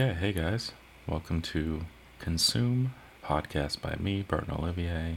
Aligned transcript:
Okay, 0.00 0.14
hey 0.14 0.32
guys. 0.32 0.70
Welcome 1.08 1.42
to 1.42 1.80
Consume, 2.20 2.94
podcast 3.24 3.80
by 3.80 3.96
me, 3.98 4.22
Burton 4.22 4.54
Olivier, 4.54 5.16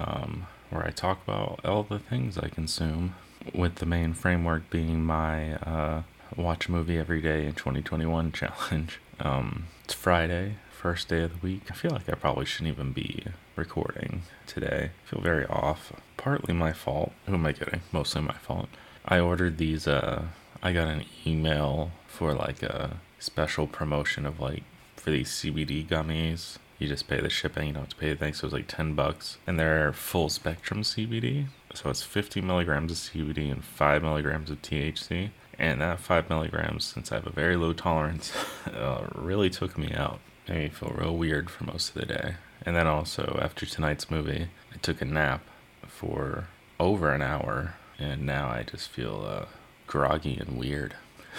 um, 0.00 0.48
where 0.68 0.84
I 0.84 0.90
talk 0.90 1.22
about 1.22 1.64
all 1.64 1.84
the 1.84 2.00
things 2.00 2.36
I 2.36 2.48
consume, 2.48 3.14
with 3.54 3.76
the 3.76 3.86
main 3.86 4.14
framework 4.14 4.68
being 4.68 5.04
my 5.04 5.54
uh, 5.58 6.02
watch 6.34 6.66
a 6.66 6.72
movie 6.72 6.98
every 6.98 7.20
day 7.22 7.46
in 7.46 7.52
2021 7.52 8.32
challenge. 8.32 8.98
Um, 9.20 9.68
it's 9.84 9.94
Friday, 9.94 10.56
first 10.70 11.08
day 11.08 11.22
of 11.22 11.40
the 11.40 11.46
week. 11.46 11.62
I 11.70 11.74
feel 11.74 11.92
like 11.92 12.08
I 12.08 12.14
probably 12.14 12.46
shouldn't 12.46 12.74
even 12.74 12.92
be 12.92 13.24
recording 13.54 14.22
today. 14.46 14.90
I 14.90 15.08
feel 15.08 15.22
very 15.22 15.46
off. 15.46 15.92
Partly 16.16 16.52
my 16.52 16.72
fault. 16.72 17.12
Who 17.26 17.34
am 17.34 17.46
I 17.46 17.52
kidding? 17.52 17.80
Mostly 17.92 18.22
my 18.22 18.34
fault. 18.34 18.68
I 19.06 19.20
ordered 19.20 19.56
these, 19.56 19.86
uh, 19.86 20.24
I 20.62 20.72
got 20.72 20.88
an 20.88 21.04
email 21.24 21.92
for 22.08 22.34
like 22.34 22.62
a 22.62 22.98
special 23.18 23.66
promotion 23.66 24.26
of 24.26 24.40
like 24.40 24.62
for 25.06 25.12
these 25.12 25.30
CBD 25.30 25.86
gummies. 25.86 26.58
You 26.80 26.88
just 26.88 27.06
pay 27.06 27.20
the 27.20 27.30
shipping, 27.30 27.68
you 27.68 27.72
don't 27.74 27.84
have 27.84 27.90
to 27.90 27.96
pay 27.96 28.08
anything. 28.08 28.34
So 28.34 28.44
it 28.44 28.48
was 28.48 28.52
like 28.52 28.66
10 28.66 28.94
bucks. 28.94 29.38
And 29.46 29.58
they're 29.58 29.92
full 29.92 30.28
spectrum 30.28 30.82
CBD. 30.82 31.46
So 31.74 31.90
it's 31.90 32.02
50 32.02 32.40
milligrams 32.40 32.90
of 32.90 32.98
CBD 32.98 33.50
and 33.52 33.64
5 33.64 34.02
milligrams 34.02 34.50
of 34.50 34.60
THC. 34.62 35.30
And 35.58 35.80
that 35.80 36.00
5 36.00 36.28
milligrams, 36.28 36.84
since 36.84 37.12
I 37.12 37.14
have 37.14 37.26
a 37.26 37.30
very 37.30 37.56
low 37.56 37.72
tolerance, 37.72 38.32
uh, 38.66 39.06
really 39.14 39.48
took 39.48 39.78
me 39.78 39.92
out. 39.94 40.18
Made 40.48 40.58
me 40.58 40.68
feel 40.68 40.92
real 40.94 41.16
weird 41.16 41.50
for 41.50 41.64
most 41.64 41.90
of 41.90 41.94
the 41.94 42.06
day. 42.06 42.34
And 42.64 42.74
then 42.74 42.88
also, 42.88 43.38
after 43.40 43.64
tonight's 43.64 44.10
movie, 44.10 44.48
I 44.74 44.76
took 44.78 45.00
a 45.00 45.04
nap 45.04 45.42
for 45.86 46.48
over 46.80 47.14
an 47.14 47.22
hour. 47.22 47.76
And 47.96 48.26
now 48.26 48.48
I 48.48 48.64
just 48.64 48.88
feel 48.88 49.24
uh, 49.24 49.46
groggy 49.86 50.36
and 50.36 50.58
weird. 50.58 50.94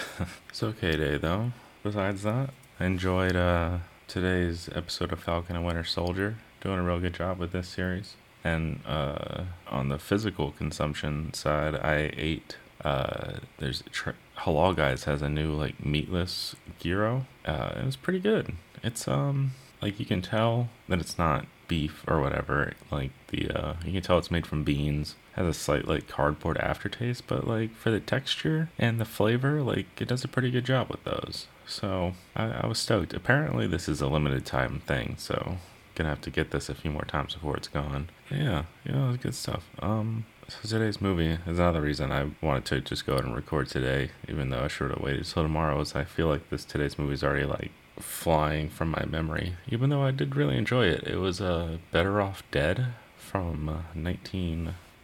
it's 0.48 0.62
okay 0.62 0.96
day 0.96 1.18
though 1.18 1.52
besides 1.88 2.22
that, 2.22 2.50
I 2.78 2.84
enjoyed 2.84 3.34
uh, 3.34 3.78
today's 4.08 4.68
episode 4.74 5.10
of 5.10 5.20
Falcon 5.20 5.56
and 5.56 5.64
Winter 5.64 5.84
Soldier. 5.84 6.36
Doing 6.60 6.80
a 6.80 6.82
real 6.82 7.00
good 7.00 7.14
job 7.14 7.38
with 7.38 7.52
this 7.52 7.66
series. 7.66 8.14
And 8.44 8.80
uh, 8.86 9.44
on 9.68 9.88
the 9.88 9.98
physical 9.98 10.50
consumption 10.50 11.32
side, 11.32 11.74
I 11.76 12.10
ate. 12.14 12.58
Uh, 12.84 13.38
there's 13.56 13.82
Halal 14.40 14.76
Guys 14.76 15.04
has 15.04 15.22
a 15.22 15.30
new 15.30 15.50
like 15.52 15.82
meatless 15.82 16.54
gyro. 16.78 17.26
Uh, 17.46 17.72
it 17.76 17.86
was 17.86 17.96
pretty 17.96 18.20
good. 18.20 18.52
It's 18.82 19.08
um 19.08 19.52
like 19.80 19.98
you 19.98 20.04
can 20.04 20.20
tell 20.20 20.68
that 20.90 21.00
it's 21.00 21.16
not 21.16 21.46
beef 21.68 22.04
or 22.06 22.20
whatever. 22.20 22.74
Like 22.90 23.12
the 23.28 23.50
uh, 23.50 23.74
you 23.82 23.92
can 23.92 24.02
tell 24.02 24.18
it's 24.18 24.30
made 24.30 24.46
from 24.46 24.62
beans. 24.62 25.14
Has 25.38 25.46
a 25.46 25.54
slight 25.54 25.86
like 25.86 26.08
cardboard 26.08 26.58
aftertaste, 26.58 27.28
but 27.28 27.46
like 27.46 27.72
for 27.76 27.92
the 27.92 28.00
texture 28.00 28.70
and 28.76 29.00
the 29.00 29.04
flavor, 29.04 29.62
like 29.62 29.86
it 30.00 30.08
does 30.08 30.24
a 30.24 30.28
pretty 30.28 30.50
good 30.50 30.64
job 30.64 30.88
with 30.90 31.04
those. 31.04 31.46
So 31.64 32.14
I, 32.34 32.46
I 32.62 32.66
was 32.66 32.80
stoked. 32.80 33.14
Apparently 33.14 33.68
this 33.68 33.88
is 33.88 34.00
a 34.00 34.08
limited 34.08 34.44
time 34.44 34.82
thing, 34.84 35.14
so 35.16 35.58
gonna 35.94 36.08
have 36.08 36.20
to 36.22 36.30
get 36.30 36.50
this 36.50 36.68
a 36.68 36.74
few 36.74 36.90
more 36.90 37.04
times 37.04 37.34
before 37.34 37.56
it's 37.56 37.68
gone. 37.68 38.08
Yeah, 38.32 38.64
it 38.84 38.96
was 38.96 39.18
good 39.18 39.36
stuff. 39.36 39.64
Um, 39.78 40.26
so 40.48 40.58
today's 40.68 41.00
movie 41.00 41.38
is 41.46 41.58
another 41.60 41.82
reason 41.82 42.10
I 42.10 42.30
wanted 42.40 42.64
to 42.66 42.80
just 42.80 43.06
go 43.06 43.12
ahead 43.12 43.24
and 43.24 43.36
record 43.36 43.68
today, 43.68 44.10
even 44.28 44.50
though 44.50 44.64
I 44.64 44.68
should 44.68 44.90
have 44.90 45.00
waited 45.00 45.24
till 45.24 45.44
tomorrow. 45.44 45.80
Is 45.80 45.94
I 45.94 46.02
feel 46.02 46.26
like 46.26 46.50
this 46.50 46.64
today's 46.64 46.98
movie 46.98 47.14
is 47.14 47.22
already 47.22 47.46
like 47.46 47.70
flying 48.00 48.70
from 48.70 48.90
my 48.90 49.04
memory, 49.04 49.54
even 49.68 49.90
though 49.90 50.02
I 50.02 50.10
did 50.10 50.34
really 50.34 50.56
enjoy 50.56 50.86
it. 50.86 51.04
It 51.06 51.18
was 51.18 51.40
uh, 51.40 51.78
Better 51.92 52.20
Off 52.20 52.42
Dead 52.50 52.86
from 53.16 53.68
uh, 53.68 53.82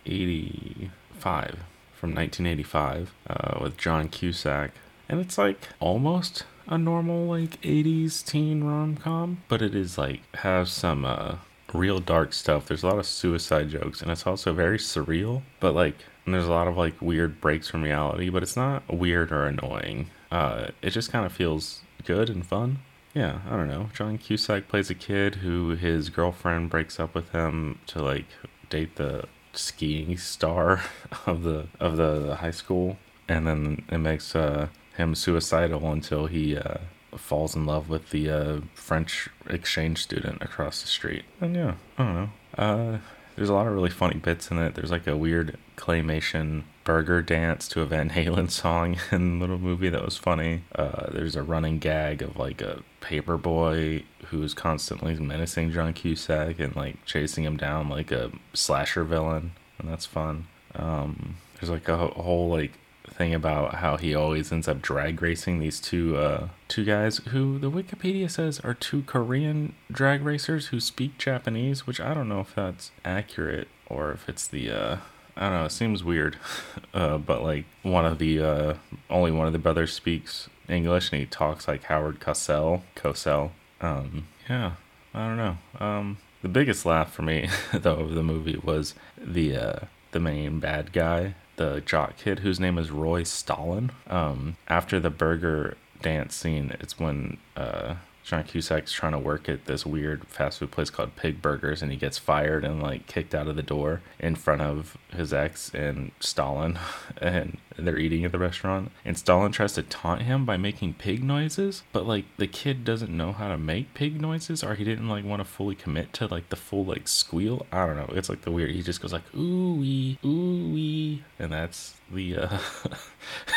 1985. 0.05 1.65
From 1.95 2.15
1985 2.15 3.15
uh, 3.29 3.59
with 3.63 3.79
John 3.79 4.09
Cusack. 4.09 4.73
And 5.09 5.21
it's 5.21 5.39
like 5.39 5.69
almost 5.81 6.45
a 6.67 6.79
normal 6.79 7.27
like 7.27 7.61
80s 7.63 8.25
teen 8.25 8.65
rom-com, 8.65 9.43
but 9.49 9.63
it 9.63 9.75
is 9.75 9.99
like 9.99 10.23
has 10.37 10.71
some 10.71 11.05
uh 11.05 11.37
real 11.73 12.01
dark 12.01 12.33
stuff. 12.33 12.67
There's 12.67 12.83
a 12.83 12.89
lot 12.89 12.99
of 12.99 13.07
suicide 13.07 13.71
jokes 13.71 14.01
and 14.01 14.11
it's 14.11 14.27
also 14.27 14.53
very 14.53 14.79
surreal, 14.79 15.43
but 15.61 15.75
like 15.75 15.97
and 16.25 16.35
there's 16.35 16.47
a 16.47 16.51
lot 16.51 16.69
of 16.69 16.77
like 16.77 17.01
weird 17.03 17.41
breaks 17.41 17.69
from 17.69 17.83
reality, 17.83 18.29
but 18.31 18.43
it's 18.43 18.57
not 18.57 18.83
weird 18.93 19.33
or 19.33 19.47
annoying. 19.47 20.11
Uh 20.31 20.69
it 20.83 20.91
just 20.91 21.13
kind 21.13 21.27
of 21.27 21.33
feels 21.33 21.83
good 22.05 22.31
and 22.31 22.47
fun. 22.47 22.79
Yeah, 23.15 23.41
I 23.49 23.57
don't 23.57 23.69
know. 23.69 23.91
John 23.95 24.19
Cusack 24.19 24.69
plays 24.69 24.91
a 24.91 24.95
kid 24.95 25.37
who 25.37 25.71
his 25.71 26.09
girlfriend 26.09 26.71
breaks 26.71 26.99
up 26.99 27.15
with 27.15 27.31
him 27.31 27.79
to 27.87 28.03
like 28.03 28.27
date 28.69 28.97
the 28.97 29.25
skiing 29.55 30.17
star 30.17 30.83
of 31.27 31.43
the 31.43 31.67
of 31.81 31.97
the 31.97 32.37
high 32.37 32.51
school 32.51 32.97
and 33.29 33.47
then 33.47 33.85
it 33.91 33.99
makes 33.99 34.35
uh 34.35 34.69
him 34.97 35.15
suicidal 35.15 35.91
until 35.91 36.27
he 36.27 36.57
uh, 36.57 36.79
falls 37.17 37.55
in 37.55 37.67
love 37.67 37.89
with 37.89 38.11
the 38.11 38.31
uh, 38.31 38.61
French 38.75 39.29
exchange 39.49 40.03
student 40.03 40.43
across 40.43 40.83
the 40.83 40.89
street. 40.89 41.25
And 41.41 41.55
yeah, 41.55 41.75
I 41.99 42.05
don't 42.05 42.15
know. 42.15 42.31
Uh, 42.57 42.99
there's 43.37 43.49
a 43.49 43.55
lot 43.55 43.67
of 43.67 43.73
really 43.73 43.91
funny 43.91 44.19
bits 44.19 44.51
in 44.51 44.59
it. 44.59 44.75
There's 44.75 44.91
like 44.91 45.07
a 45.07 45.17
weird 45.17 45.59
claymation 45.77 46.63
burger 46.85 47.23
dance 47.23 47.67
to 47.69 47.81
a 47.81 47.87
Van 47.87 48.11
Halen 48.11 48.51
song 48.51 48.97
in 49.11 49.39
the 49.39 49.43
little 49.43 49.59
movie 49.59 49.89
that 49.89 50.05
was 50.05 50.17
funny. 50.17 50.63
Uh, 50.75 51.11
there's 51.11 51.37
a 51.37 51.43
running 51.43 51.79
gag 51.79 52.23
of 52.23 52.37
like 52.37 52.61
a 52.61 52.83
paper 53.01 53.37
boy 53.37 54.05
who's 54.27 54.55
constantly 54.55 55.15
menacing 55.17 55.73
John 55.73 55.93
Cusack 55.93 56.59
and 56.59 56.77
like 56.77 57.05
chasing 57.05 57.45
him 57.45 57.57
down 57.57 57.89
like 57.89 58.13
a 58.13 58.31
slasher 58.53 59.05
villain, 59.05 59.53
and 59.79 59.89
that's 59.89 60.07
fun. 60.07 60.47
Um, 60.75 61.37
there's 61.55 61.71
like 61.71 61.89
a, 61.89 61.97
whole 61.97 62.49
like 62.51 62.73
thing 63.09 63.35
about 63.35 63.77
how 63.77 63.97
he 63.97 64.15
always 64.15 64.51
ends 64.51 64.67
up 64.67 64.81
drag 64.81 65.21
racing 65.21 65.61
these 65.61 65.79
two 65.79 66.17
uh 66.17 66.49
two 66.69 66.85
guys 66.85 67.19
who 67.29 67.59
the 67.59 67.71
Wikipedia 67.71 68.31
says 68.31 68.61
are 68.61 68.75
two 68.75 69.03
Korean 69.03 69.75
drag 69.93 70.23
racers 70.23 70.69
who 70.69 70.81
speak 70.81 71.19
Japanese, 71.19 71.87
which 71.87 72.01
I 72.01 72.15
don't 72.15 72.29
know 72.29 72.41
if 72.41 72.55
that's 72.55 72.91
accurate 73.05 73.69
or 73.87 74.11
if 74.13 74.29
it's 74.29 74.47
the 74.49 74.71
uh 74.71 74.97
I 75.37 75.49
don't 75.49 75.59
know, 75.59 75.65
it 75.67 75.73
seems 75.73 76.05
weird. 76.05 76.37
Uh 76.93 77.19
but 77.19 77.43
like 77.43 77.65
one 77.83 78.07
of 78.07 78.19
the 78.19 78.41
uh 78.41 78.75
only 79.11 79.33
one 79.33 79.49
of 79.49 79.53
the 79.53 79.59
brothers 79.59 79.93
speaks 79.93 80.49
English 80.69 81.11
and 81.11 81.19
he 81.19 81.27
talks 81.27 81.67
like 81.67 81.83
Howard 81.85 82.21
Cosell, 82.21 82.83
Cosell. 82.95 83.51
Um 83.81 84.29
yeah, 84.49 84.75
I 85.13 85.27
don't 85.27 85.37
know. 85.37 85.57
Um 85.81 86.19
the 86.43 86.49
biggest 86.49 86.87
laugh 86.87 87.13
for 87.13 87.23
me 87.23 87.49
though 87.73 87.97
of 87.97 88.15
the 88.15 88.23
movie 88.23 88.61
was 88.63 88.95
the 89.19 89.57
uh 89.57 89.79
the 90.13 90.21
main 90.21 90.61
bad 90.61 90.93
guy 90.93 91.35
the 91.57 91.83
jock 91.85 92.17
kid 92.17 92.41
whose 92.41 92.61
name 92.61 92.79
is 92.79 92.91
Roy 92.91 93.23
Stalin. 93.23 93.91
Um, 94.09 94.57
after 94.69 94.99
the 94.99 95.11
burger 95.11 95.77
dance 96.03 96.35
scene, 96.35 96.75
it's 96.81 96.99
when 96.99 97.39
uh, 97.57 97.95
John 98.25 98.43
Cusack's 98.45 98.91
trying 98.91 99.13
to 99.13 99.19
work 99.19 99.51
at 99.51 99.67
this 99.67 99.85
weird 99.85 100.27
fast 100.27 100.59
food 100.59 100.71
place 100.71 100.89
called 100.89 101.15
Pig 101.15 101.43
Burgers, 101.43 101.83
and 101.83 101.93
he 101.93 101.99
gets 101.99 102.17
fired 102.17 102.65
and 102.65 102.83
like 102.83 103.07
kicked 103.07 103.35
out 103.35 103.49
of 103.49 103.57
the 103.57 103.63
door 103.63 104.01
in 104.19 104.35
front 104.35 104.63
of 104.63 104.97
his 105.15 105.35
ex 105.35 105.73
and 105.75 106.11
Stalin, 106.21 106.79
and 107.19 107.59
they're 107.77 107.99
eating 107.99 108.25
at 108.25 108.33
the 108.33 108.39
restaurant. 108.39 108.91
And 109.05 109.19
Stalin 109.19 109.53
tries 109.53 109.75
to 109.75 109.83
taunt 109.83 110.23
him 110.23 110.47
by 110.47 110.57
making 110.57 110.95
pig 110.95 111.23
noises, 111.23 111.83
but 111.93 112.07
like 112.07 112.25
the 112.39 112.47
kid 112.47 112.83
doesn't 112.83 113.15
know 113.15 113.33
how 113.33 113.49
to 113.49 113.59
make 113.59 113.93
pig 113.93 114.19
noises, 114.19 114.65
or 114.65 114.75
he 114.75 114.85
didn't 114.85 115.11
like 115.11 115.27
want 115.27 115.41
to 115.41 115.45
fully 115.45 115.75
commit 115.75 116.15
to 116.15 116.27
like 116.27 116.49
the 116.49 116.57
full 116.57 116.87
like 116.87 117.07
squeal. 117.07 117.67
I 117.71 117.85
don't 117.85 117.97
know. 117.97 118.11
It's 118.17 118.31
like 118.31 118.41
the 118.41 118.51
weird. 118.51 118.71
He 118.71 118.83
just 118.83 119.03
goes 119.03 119.13
like 119.13 119.35
ooh 119.37 119.75
wee 119.75 120.19
ooh 120.25 120.73
wee, 120.73 121.25
and 121.39 121.53
that's 121.53 121.97
the 122.11 122.39
uh, 122.39 122.59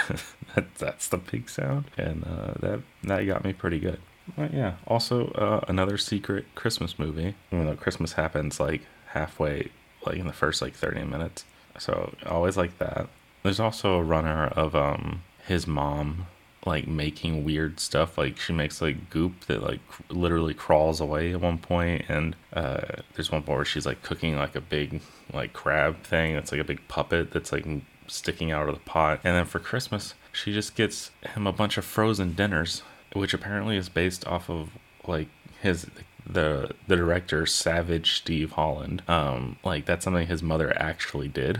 that, 0.55 0.75
that's 0.77 1.07
the 1.07 1.19
pig 1.19 1.49
sound, 1.49 1.85
and 1.97 2.25
uh, 2.25 2.53
that 2.59 2.81
that 3.03 3.23
got 3.23 3.45
me 3.45 3.53
pretty 3.53 3.79
good. 3.79 4.01
Yeah, 4.35 4.73
also 4.85 5.27
uh, 5.29 5.65
another 5.67 5.97
secret 5.97 6.45
Christmas 6.55 6.99
movie. 6.99 7.35
Even 7.51 7.65
though 7.65 7.75
Christmas 7.75 8.13
happens 8.13 8.59
like 8.59 8.81
halfway, 9.07 9.71
like 10.05 10.17
in 10.17 10.27
the 10.27 10.33
first 10.33 10.61
like 10.61 10.73
thirty 10.73 11.03
minutes, 11.03 11.45
so 11.77 12.13
always 12.25 12.57
like 12.57 12.77
that. 12.79 13.07
There's 13.43 13.59
also 13.59 13.95
a 13.95 14.03
runner 14.03 14.47
of 14.47 14.75
um 14.75 15.23
his 15.45 15.65
mom 15.65 16.27
like 16.65 16.87
making 16.87 17.43
weird 17.43 17.79
stuff. 17.79 18.17
Like 18.17 18.37
she 18.37 18.53
makes 18.53 18.81
like 18.81 19.09
goop 19.09 19.45
that 19.45 19.63
like 19.63 19.79
literally 20.09 20.53
crawls 20.53 20.99
away 20.99 21.31
at 21.33 21.41
one 21.41 21.57
point, 21.57 22.05
and 22.09 22.35
uh, 22.53 22.81
there's 23.15 23.31
one 23.31 23.41
point 23.41 23.57
where 23.57 23.65
she's 23.65 23.85
like 23.85 24.03
cooking 24.03 24.35
like 24.35 24.55
a 24.55 24.61
big 24.61 25.01
like 25.33 25.53
crab 25.53 26.03
thing. 26.03 26.33
That's 26.33 26.51
like 26.51 26.61
a 26.61 26.65
big 26.65 26.85
puppet 26.87 27.31
that's 27.31 27.51
like 27.51 27.65
sticking 28.07 28.51
out 28.51 28.69
of 28.69 28.75
the 28.75 28.81
pot. 28.81 29.21
And 29.23 29.35
then 29.35 29.45
for 29.45 29.59
Christmas, 29.59 30.13
she 30.31 30.53
just 30.53 30.75
gets 30.75 31.11
him 31.33 31.47
a 31.47 31.53
bunch 31.53 31.77
of 31.77 31.85
frozen 31.85 32.33
dinners 32.33 32.83
which 33.13 33.33
apparently 33.33 33.77
is 33.77 33.89
based 33.89 34.25
off 34.27 34.49
of 34.49 34.69
like 35.07 35.27
his 35.61 35.87
the 36.25 36.71
the 36.87 36.95
director 36.95 37.45
Savage 37.45 38.17
Steve 38.17 38.51
Holland. 38.51 39.01
Um, 39.07 39.57
like 39.63 39.85
that's 39.85 40.03
something 40.03 40.27
his 40.27 40.43
mother 40.43 40.73
actually 40.79 41.27
did, 41.27 41.57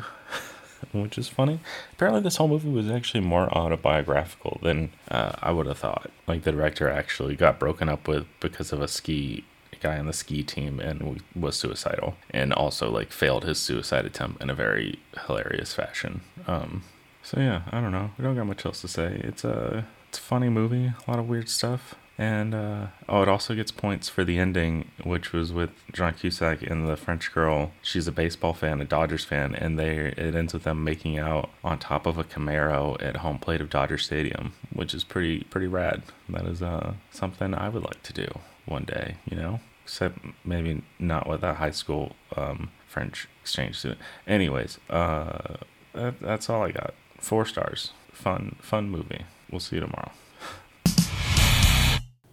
which 0.91 1.17
is 1.17 1.27
funny. 1.27 1.59
Apparently, 1.94 2.21
this 2.21 2.38
whole 2.38 2.47
movie 2.47 2.69
was 2.69 2.89
actually 2.89 3.21
more 3.21 3.49
autobiographical 3.49 4.59
than 4.61 4.91
uh, 5.09 5.33
I 5.41 5.51
would 5.51 5.67
have 5.67 5.79
thought. 5.79 6.11
Like 6.27 6.44
the 6.44 6.51
director 6.51 6.89
actually 6.89 7.35
got 7.35 7.59
broken 7.59 7.89
up 7.89 8.07
with 8.07 8.25
because 8.39 8.71
of 8.71 8.81
a 8.81 8.88
ski 8.88 9.45
guy 9.79 9.99
on 9.99 10.07
the 10.07 10.13
ski 10.13 10.44
team 10.44 10.79
and 10.79 11.21
was 11.35 11.55
suicidal 11.55 12.15
and 12.31 12.51
also 12.51 12.89
like 12.89 13.11
failed 13.11 13.44
his 13.44 13.59
suicide 13.59 14.05
attempt 14.05 14.41
in 14.41 14.49
a 14.49 14.55
very 14.55 14.97
hilarious 15.27 15.71
fashion 15.71 16.21
um 16.47 16.81
so 17.21 17.39
yeah 17.39 17.61
i 17.71 17.79
don't 17.79 17.91
know 17.91 18.09
we 18.17 18.23
don't 18.23 18.35
got 18.35 18.47
much 18.47 18.65
else 18.65 18.81
to 18.81 18.88
say 18.88 19.21
it's 19.23 19.44
a 19.44 19.85
it's 20.09 20.19
a 20.19 20.21
funny 20.21 20.50
movie, 20.50 20.86
a 20.86 21.12
lot 21.12 21.19
of 21.19 21.27
weird 21.27 21.50
stuff. 21.50 21.95
And 22.19 22.56
uh, 22.56 22.88
oh, 23.07 23.21
it 23.21 23.27
also 23.27 23.54
gets 23.54 23.71
points 23.71 24.09
for 24.09 24.24
the 24.24 24.39
ending, 24.39 24.89
which 25.04 25.33
was 25.33 25.54
with 25.54 25.69
John 25.94 26.15
Cusack 26.15 26.63
and 26.63 26.88
the 26.88 26.98
French 26.98 27.31
girl. 27.31 27.71
She's 27.83 28.07
a 28.07 28.12
baseball 28.12 28.54
fan, 28.54 28.81
a 28.81 28.86
Dodgers 28.86 29.24
fan, 29.24 29.54
and 29.54 29.77
they 29.77 30.13
it 30.18 30.33
ends 30.33 30.51
with 30.54 30.63
them 30.63 30.83
making 30.83 31.19
out 31.19 31.51
on 31.63 31.77
top 31.77 32.07
of 32.07 32.18
a 32.18 32.24
Camaro 32.24 33.00
at 33.04 33.18
home 33.18 33.38
plate 33.38 33.62
of 33.62 33.69
Dodger 33.69 34.00
Stadium, 34.00 34.54
which 34.74 34.95
is 34.95 35.04
pretty 35.04 35.44
pretty 35.44 35.68
rad. 35.68 36.01
That 36.27 36.48
is 36.48 36.63
uh, 36.63 36.94
something 37.12 37.54
I 37.54 37.69
would 37.69 37.83
like 37.83 38.01
to 38.04 38.13
do 38.13 38.39
one 38.65 38.86
day, 38.86 39.18
you 39.30 39.38
know. 39.38 39.59
Except 39.83 40.18
maybe 40.44 40.81
not 41.00 41.30
with 41.30 41.44
a 41.44 41.54
high 41.54 41.71
school 41.71 42.15
um, 42.36 42.71
French 42.88 43.30
exchange 43.42 43.77
student. 43.77 44.01
Anyways, 44.27 44.80
uh, 44.89 45.57
that, 45.94 46.19
that's 46.19 46.50
all 46.50 46.63
I 46.63 46.71
got. 46.71 46.95
Four 47.19 47.45
stars. 47.45 47.92
Fun 48.12 48.56
fun 48.59 48.89
movie. 48.89 49.25
We'll 49.51 49.59
see 49.59 49.77
you 49.77 49.81
tomorrow. 49.81 50.11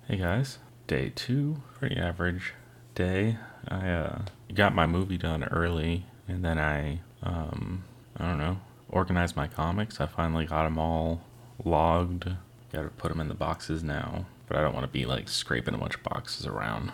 Hey 0.08 0.16
guys, 0.18 0.58
day 0.86 1.12
two, 1.14 1.62
pretty 1.74 1.96
average 1.96 2.54
day. 2.94 3.38
I 3.68 3.88
uh, 3.88 4.22
got 4.52 4.74
my 4.74 4.86
movie 4.86 5.16
done 5.16 5.44
early, 5.44 6.06
and 6.26 6.44
then 6.44 6.58
I, 6.58 7.00
um, 7.22 7.84
I 8.16 8.26
don't 8.26 8.38
know, 8.38 8.58
organized 8.88 9.36
my 9.36 9.46
comics. 9.46 10.00
I 10.00 10.06
finally 10.06 10.44
got 10.44 10.64
them 10.64 10.78
all 10.78 11.22
logged. 11.64 12.30
Got 12.72 12.82
to 12.82 12.88
put 12.90 13.10
them 13.10 13.20
in 13.20 13.28
the 13.28 13.34
boxes 13.34 13.84
now, 13.84 14.26
but 14.48 14.56
I 14.56 14.60
don't 14.60 14.74
want 14.74 14.84
to 14.84 14.92
be 14.92 15.06
like 15.06 15.28
scraping 15.28 15.74
a 15.74 15.78
bunch 15.78 15.94
of 15.94 16.02
boxes 16.02 16.46
around 16.46 16.90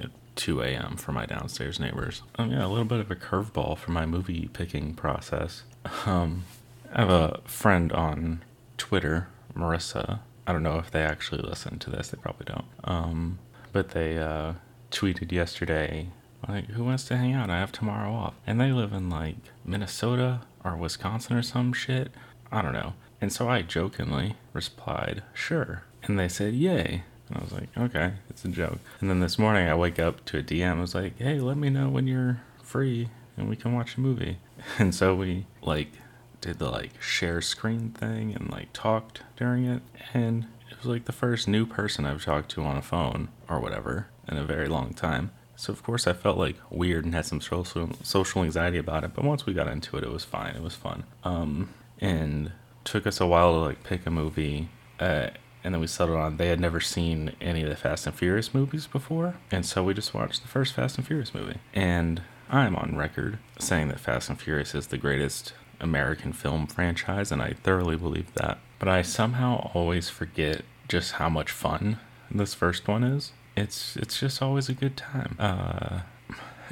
at 0.00 0.10
2 0.34 0.62
a.m. 0.62 0.96
for 0.96 1.12
my 1.12 1.26
downstairs 1.26 1.78
neighbors. 1.78 2.22
Oh 2.38 2.44
yeah, 2.44 2.66
a 2.66 2.68
little 2.68 2.84
bit 2.84 3.00
of 3.00 3.10
a 3.10 3.16
curveball 3.16 3.78
for 3.78 3.92
my 3.92 4.04
movie 4.04 4.50
picking 4.52 4.94
process. 4.94 5.62
Um, 6.06 6.44
I 6.92 7.00
have 7.00 7.10
a 7.10 7.40
friend 7.44 7.92
on 7.92 8.42
Twitter, 8.76 9.28
Marissa 9.54 10.20
I 10.50 10.52
don't 10.52 10.64
know 10.64 10.78
if 10.78 10.90
they 10.90 11.02
actually 11.02 11.42
listen 11.42 11.78
to 11.78 11.90
this. 11.90 12.08
They 12.08 12.18
probably 12.18 12.46
don't. 12.46 12.64
Um, 12.82 13.38
but 13.72 13.90
they 13.90 14.18
uh, 14.18 14.54
tweeted 14.90 15.30
yesterday, 15.30 16.08
like, 16.48 16.66
who 16.70 16.82
wants 16.82 17.04
to 17.04 17.16
hang 17.16 17.32
out? 17.32 17.50
I 17.50 17.60
have 17.60 17.70
tomorrow 17.70 18.12
off. 18.12 18.34
And 18.48 18.60
they 18.60 18.72
live 18.72 18.92
in 18.92 19.08
like 19.08 19.36
Minnesota 19.64 20.40
or 20.64 20.76
Wisconsin 20.76 21.36
or 21.36 21.42
some 21.42 21.72
shit. 21.72 22.10
I 22.50 22.62
don't 22.62 22.72
know. 22.72 22.94
And 23.20 23.32
so 23.32 23.48
I 23.48 23.62
jokingly 23.62 24.34
replied, 24.52 25.22
sure. 25.34 25.84
And 26.02 26.18
they 26.18 26.26
said, 26.26 26.54
yay. 26.54 27.04
And 27.28 27.38
I 27.38 27.42
was 27.42 27.52
like, 27.52 27.68
okay, 27.78 28.14
it's 28.28 28.44
a 28.44 28.48
joke. 28.48 28.80
And 29.00 29.08
then 29.08 29.20
this 29.20 29.38
morning 29.38 29.68
I 29.68 29.76
wake 29.76 30.00
up 30.00 30.24
to 30.26 30.38
a 30.38 30.42
DM. 30.42 30.78
I 30.78 30.80
was 30.80 30.96
like, 30.96 31.16
hey, 31.18 31.38
let 31.38 31.58
me 31.58 31.70
know 31.70 31.88
when 31.88 32.08
you're 32.08 32.40
free 32.60 33.08
and 33.36 33.48
we 33.48 33.54
can 33.54 33.72
watch 33.72 33.96
a 33.96 34.00
movie. 34.00 34.38
And 34.78 34.94
so 34.94 35.14
we 35.14 35.46
like 35.62 35.92
did 36.40 36.58
the 36.58 36.70
like 36.70 37.00
share 37.00 37.40
screen 37.40 37.90
thing 37.90 38.34
and 38.34 38.50
like 38.50 38.72
talked 38.72 39.22
during 39.36 39.66
it 39.66 39.82
and 40.14 40.46
it 40.70 40.76
was 40.78 40.86
like 40.86 41.04
the 41.04 41.12
first 41.12 41.46
new 41.48 41.66
person 41.66 42.06
I've 42.06 42.24
talked 42.24 42.50
to 42.52 42.62
on 42.62 42.76
a 42.76 42.82
phone 42.82 43.28
or 43.48 43.60
whatever 43.60 44.06
in 44.28 44.36
a 44.36 44.44
very 44.44 44.68
long 44.68 44.94
time. 44.94 45.32
So 45.56 45.72
of 45.72 45.82
course 45.82 46.06
I 46.06 46.12
felt 46.14 46.38
like 46.38 46.56
weird 46.70 47.04
and 47.04 47.14
had 47.14 47.26
some 47.26 47.40
social 47.40 47.90
social 48.02 48.42
anxiety 48.42 48.78
about 48.78 49.04
it, 49.04 49.14
but 49.14 49.24
once 49.24 49.44
we 49.44 49.52
got 49.52 49.68
into 49.68 49.96
it, 49.98 50.04
it 50.04 50.10
was 50.10 50.24
fine. 50.24 50.56
It 50.56 50.62
was 50.62 50.74
fun. 50.74 51.04
Um, 51.24 51.68
and 52.00 52.52
took 52.84 53.06
us 53.06 53.20
a 53.20 53.26
while 53.26 53.52
to 53.52 53.58
like 53.58 53.84
pick 53.84 54.06
a 54.06 54.10
movie, 54.10 54.70
uh, 54.98 55.28
and 55.62 55.74
then 55.74 55.80
we 55.80 55.86
settled 55.86 56.18
on 56.18 56.38
they 56.38 56.48
had 56.48 56.60
never 56.60 56.80
seen 56.80 57.32
any 57.40 57.62
of 57.62 57.68
the 57.68 57.76
Fast 57.76 58.06
and 58.06 58.16
Furious 58.16 58.54
movies 58.54 58.86
before, 58.86 59.36
and 59.50 59.66
so 59.66 59.84
we 59.84 59.92
just 59.92 60.14
watched 60.14 60.42
the 60.42 60.48
first 60.48 60.72
Fast 60.72 60.96
and 60.96 61.06
Furious 61.06 61.34
movie. 61.34 61.58
And 61.74 62.22
I'm 62.48 62.74
on 62.74 62.96
record 62.96 63.38
saying 63.58 63.88
that 63.88 64.00
Fast 64.00 64.30
and 64.30 64.40
Furious 64.40 64.74
is 64.74 64.86
the 64.86 64.98
greatest 64.98 65.52
American 65.80 66.32
film 66.32 66.66
franchise, 66.66 67.32
and 67.32 67.42
I 67.42 67.54
thoroughly 67.62 67.96
believe 67.96 68.32
that. 68.34 68.58
But 68.78 68.88
I 68.88 69.02
somehow 69.02 69.70
always 69.74 70.08
forget 70.08 70.62
just 70.88 71.12
how 71.12 71.28
much 71.28 71.50
fun 71.50 71.98
this 72.30 72.54
first 72.54 72.88
one 72.88 73.04
is. 73.04 73.32
It's 73.56 73.96
it's 73.96 74.20
just 74.20 74.42
always 74.42 74.68
a 74.68 74.74
good 74.74 74.96
time. 74.96 75.36
Uh, 75.38 76.00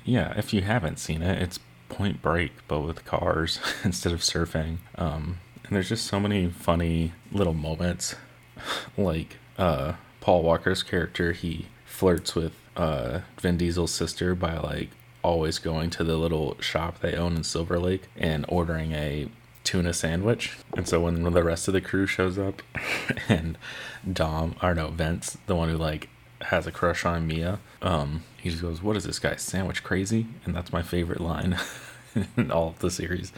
yeah, 0.04 0.32
if 0.36 0.54
you 0.54 0.62
haven't 0.62 0.98
seen 0.98 1.22
it, 1.22 1.42
it's 1.42 1.58
Point 1.88 2.22
Break, 2.22 2.52
but 2.66 2.80
with 2.80 3.04
cars 3.04 3.60
instead 3.84 4.12
of 4.12 4.20
surfing. 4.20 4.78
Um, 4.96 5.38
and 5.64 5.74
there's 5.76 5.88
just 5.88 6.06
so 6.06 6.18
many 6.18 6.48
funny 6.48 7.12
little 7.32 7.54
moments, 7.54 8.14
like 8.96 9.36
uh, 9.58 9.94
Paul 10.20 10.42
Walker's 10.42 10.82
character. 10.82 11.32
He 11.32 11.66
flirts 11.84 12.34
with 12.34 12.54
uh, 12.76 13.20
Vin 13.40 13.56
Diesel's 13.56 13.92
sister 13.92 14.34
by 14.34 14.56
like 14.58 14.90
always 15.22 15.58
going 15.58 15.90
to 15.90 16.04
the 16.04 16.16
little 16.16 16.56
shop 16.60 17.00
they 17.00 17.14
own 17.14 17.36
in 17.36 17.44
Silver 17.44 17.78
Lake 17.78 18.08
and 18.16 18.44
ordering 18.48 18.92
a 18.92 19.28
tuna 19.64 19.92
sandwich. 19.92 20.56
And 20.76 20.88
so 20.88 21.00
when 21.00 21.22
the 21.22 21.42
rest 21.42 21.68
of 21.68 21.74
the 21.74 21.80
crew 21.80 22.06
shows 22.06 22.38
up 22.38 22.62
and 23.28 23.58
Dom, 24.10 24.56
or 24.62 24.74
no, 24.74 24.88
Vince, 24.88 25.36
the 25.46 25.54
one 25.54 25.68
who 25.68 25.76
like 25.76 26.08
has 26.42 26.66
a 26.66 26.72
crush 26.72 27.04
on 27.04 27.26
Mia, 27.26 27.58
um, 27.82 28.22
he 28.40 28.50
just 28.50 28.62
goes, 28.62 28.82
What 28.82 28.96
is 28.96 29.04
this 29.04 29.18
guy, 29.18 29.36
sandwich 29.36 29.84
crazy? 29.84 30.26
And 30.44 30.54
that's 30.54 30.72
my 30.72 30.82
favorite 30.82 31.20
line 31.20 31.58
in 32.36 32.50
all 32.50 32.68
of 32.68 32.78
the 32.78 32.90
series. 32.90 33.32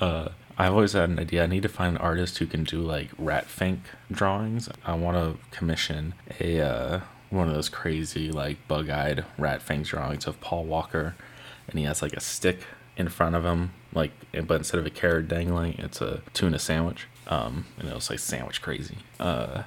Uh, 0.00 0.30
I've 0.56 0.72
always 0.72 0.92
had 0.92 1.08
an 1.08 1.20
idea. 1.20 1.44
I 1.44 1.46
need 1.46 1.62
to 1.62 1.68
find 1.68 1.96
an 1.96 2.02
artist 2.02 2.38
who 2.38 2.46
can 2.46 2.64
do 2.64 2.80
like 2.80 3.10
rat 3.16 3.46
fink 3.46 3.80
drawings. 4.10 4.68
I 4.84 4.94
want 4.94 5.16
to 5.16 5.56
commission 5.56 6.14
a 6.40 6.60
uh, 6.60 7.00
one 7.30 7.48
of 7.48 7.54
those 7.54 7.68
crazy 7.68 8.30
like 8.30 8.66
bug-eyed 8.68 9.24
rat 9.36 9.62
finks 9.62 9.90
drawings 9.90 10.26
of 10.26 10.40
Paul 10.40 10.64
Walker, 10.64 11.14
and 11.68 11.78
he 11.78 11.84
has 11.84 12.02
like 12.02 12.14
a 12.14 12.20
stick 12.20 12.60
in 12.96 13.08
front 13.08 13.36
of 13.36 13.44
him, 13.44 13.72
like 13.92 14.12
but 14.46 14.56
instead 14.56 14.78
of 14.80 14.86
a 14.86 14.90
carrot 14.90 15.28
dangling, 15.28 15.74
it's 15.78 16.00
a 16.00 16.22
tuna 16.32 16.58
sandwich. 16.58 17.06
Um, 17.26 17.66
and 17.78 17.88
it 17.88 17.94
was 17.94 18.08
like 18.08 18.18
sandwich 18.18 18.62
crazy. 18.62 18.98
Uh, 19.20 19.64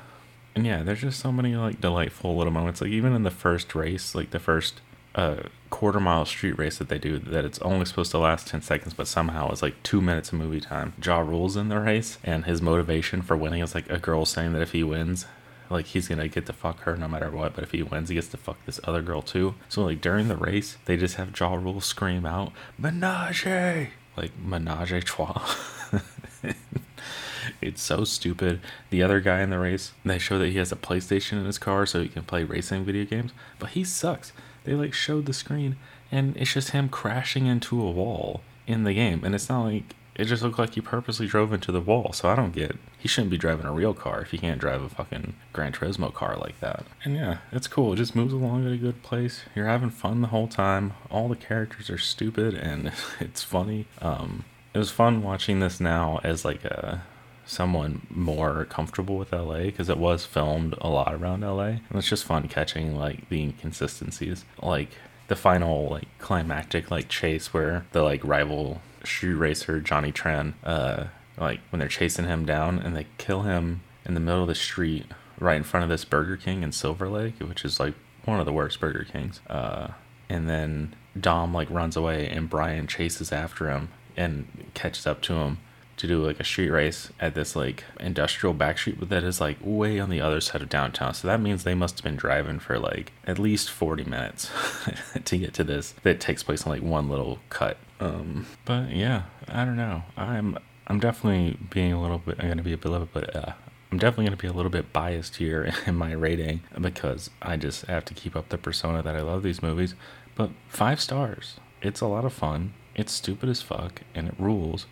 and 0.56 0.66
yeah, 0.66 0.82
there's 0.84 1.02
just 1.02 1.20
so 1.20 1.32
many 1.32 1.56
like 1.56 1.80
delightful 1.80 2.36
little 2.36 2.52
moments. 2.52 2.82
Like 2.82 2.92
even 2.92 3.14
in 3.14 3.24
the 3.24 3.32
first 3.32 3.74
race, 3.76 4.16
like 4.16 4.32
the 4.32 4.40
first 4.40 4.82
uh 5.14 5.44
quarter 5.70 6.00
mile 6.00 6.26
street 6.26 6.58
race 6.58 6.78
that 6.78 6.90
they 6.90 6.98
do, 6.98 7.20
that 7.20 7.46
it's 7.46 7.60
only 7.60 7.86
supposed 7.86 8.12
to 8.12 8.18
last 8.18 8.48
ten 8.48 8.62
seconds, 8.62 8.94
but 8.94 9.08
somehow 9.08 9.52
it's 9.52 9.62
like 9.62 9.82
two 9.84 10.02
minutes 10.02 10.32
of 10.32 10.40
movie 10.40 10.62
time. 10.62 10.94
Ja 11.04 11.20
Rule's 11.20 11.56
in 11.56 11.70
the 11.70 11.80
race, 11.80 12.18
and 12.24 12.46
his 12.46 12.62
motivation 12.62 13.22
for 13.22 13.38
winning 13.38 13.62
is 13.62 13.76
like 13.76 13.90
a 13.90 14.00
girl 14.00 14.26
saying 14.26 14.54
that 14.54 14.62
if 14.62 14.72
he 14.72 14.84
wins, 14.84 15.26
like 15.72 15.88
he's 15.88 16.08
gonna 16.08 16.28
get 16.28 16.46
to 16.46 16.54
fuck 16.54 16.82
her 16.82 16.96
no 16.96 17.08
matter 17.08 17.30
what. 17.30 17.56
But 17.56 17.64
if 17.64 17.72
he 17.72 17.84
wins, 17.84 18.10
he 18.10 18.16
gets 18.16 18.28
to 18.30 18.38
fuck 18.38 18.64
this 18.66 18.80
other 18.84 19.02
girl 19.02 19.22
too. 19.22 19.56
So 19.70 19.84
like 19.84 20.02
during 20.02 20.28
the 20.28 20.36
race, 20.36 20.78
they 20.86 20.98
just 20.98 21.16
have 21.16 21.38
Ja 21.40 21.54
Rule 21.54 21.82
scream 21.82 22.26
out 22.26 22.52
"Menage," 22.78 23.90
like 24.18 24.32
menage 24.38 24.92
a 24.92 25.02
trois. 25.02 25.56
it's 27.62 27.82
so 27.82 28.04
stupid. 28.04 28.62
The 28.90 29.04
other 29.04 29.20
guy 29.20 29.42
in 29.42 29.50
the 29.50 29.60
race, 29.60 29.94
they 30.06 30.18
show 30.18 30.40
that 30.40 30.50
he 30.50 30.58
has 30.58 30.72
a 30.72 30.76
PlayStation 30.76 31.34
in 31.34 31.46
his 31.46 31.58
car 31.58 31.86
so 31.86 32.02
he 32.02 32.10
can 32.10 32.24
play 32.24 32.44
racing 32.44 32.86
video 32.86 33.06
games, 33.06 33.32
but 33.60 33.72
he 33.72 33.84
sucks. 33.84 34.34
They 34.64 34.74
like 34.74 34.94
showed 34.94 35.26
the 35.26 35.34
screen 35.34 35.78
and 36.12 36.36
it's 36.36 36.54
just 36.54 36.72
him 36.72 36.90
crashing 36.90 37.48
into 37.48 37.82
a 37.82 37.90
wall 37.90 38.42
in 38.68 38.84
the 38.84 38.94
game, 38.94 39.24
and 39.24 39.34
it's 39.34 39.50
not 39.50 39.64
like 39.64 39.96
it 40.22 40.26
just 40.26 40.44
looked 40.44 40.60
like 40.60 40.76
he 40.76 40.82
purposely 40.82 41.26
drove 41.26 41.52
into 41.52 41.72
the 41.72 41.82
wall. 41.82 42.14
So 42.14 42.30
I 42.30 42.36
don't 42.36 42.54
get. 42.54 42.78
He 43.00 43.08
shouldn't 43.08 43.32
be 43.32 43.40
driving 43.40 43.66
a 43.66 43.72
real 43.72 43.96
car 43.96 44.22
if 44.22 44.30
he 44.30 44.38
can't 44.38 44.62
drive 44.62 44.84
a 44.84 44.90
fucking 44.90 45.34
Gran 45.52 45.74
Turismo 45.74 46.14
car 46.14 46.38
like 46.38 46.60
that. 46.60 46.86
And 47.04 47.16
yeah, 47.16 47.40
it's 47.52 47.68
cool. 47.68 47.94
It 47.94 47.96
just 47.96 48.16
moves 48.16 48.32
along 48.32 48.68
at 48.68 48.72
a 48.72 48.78
good 48.78 49.02
pace. 49.02 49.42
You're 49.56 49.66
having 49.66 49.90
fun 49.90 50.22
the 50.22 50.28
whole 50.28 50.48
time. 50.48 50.94
All 51.10 51.28
the 51.28 51.36
characters 51.36 51.90
are 51.90 51.98
stupid 51.98 52.54
and 52.54 52.92
it's 53.20 53.42
funny. 53.42 53.88
Um, 54.00 54.46
it 54.76 54.78
was 54.78 54.92
fun 54.92 55.24
watching 55.24 55.60
this 55.60 55.80
now 55.80 56.20
as 56.24 56.46
like 56.46 56.64
a 56.66 57.02
someone 57.44 58.06
more 58.12 58.66
comfortable 58.66 59.18
with 59.18 59.34
LA 59.34 59.64
because 59.64 59.90
it 59.90 59.98
was 59.98 60.24
filmed 60.24 60.76
a 60.82 60.88
lot 60.88 61.16
around 61.16 61.42
LA. 61.42 61.64
And 61.64 61.96
it's 61.96 62.08
just 62.08 62.26
fun 62.26 62.48
catching 62.48 62.96
like 62.96 63.28
the 63.30 63.42
inconsistencies. 63.42 64.46
Like 64.62 64.90
the 65.30 65.36
final 65.36 65.90
like 65.90 66.08
climactic 66.20 66.92
like 66.92 67.10
chase 67.10 67.52
where 67.56 67.88
the 67.92 68.04
like 68.04 68.24
rival 68.24 68.82
street 69.04 69.34
racer 69.34 69.80
Johnny 69.80 70.12
Tran, 70.12 70.54
uh, 70.64 71.06
like 71.38 71.60
when 71.70 71.80
they're 71.80 71.88
chasing 71.88 72.26
him 72.26 72.46
down 72.46 72.80
and 72.80 72.96
they 72.96 73.08
kill 73.18 73.44
him 73.44 73.82
in 74.06 74.14
the 74.14 74.20
middle 74.20 74.42
of 74.42 74.48
the 74.48 74.56
street 74.56 75.06
right 75.40 75.58
in 75.58 75.64
front 75.64 75.84
of 75.84 75.90
this 75.90 76.06
Burger 76.06 76.38
King 76.38 76.64
in 76.64 76.72
Silver 76.72 77.10
Lake, 77.10 77.40
which 77.40 77.66
is 77.66 77.80
like 77.80 77.96
one 78.26 78.40
of 78.40 78.46
the 78.46 78.54
worst 78.54 78.80
Burger 78.80 79.04
Kings. 79.04 79.42
Uh, 79.48 79.90
and 80.30 80.50
then 80.50 80.96
Dom 81.20 81.54
like 81.54 81.70
runs 81.70 81.98
away 81.98 82.28
and 82.30 82.50
Brian 82.50 82.88
chases 82.88 83.32
after 83.32 83.70
him 83.70 83.90
and 84.16 84.70
catches 84.74 85.08
up 85.08 85.22
to 85.24 85.34
him 85.34 85.58
to 85.98 86.08
do 86.08 86.26
like 86.26 86.40
a 86.40 86.44
street 86.44 86.70
race 86.70 87.12
at 87.20 87.36
this 87.36 87.56
like 87.56 87.84
industrial 88.00 88.54
back 88.54 88.78
street 88.78 89.10
that 89.10 89.24
is 89.24 89.40
like 89.40 89.58
way 89.62 90.00
on 90.00 90.10
the 90.10 90.22
other 90.22 90.42
side 90.42 90.62
of 90.62 90.70
downtown. 90.70 91.14
So 91.14 91.28
that 91.28 91.40
means 91.40 91.64
they 91.64 91.76
must 91.76 91.98
have 92.00 92.04
been 92.04 92.16
driving 92.16 92.60
for 92.60 92.80
like 92.80 93.12
at 93.26 93.38
least 93.38 93.70
40 93.70 94.06
minutes 94.06 94.50
to 95.26 95.38
get 95.38 95.54
to 95.56 95.64
this 95.64 95.94
that 96.04 96.20
takes 96.20 96.44
place 96.44 96.66
in 96.66 96.72
like 96.72 96.82
one 96.82 97.10
little 97.10 97.40
cut 97.50 97.78
um, 98.02 98.48
but 98.66 98.92
yeah, 98.92 99.24
I 99.48 99.64
don't 99.64 99.78
know. 99.78 100.04
I'm 100.18 100.58
I'm 100.88 101.00
definitely 101.00 101.58
being 101.70 101.94
a 101.94 102.02
little 102.02 102.18
bit. 102.18 102.38
I'm 102.40 102.50
gonna 102.50 102.64
be 102.64 102.74
a 102.74 102.78
little 102.78 103.06
bit. 103.06 103.34
Uh, 103.36 103.54
I'm 103.92 104.00
definitely 104.00 104.26
gonna 104.26 104.38
be 104.38 104.48
a 104.48 104.54
little 104.54 104.72
bit 104.72 104.92
biased 104.92 105.36
here 105.36 105.72
in 105.86 105.96
my 105.96 106.12
rating 106.14 106.62
because 106.80 107.30
I 107.42 107.58
just 107.58 107.86
have 107.86 108.04
to 108.06 108.14
keep 108.14 108.36
up 108.36 108.50
the 108.50 108.58
persona 108.58 109.04
that 109.04 109.16
I 109.16 109.22
love 109.22 109.44
these 109.44 109.62
movies. 109.62 109.96
But 110.36 110.50
five 110.68 111.00
stars. 111.00 111.58
It's 111.82 112.02
a 112.02 112.08
lot 112.08 112.26
of 112.26 112.34
fun. 112.34 112.74
It's 112.96 113.12
stupid 113.12 113.50
as 113.50 113.62
fuck 113.62 114.02
and 114.16 114.28
it 114.28 114.36
rules. 114.38 114.86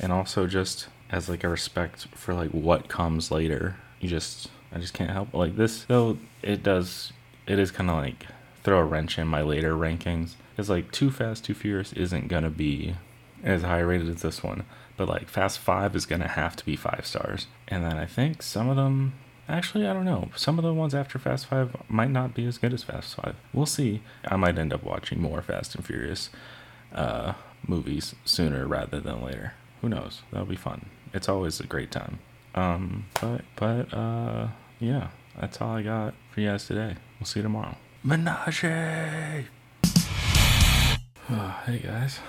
And 0.00 0.12
also 0.12 0.46
just 0.46 0.88
as 1.10 1.28
like 1.28 1.44
a 1.44 1.48
respect 1.48 2.08
for 2.14 2.34
like 2.34 2.50
what 2.50 2.88
comes 2.88 3.30
later. 3.30 3.76
You 4.00 4.08
just 4.08 4.48
I 4.72 4.78
just 4.78 4.94
can't 4.94 5.10
help 5.10 5.32
like 5.32 5.56
this 5.56 5.84
though. 5.84 6.18
It 6.42 6.62
does. 6.62 7.12
It 7.46 7.58
is 7.58 7.70
kind 7.70 7.88
of 7.88 7.96
like 7.96 8.26
throw 8.64 8.78
a 8.78 8.84
wrench 8.84 9.18
in 9.18 9.28
my 9.28 9.42
later 9.42 9.74
rankings. 9.74 10.34
Because 10.58 10.70
like 10.70 10.90
Too 10.90 11.12
Fast, 11.12 11.44
Too 11.44 11.54
Furious 11.54 11.92
isn't 11.92 12.26
gonna 12.26 12.50
be 12.50 12.96
as 13.44 13.62
high 13.62 13.78
rated 13.78 14.08
as 14.08 14.22
this 14.22 14.42
one, 14.42 14.64
but 14.96 15.08
like 15.08 15.28
Fast 15.28 15.60
Five 15.60 15.94
is 15.94 16.04
gonna 16.04 16.26
have 16.26 16.56
to 16.56 16.64
be 16.64 16.74
five 16.74 17.06
stars. 17.06 17.46
And 17.68 17.84
then 17.84 17.96
I 17.96 18.06
think 18.06 18.42
some 18.42 18.68
of 18.68 18.74
them, 18.74 19.12
actually, 19.48 19.86
I 19.86 19.92
don't 19.92 20.04
know. 20.04 20.30
Some 20.34 20.58
of 20.58 20.64
the 20.64 20.74
ones 20.74 20.96
after 20.96 21.16
Fast 21.20 21.46
Five 21.46 21.76
might 21.88 22.10
not 22.10 22.34
be 22.34 22.44
as 22.44 22.58
good 22.58 22.74
as 22.74 22.82
Fast 22.82 23.14
Five. 23.14 23.36
We'll 23.52 23.66
see. 23.66 24.02
I 24.26 24.34
might 24.34 24.58
end 24.58 24.72
up 24.72 24.82
watching 24.82 25.22
more 25.22 25.42
Fast 25.42 25.76
and 25.76 25.86
Furious 25.86 26.28
uh, 26.92 27.34
movies 27.64 28.16
sooner 28.24 28.66
rather 28.66 28.98
than 28.98 29.22
later. 29.22 29.52
Who 29.80 29.88
knows? 29.88 30.22
That'll 30.32 30.44
be 30.44 30.56
fun. 30.56 30.86
It's 31.14 31.28
always 31.28 31.60
a 31.60 31.68
great 31.68 31.92
time. 31.92 32.18
Um, 32.56 33.06
but 33.20 33.42
but 33.54 33.94
uh, 33.94 34.48
yeah, 34.80 35.10
that's 35.40 35.60
all 35.60 35.76
I 35.76 35.82
got 35.82 36.14
for 36.32 36.40
you 36.40 36.48
guys 36.48 36.66
today. 36.66 36.96
We'll 37.20 37.26
see 37.26 37.38
you 37.38 37.44
tomorrow. 37.44 37.76
Menage. 38.02 39.46
Oh, 41.30 41.60
hey 41.66 41.80
guys, 41.80 42.20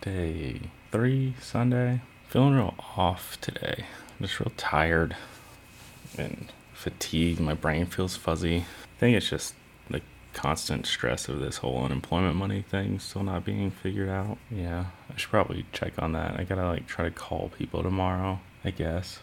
day 0.00 0.62
three 0.90 1.34
Sunday. 1.40 2.00
Feeling 2.28 2.54
real 2.54 2.74
off 2.96 3.40
today. 3.40 3.84
just 4.20 4.40
real 4.40 4.50
tired 4.56 5.14
and 6.18 6.50
fatigued. 6.72 7.38
My 7.38 7.54
brain 7.54 7.86
feels 7.86 8.16
fuzzy. 8.16 8.56
I 8.58 8.98
think 8.98 9.16
it's 9.16 9.28
just 9.30 9.54
the 9.88 10.00
constant 10.32 10.86
stress 10.86 11.28
of 11.28 11.38
this 11.38 11.58
whole 11.58 11.84
unemployment 11.84 12.34
money 12.34 12.62
thing 12.62 12.98
still 12.98 13.22
not 13.22 13.44
being 13.44 13.70
figured 13.70 14.08
out. 14.08 14.38
Yeah, 14.50 14.86
I 15.08 15.16
should 15.16 15.30
probably 15.30 15.64
check 15.72 15.92
on 15.98 16.10
that. 16.12 16.40
I 16.40 16.42
gotta 16.42 16.66
like 16.66 16.88
try 16.88 17.04
to 17.04 17.12
call 17.12 17.52
people 17.56 17.84
tomorrow. 17.84 18.40
I 18.64 18.70
guess. 18.70 19.20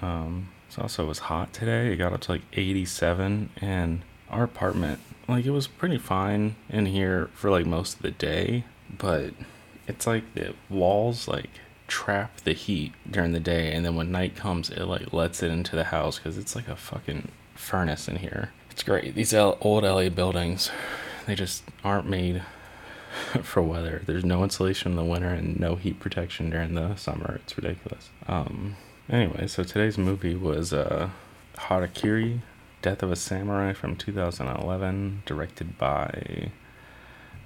Um, 0.00 0.48
it's 0.68 0.78
also 0.78 1.04
it 1.04 1.08
was 1.08 1.18
hot 1.18 1.52
today. 1.52 1.92
It 1.92 1.96
got 1.96 2.14
up 2.14 2.22
to 2.22 2.32
like 2.32 2.42
87, 2.54 3.50
and 3.60 4.00
our 4.30 4.44
apartment, 4.44 5.00
like 5.28 5.44
it 5.44 5.50
was 5.50 5.66
pretty 5.66 5.98
fine 5.98 6.56
in 6.68 6.86
here 6.86 7.28
for 7.34 7.50
like 7.50 7.66
most 7.66 7.96
of 7.96 8.02
the 8.02 8.10
day, 8.10 8.64
but 8.96 9.34
it's 9.86 10.06
like 10.06 10.34
the 10.34 10.54
walls 10.70 11.28
like 11.28 11.50
trap 11.86 12.38
the 12.42 12.52
heat 12.52 12.92
during 13.10 13.32
the 13.32 13.40
day, 13.40 13.72
and 13.72 13.84
then 13.84 13.94
when 13.94 14.10
night 14.10 14.34
comes, 14.34 14.70
it 14.70 14.84
like 14.84 15.12
lets 15.12 15.42
it 15.42 15.50
into 15.50 15.76
the 15.76 15.84
house 15.84 16.18
because 16.18 16.38
it's 16.38 16.56
like 16.56 16.68
a 16.68 16.76
fucking 16.76 17.28
furnace 17.54 18.08
in 18.08 18.16
here. 18.16 18.52
It's 18.70 18.82
great. 18.82 19.14
These 19.14 19.34
old 19.34 19.82
LA 19.82 20.08
buildings, 20.08 20.70
they 21.26 21.34
just 21.34 21.64
aren't 21.84 22.08
made 22.08 22.42
for 23.42 23.62
weather. 23.62 24.02
There's 24.06 24.24
no 24.24 24.42
insulation 24.44 24.92
in 24.92 24.96
the 24.96 25.04
winter 25.04 25.30
and 25.30 25.58
no 25.58 25.74
heat 25.74 26.00
protection 26.00 26.50
during 26.50 26.74
the 26.74 26.94
summer. 26.96 27.40
It's 27.42 27.56
ridiculous. 27.56 28.10
Um, 28.26 28.76
anyway, 29.10 29.46
so 29.46 29.64
today's 29.64 29.98
movie 29.98 30.36
was 30.36 30.72
uh, 30.72 31.10
Harakiri, 31.56 32.40
Death 32.82 33.02
of 33.02 33.10
a 33.10 33.16
Samurai 33.16 33.72
from 33.72 33.96
2011, 33.96 35.22
directed 35.26 35.78
by 35.78 36.50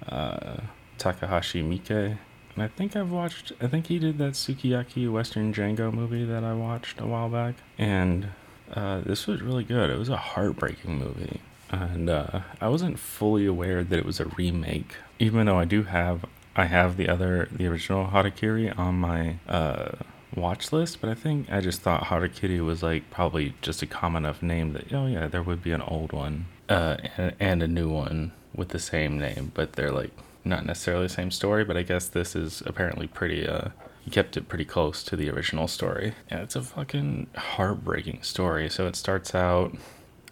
uh, 0.09 0.59
Takahashi 0.99 1.62
Miike. 1.62 2.19
And 2.55 2.62
I 2.62 2.69
think 2.69 2.95
I've 2.97 3.11
watched, 3.11 3.53
I 3.61 3.67
think 3.67 3.87
he 3.87 3.99
did 3.99 4.19
that 4.19 4.35
Sukiyaki 4.35 5.11
Western 5.11 5.53
Django 5.55 5.93
movie 5.93 6.25
that 6.25 6.45
I 6.45 6.53
watched 6.53 7.01
a 7.01 7.07
while 7.07 7.29
back. 7.29 7.55
And 7.79 8.29
uh, 8.75 9.01
this 9.01 9.27
was 9.27 9.41
really 9.41 9.65
good. 9.65 9.91
It 9.91 9.99
was 9.99 10.11
a 10.11 10.17
heartbreaking 10.17 10.99
movie. 10.99 11.41
And 11.71 12.11
uh, 12.11 12.41
I 12.61 12.69
wasn't 12.69 12.99
fully 12.99 13.47
aware 13.47 13.83
that 13.83 13.99
it 13.99 14.05
was 14.05 14.21
a 14.21 14.27
remake, 14.27 14.97
even 15.19 15.47
though 15.47 15.59
I 15.59 15.65
do 15.65 15.85
have, 15.85 16.27
I 16.55 16.67
have 16.67 16.99
the 16.99 17.09
other, 17.09 17.49
the 17.51 17.67
original 17.67 18.09
Harakiri 18.09 18.79
on 18.79 18.97
my 18.97 19.37
uh, 19.49 19.93
watch 20.35 20.73
list, 20.73 21.01
but 21.01 21.11
I 21.11 21.15
think 21.15 21.51
I 21.51 21.61
just 21.61 21.83
thought 21.83 22.05
Harakiri 22.05 22.65
was 22.65 22.83
like 22.83 23.11
probably 23.11 23.55
just 23.62 23.83
a 23.83 23.87
common 23.87 24.25
enough 24.25 24.43
name 24.43 24.73
that, 24.73 24.93
oh 24.93 25.07
yeah, 25.07 25.27
there 25.29 25.43
would 25.43 25.62
be 25.62 25.73
an 25.73 25.83
old 25.83 26.12
one 26.12 26.47
uh, 26.69 26.97
and, 27.17 27.35
and 27.39 27.62
a 27.62 27.69
new 27.69 27.89
one 27.89 28.33
with 28.55 28.71
the 28.71 28.79
same 28.79 29.19
name, 29.19 29.53
but 29.55 29.75
they're 29.75 29.93
like 29.93 30.12
not 30.45 30.67
necessarily 30.67 31.07
the 31.07 31.12
same 31.12 31.31
story, 31.31 31.65
but 31.65 31.77
I 31.77 31.83
guess 31.83 32.09
this 32.09 32.35
is 32.35 32.62
apparently 32.67 33.07
pretty 33.07 33.47
uh 33.47 33.69
he 34.05 34.11
kept 34.11 34.37
it 34.37 34.49
pretty 34.49 34.65
close 34.65 35.05
to 35.05 35.15
the 35.15 35.31
original 35.31 35.69
story. 35.69 36.15
Yeah, 36.29 36.43
it's 36.43 36.57
a 36.57 36.62
fucking 36.62 37.29
heartbreaking 37.37 38.25
story. 38.25 38.69
So 38.69 38.89
it 38.89 38.97
starts 38.97 39.33
out 39.33 39.77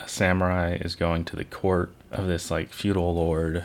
a 0.01 0.09
samurai 0.09 0.79
is 0.81 0.97
going 0.97 1.25
to 1.27 1.37
the 1.37 1.45
court 1.45 1.93
of 2.11 2.27
this 2.27 2.51
like 2.51 2.73
feudal 2.73 3.15
lord 3.15 3.65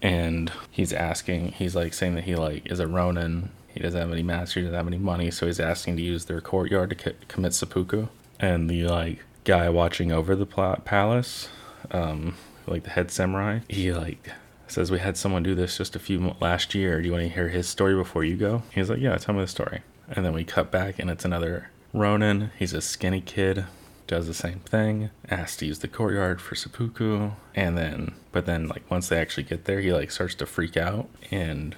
and 0.00 0.52
he's 0.70 0.92
asking 0.92 1.52
he's 1.52 1.74
like 1.74 1.92
saying 1.92 2.14
that 2.14 2.24
he 2.24 2.34
like 2.34 2.70
is 2.70 2.80
a 2.80 2.86
ronin 2.86 3.50
he 3.72 3.80
doesn't 3.80 4.00
have 4.00 4.12
any 4.12 4.22
master 4.22 4.60
he 4.60 4.64
doesn't 4.64 4.76
have 4.76 4.86
any 4.86 4.98
money 4.98 5.30
so 5.30 5.46
he's 5.46 5.60
asking 5.60 5.96
to 5.96 6.02
use 6.02 6.26
their 6.26 6.40
courtyard 6.40 6.96
to 6.96 7.14
commit 7.28 7.54
seppuku 7.54 8.06
and 8.40 8.68
the 8.68 8.84
like 8.84 9.24
guy 9.44 9.68
watching 9.68 10.12
over 10.12 10.36
the 10.36 10.46
pl- 10.46 10.80
palace 10.84 11.48
um 11.90 12.34
like 12.66 12.84
the 12.84 12.90
head 12.90 13.10
samurai 13.10 13.60
he 13.68 13.92
like 13.92 14.30
says 14.72 14.90
we 14.90 14.98
had 14.98 15.16
someone 15.16 15.42
do 15.42 15.54
this 15.54 15.76
just 15.76 15.94
a 15.94 15.98
few 15.98 16.34
last 16.40 16.74
year. 16.74 17.00
Do 17.00 17.06
you 17.06 17.12
want 17.12 17.24
to 17.24 17.28
hear 17.28 17.48
his 17.48 17.68
story 17.68 17.94
before 17.94 18.24
you 18.24 18.36
go? 18.36 18.62
He's 18.74 18.90
like, 18.90 19.00
yeah, 19.00 19.16
tell 19.16 19.34
me 19.34 19.42
the 19.42 19.46
story. 19.46 19.82
And 20.08 20.24
then 20.24 20.32
we 20.32 20.44
cut 20.44 20.70
back, 20.70 20.98
and 20.98 21.10
it's 21.10 21.24
another 21.24 21.70
Ronin. 21.92 22.50
He's 22.58 22.72
a 22.72 22.80
skinny 22.80 23.20
kid, 23.20 23.66
does 24.06 24.26
the 24.26 24.34
same 24.34 24.60
thing, 24.60 25.10
asks 25.30 25.58
to 25.58 25.66
use 25.66 25.78
the 25.78 25.88
courtyard 25.88 26.40
for 26.40 26.54
seppuku, 26.54 27.32
and 27.54 27.78
then, 27.78 28.14
but 28.32 28.46
then 28.46 28.68
like 28.68 28.90
once 28.90 29.08
they 29.08 29.18
actually 29.18 29.44
get 29.44 29.66
there, 29.66 29.80
he 29.80 29.92
like 29.92 30.10
starts 30.10 30.34
to 30.36 30.46
freak 30.46 30.76
out, 30.76 31.08
and 31.30 31.76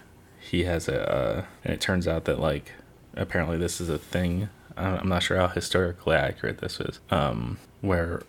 he 0.54 0.64
has 0.64 0.88
a, 0.88 1.12
uh, 1.12 1.44
and 1.64 1.74
it 1.74 1.80
turns 1.80 2.06
out 2.06 2.24
that 2.24 2.38
like 2.38 2.72
apparently 3.16 3.58
this 3.58 3.80
is 3.80 3.88
a 3.88 3.98
thing. 3.98 4.48
I'm 4.76 5.08
not 5.08 5.22
sure 5.22 5.36
how 5.36 5.48
historically 5.48 6.16
accurate 6.16 6.58
this 6.58 6.80
is. 6.80 7.00
Um, 7.10 7.58
where 7.80 8.22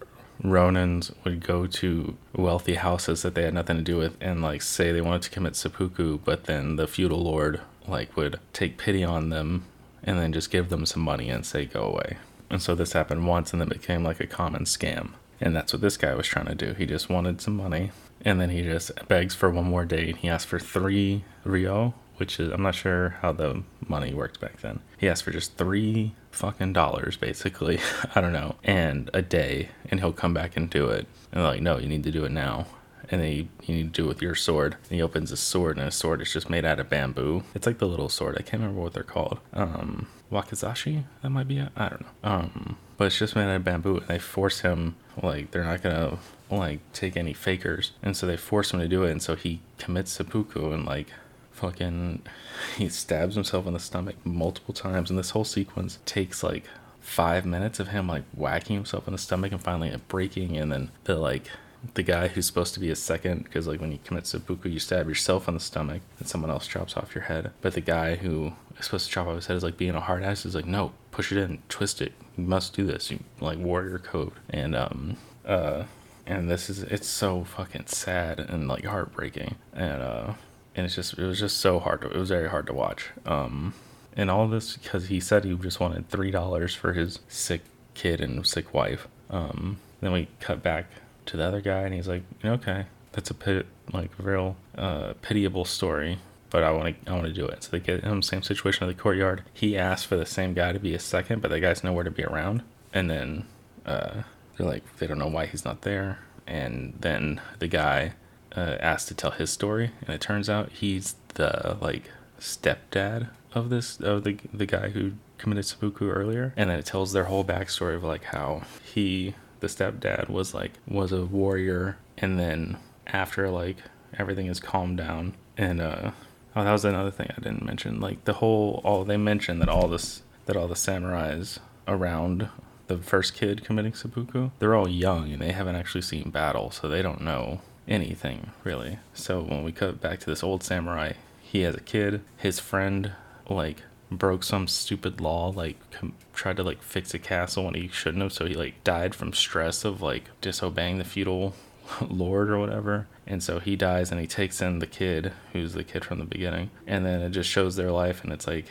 Ronins 0.44 1.14
would 1.24 1.46
go 1.46 1.66
to 1.66 2.18
wealthy 2.36 2.76
houses 2.76 3.22
that 3.22 3.36
they 3.36 3.44
had 3.44 3.54
nothing 3.54 3.78
to 3.78 3.84
do 3.84 3.98
with 3.98 4.18
and 4.20 4.42
like 4.42 4.62
say 4.62 4.92
they 4.92 5.02
wanted 5.02 5.24
to 5.24 5.30
commit 5.30 5.56
seppuku, 5.56 6.20
but 6.20 6.46
then 6.46 6.76
the 6.76 6.88
feudal 6.88 7.24
lord 7.24 7.62
like 7.88 8.16
would 8.18 8.40
take 8.54 8.78
pity 8.78 9.04
on 9.04 9.30
them 9.30 9.66
and 10.04 10.20
then 10.20 10.34
just 10.34 10.52
give 10.52 10.70
them 10.70 10.86
some 10.86 11.02
money 11.02 11.30
and 11.30 11.46
say 11.46 11.66
go 11.66 11.84
away. 11.84 12.18
And 12.50 12.62
so 12.62 12.76
this 12.76 12.94
happened 12.94 13.28
once 13.28 13.54
and 13.54 13.62
then 13.62 13.70
became 13.70 14.04
like 14.04 14.20
a 14.20 14.28
common 14.28 14.66
scam. 14.66 15.12
And 15.42 15.56
that's 15.56 15.74
what 15.74 15.82
this 15.82 15.98
guy 15.98 16.14
was 16.14 16.28
trying 16.28 16.46
to 16.46 16.56
do. 16.56 16.74
He 16.74 16.86
just 16.86 17.10
wanted 17.10 17.42
some 17.42 17.56
money 17.56 17.92
and 18.24 18.40
then 18.40 18.50
he 18.50 18.62
just 18.62 18.92
begs 19.08 19.36
for 19.36 19.50
one 19.50 19.66
more 19.66 19.86
day 19.86 20.10
and 20.10 20.18
he 20.18 20.30
asked 20.30 20.48
for 20.48 20.60
three 20.60 21.24
ryo, 21.44 21.94
which 22.18 22.40
is 22.40 22.52
I'm 22.52 22.62
not 22.62 22.76
sure 22.76 23.18
how 23.22 23.32
the 23.32 23.64
money 23.88 24.14
worked 24.14 24.40
back 24.40 24.62
then. 24.62 24.80
He 24.98 25.10
asked 25.10 25.24
for 25.24 25.32
just 25.32 25.58
three 25.58 26.14
fucking 26.32 26.74
dollars, 26.74 27.18
basically. 27.18 27.80
I 28.16 28.22
don't 28.22 28.34
know, 28.34 28.56
and 28.64 29.10
a 29.14 29.22
day, 29.22 29.70
and 29.90 30.00
he'll 30.00 30.14
come 30.14 30.34
back 30.34 30.56
and 30.58 30.70
do 30.70 30.88
it. 30.90 31.08
And 31.32 31.42
they're 31.42 31.52
like, 31.52 31.62
no, 31.62 31.78
you 31.78 31.88
need 31.88 32.04
to 32.04 32.12
do 32.12 32.26
it 32.26 32.32
now. 32.32 32.68
And 33.12 33.22
then 33.22 33.32
you, 33.32 33.76
need 33.76 33.94
to 33.94 34.02
do 34.02 34.06
it 34.06 34.08
with 34.08 34.22
your 34.22 34.34
sword. 34.34 34.78
And 34.90 34.96
he 34.96 35.02
opens 35.02 35.30
his 35.30 35.40
sword, 35.40 35.78
and 35.78 35.86
his 35.86 35.96
sword 35.96 36.22
is 36.22 36.34
just 36.34 36.50
made 36.50 36.66
out 36.66 36.80
of 36.80 36.90
bamboo. 36.90 37.44
It's 37.54 37.68
like 37.68 37.78
the 37.78 37.88
little 37.88 38.10
sword. 38.10 38.36
I 38.36 38.42
can't 38.42 38.62
remember 38.62 38.82
what 38.82 38.94
they're 38.94 39.04
called. 39.04 39.40
Um, 39.54 40.08
wakizashi? 40.32 41.04
That 41.22 41.30
might 41.30 41.48
be 41.48 41.60
it. 41.60 41.70
I 41.76 41.90
don't 41.90 42.02
know. 42.02 42.08
Um, 42.24 42.78
but 42.98 43.06
it's 43.06 43.20
just 43.20 43.36
made 43.36 43.44
out 43.44 43.58
of 43.58 43.64
bamboo, 43.64 43.98
and 43.98 44.08
they 44.08 44.20
force 44.20 44.62
him 44.62 44.96
like 45.22 45.52
they're 45.52 45.64
not 45.64 45.82
gonna 45.82 46.18
like 46.50 46.80
take 46.94 47.18
any 47.18 47.34
fakers, 47.34 47.92
and 48.02 48.16
so 48.16 48.26
they 48.26 48.38
force 48.38 48.74
him 48.74 48.80
to 48.80 48.88
do 48.88 49.04
it, 49.04 49.12
and 49.12 49.22
so 49.22 49.36
he 49.36 49.62
commits 49.78 50.12
seppuku 50.12 50.72
and 50.72 50.86
like 50.86 51.08
fucking 51.56 52.22
he 52.78 52.90
stabs 52.90 53.36
himself 53.36 53.66
in 53.66 53.74
the 53.74 53.80
stomach 53.80 54.16
multiple 54.24 54.74
times 54.74 55.10
and 55.10 55.18
this 55.18 55.32
whole 55.32 55.46
sequence 55.46 56.00
takes 56.06 56.44
like 56.44 56.66
five 57.00 57.46
minutes 57.46 57.80
of 57.80 57.90
him 57.90 58.08
like 58.08 58.24
whacking 58.34 58.76
himself 58.76 59.08
in 59.08 59.14
the 59.14 59.18
stomach 59.18 59.52
and 59.52 59.62
finally 59.62 59.96
breaking 60.08 60.58
and 60.58 60.72
then 60.72 60.92
the 61.04 61.16
like 61.16 61.50
the 61.94 62.04
guy 62.04 62.28
who's 62.28 62.46
supposed 62.46 62.74
to 62.74 62.80
be 62.80 62.90
a 62.90 62.96
second 62.96 63.44
because 63.44 63.68
like 63.68 63.80
when 63.80 63.92
you 63.92 64.00
commit 64.04 64.26
seppuku 64.26 64.70
you 64.70 64.80
stab 64.80 65.08
yourself 65.08 65.48
in 65.48 65.54
the 65.54 65.60
stomach 65.60 66.02
and 66.20 66.28
someone 66.28 66.50
else 66.50 66.68
chops 66.68 66.98
off 66.98 67.14
your 67.14 67.26
head. 67.26 67.52
But 67.62 67.74
the 67.74 67.82
guy 67.82 68.16
who 68.16 68.54
is 68.80 68.86
supposed 68.86 69.06
to 69.06 69.12
chop 69.12 69.28
off 69.28 69.36
his 69.36 69.46
head 69.48 69.58
is 69.58 69.64
like 69.64 69.78
being 69.78 69.96
a 69.96 70.02
hard 70.02 70.24
ass 70.24 70.46
is 70.46 70.56
like 70.56 70.66
no 70.66 70.94
push 71.12 71.32
it 71.32 71.38
in 71.38 71.60
twist 71.70 72.02
it 72.02 72.14
you 72.38 72.44
must 72.44 72.74
do 72.74 72.86
this 72.86 73.12
you 73.12 73.20
like 73.40 73.60
warrior 73.60 74.00
code. 74.00 74.34
And 74.50 74.76
um 74.76 75.18
uh 75.46 75.84
and 76.26 76.50
this 76.50 76.70
is 76.70 76.84
it's 76.84 77.08
so 77.08 77.44
fucking 77.44 77.86
sad 77.88 78.40
and 78.40 78.68
like 78.68 78.86
heartbreaking. 78.86 79.56
And 79.74 80.02
uh 80.02 80.34
and 80.76 80.86
it's 80.86 80.96
just 80.96 81.18
it 81.18 81.26
was 81.26 81.40
just 81.40 81.58
so 81.58 81.80
hard 81.80 82.02
to, 82.02 82.10
it 82.10 82.18
was 82.18 82.30
very 82.30 82.50
hard 82.50 82.68
to 82.68 82.74
watch 82.74 83.10
um 83.26 83.74
and 84.18 84.30
all 84.30 84.48
this 84.48 84.78
because 84.78 85.08
he 85.08 85.20
said 85.20 85.44
he 85.44 85.56
just 85.56 85.80
wanted 85.80 86.10
three 86.10 86.32
dollars 86.32 86.74
for 86.74 86.94
his 86.94 87.20
sick 87.28 87.62
kid 87.94 88.22
and 88.22 88.46
sick 88.46 88.74
wife 88.74 89.08
um 89.30 89.78
then 90.02 90.12
we 90.12 90.28
cut 90.40 90.62
back 90.62 90.86
to 91.26 91.38
the 91.38 91.44
other 91.44 91.62
guy 91.62 91.82
and 91.82 91.94
he's 91.94 92.08
like 92.08 92.24
okay 92.44 92.86
that's 93.12 93.30
a 93.30 93.34
pit 93.34 93.66
like 93.94 94.12
real 94.20 94.56
uh 94.78 95.14
pitiable 95.22 95.66
story 95.66 96.20
but 96.56 96.64
I 96.64 96.72
want 96.72 97.04
to 97.06 97.12
I 97.12 97.14
want 97.14 97.28
to 97.28 97.34
do 97.34 97.46
it. 97.46 97.64
So 97.64 97.72
they 97.72 97.82
get 97.82 98.06
him 98.06 98.22
same 98.22 98.42
situation 98.42 98.84
in 98.84 98.88
the 98.88 99.02
courtyard. 99.02 99.44
He 99.54 99.78
asked 99.78 100.08
for 100.08 100.16
the 100.16 100.26
same 100.26 100.54
guy 100.54 100.72
to 100.72 100.80
be 100.80 100.94
a 100.94 101.00
second, 101.00 101.42
but 101.42 101.52
the 101.52 101.60
guy's 101.60 101.84
nowhere 101.84 102.06
to 102.06 102.12
be 102.12 102.24
around. 102.24 102.64
And 102.94 103.10
then 103.10 103.46
uh, 103.86 104.22
they're 104.56 104.66
like 104.66 104.84
they 104.98 105.06
don't 105.06 105.20
know 105.20 105.28
why 105.28 105.48
he's 105.48 105.66
not 105.66 105.82
there. 105.82 106.20
And 106.48 106.94
then 106.98 107.42
the 107.60 107.68
guy 107.68 108.14
uh, 108.56 108.78
asked 108.80 109.08
to 109.10 109.14
tell 109.14 109.32
his 109.32 109.50
story, 109.50 109.92
and 110.02 110.10
it 110.10 110.22
turns 110.22 110.50
out 110.50 110.72
he's 110.72 111.16
the 111.36 111.78
like 111.82 112.10
stepdad 112.40 113.30
of 113.54 113.70
this 113.70 114.00
of 114.00 114.24
the 114.24 114.38
the 114.54 114.66
guy 114.66 114.90
who 114.90 115.14
committed 115.38 115.66
seppuku 115.66 116.10
earlier, 116.10 116.54
and 116.56 116.70
then 116.70 116.80
it 116.80 116.86
tells 116.86 117.14
their 117.14 117.26
whole 117.26 117.44
backstory 117.44 117.96
of 117.96 118.04
like 118.04 118.26
how 118.26 118.64
he 118.84 119.36
the 119.60 119.68
stepdad 119.68 120.30
was 120.30 120.54
like 120.54 120.74
was 120.88 121.12
a 121.12 121.26
warrior. 121.26 121.98
And 122.18 122.40
then 122.40 122.78
after 123.08 123.50
like 123.50 123.78
everything 124.18 124.48
is 124.48 124.60
calmed 124.60 124.98
down 124.98 125.34
and 125.58 125.82
uh 125.82 126.12
oh 126.56 126.64
that 126.64 126.72
was 126.72 126.86
another 126.86 127.12
thing 127.12 127.30
i 127.32 127.42
didn't 127.42 127.66
mention. 127.66 128.00
Like 128.00 128.24
the 128.26 128.34
whole 128.34 128.82
all 128.84 129.04
they 129.04 129.18
mentioned 129.18 129.62
that 129.62 129.70
all 129.70 129.88
this 129.88 130.22
that 130.46 130.56
all 130.56 130.68
the 130.68 130.76
samurais 130.76 131.60
around 131.88 132.50
the 132.88 132.98
first 132.98 133.34
kid 133.34 133.64
committing 133.66 133.94
seppuku 133.94 134.52
they're 134.60 134.76
all 134.76 134.88
young 134.88 135.32
and 135.32 135.42
they 135.42 135.52
haven't 135.52 135.76
actually 135.76 136.02
seen 136.02 136.30
battle 136.30 136.70
so 136.70 136.88
they 136.88 137.02
don't 137.02 137.22
know 137.22 137.60
anything 137.88 138.52
really. 138.64 139.00
So 139.14 139.42
when 139.42 139.64
we 139.64 139.72
cut 139.72 140.02
back 140.02 140.20
to 140.22 140.26
this 140.26 140.44
old 140.44 140.64
samurai 140.64 141.14
he 141.56 141.62
has 141.62 141.76
a 141.76 141.80
kid. 141.80 142.22
His 142.38 142.60
friend 142.60 143.14
like 143.50 143.84
broke 144.12 144.44
some 144.44 144.68
stupid 144.68 145.22
law 145.22 145.50
like 145.50 145.78
com- 145.92 146.14
tried 146.34 146.58
to 146.58 146.64
like 146.64 146.82
fix 146.82 147.14
a 147.14 147.20
castle 147.20 147.66
when 147.66 147.74
he 147.74 147.88
shouldn't 147.88 148.22
have 148.22 148.34
so 148.34 148.46
he 148.46 148.54
like 148.54 148.84
died 148.84 149.16
from 149.16 149.34
stress 149.34 149.84
of 149.86 150.02
like 150.02 150.30
disobeying 150.42 150.98
the 150.98 151.04
feudal 151.04 151.56
lord 152.02 152.50
or 152.50 152.60
whatever. 152.60 153.08
And 153.26 153.42
so 153.42 153.60
he 153.60 153.76
dies 153.76 154.12
and 154.12 154.20
he 154.20 154.28
takes 154.28 154.62
in 154.62 154.80
the 154.80 154.88
kid 154.88 155.32
who's 155.54 155.74
the 155.74 155.84
kid 155.84 156.04
from 156.04 156.20
the 156.20 156.26
beginning. 156.26 156.72
And 156.86 157.06
then 157.06 157.22
it 157.22 157.30
just 157.30 157.50
shows 157.50 157.76
their 157.76 157.92
life 157.92 158.24
and 158.24 158.34
it's 158.34 158.48
like 158.48 158.66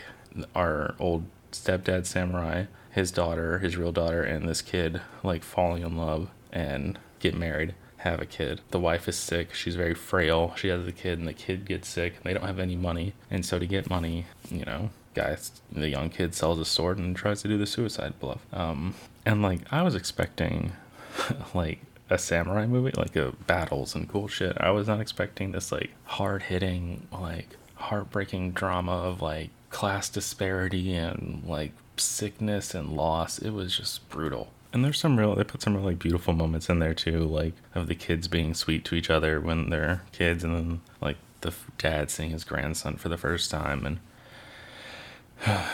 our 0.54 0.94
old 0.98 1.24
stepdad 1.52 2.04
samurai 2.04 2.64
his 2.90 3.12
daughter 3.12 3.60
his 3.60 3.76
real 3.76 3.92
daughter 3.92 4.22
and 4.22 4.48
this 4.48 4.60
kid 4.60 5.00
like 5.22 5.44
falling 5.44 5.82
in 5.84 5.96
love 5.96 6.28
and 6.52 6.98
get 7.20 7.34
married 7.34 7.74
have 8.04 8.20
a 8.22 8.26
kid 8.26 8.60
the 8.70 8.78
wife 8.78 9.08
is 9.08 9.16
sick 9.16 9.52
she's 9.52 9.76
very 9.76 9.94
frail 9.94 10.54
she 10.56 10.68
has 10.68 10.84
the 10.84 10.92
kid 10.92 11.18
and 11.18 11.28
the 11.28 11.34
kid 11.34 11.66
gets 11.66 11.88
sick 11.88 12.22
they 12.22 12.32
don't 12.32 12.46
have 12.46 12.58
any 12.58 12.76
money 12.76 13.12
and 13.30 13.44
so 13.44 13.58
to 13.58 13.66
get 13.66 13.90
money 13.90 14.24
you 14.50 14.64
know 14.64 14.90
guy, 15.14 15.36
the 15.72 15.88
young 15.88 16.10
kid 16.10 16.34
sells 16.34 16.58
a 16.58 16.64
sword 16.64 16.98
and 16.98 17.16
tries 17.16 17.40
to 17.42 17.48
do 17.48 17.56
the 17.56 17.66
suicide 17.66 18.18
bluff. 18.20 18.44
Um, 18.52 18.94
and 19.24 19.42
like 19.42 19.60
I 19.72 19.82
was 19.82 19.94
expecting, 19.94 20.72
like 21.54 21.80
a 22.10 22.18
samurai 22.18 22.66
movie, 22.66 22.92
like 22.96 23.16
a 23.16 23.32
battles 23.46 23.94
and 23.94 24.08
cool 24.08 24.28
shit. 24.28 24.56
I 24.60 24.70
was 24.70 24.86
not 24.86 25.00
expecting 25.00 25.52
this 25.52 25.72
like 25.72 25.90
hard 26.04 26.42
hitting, 26.42 27.06
like 27.12 27.56
heartbreaking 27.76 28.52
drama 28.52 28.92
of 28.92 29.22
like 29.22 29.50
class 29.70 30.08
disparity 30.08 30.94
and 30.94 31.42
like 31.46 31.72
sickness 31.96 32.74
and 32.74 32.92
loss. 32.92 33.38
It 33.38 33.50
was 33.50 33.76
just 33.76 34.08
brutal. 34.10 34.50
And 34.74 34.84
there's 34.84 34.98
some 34.98 35.16
real, 35.16 35.36
they 35.36 35.44
put 35.44 35.62
some 35.62 35.76
really 35.76 35.94
beautiful 35.94 36.34
moments 36.34 36.68
in 36.68 36.80
there 36.80 36.94
too, 36.94 37.20
like 37.20 37.54
of 37.76 37.86
the 37.86 37.94
kids 37.94 38.26
being 38.26 38.54
sweet 38.54 38.84
to 38.86 38.96
each 38.96 39.08
other 39.08 39.40
when 39.40 39.70
they're 39.70 40.02
kids, 40.10 40.42
and 40.42 40.52
then 40.52 40.80
like 41.00 41.16
the 41.42 41.54
dad 41.78 42.10
seeing 42.10 42.30
his 42.30 42.42
grandson 42.42 42.96
for 42.96 43.08
the 43.08 43.16
first 43.16 43.52
time, 43.52 43.86
and 43.86 44.00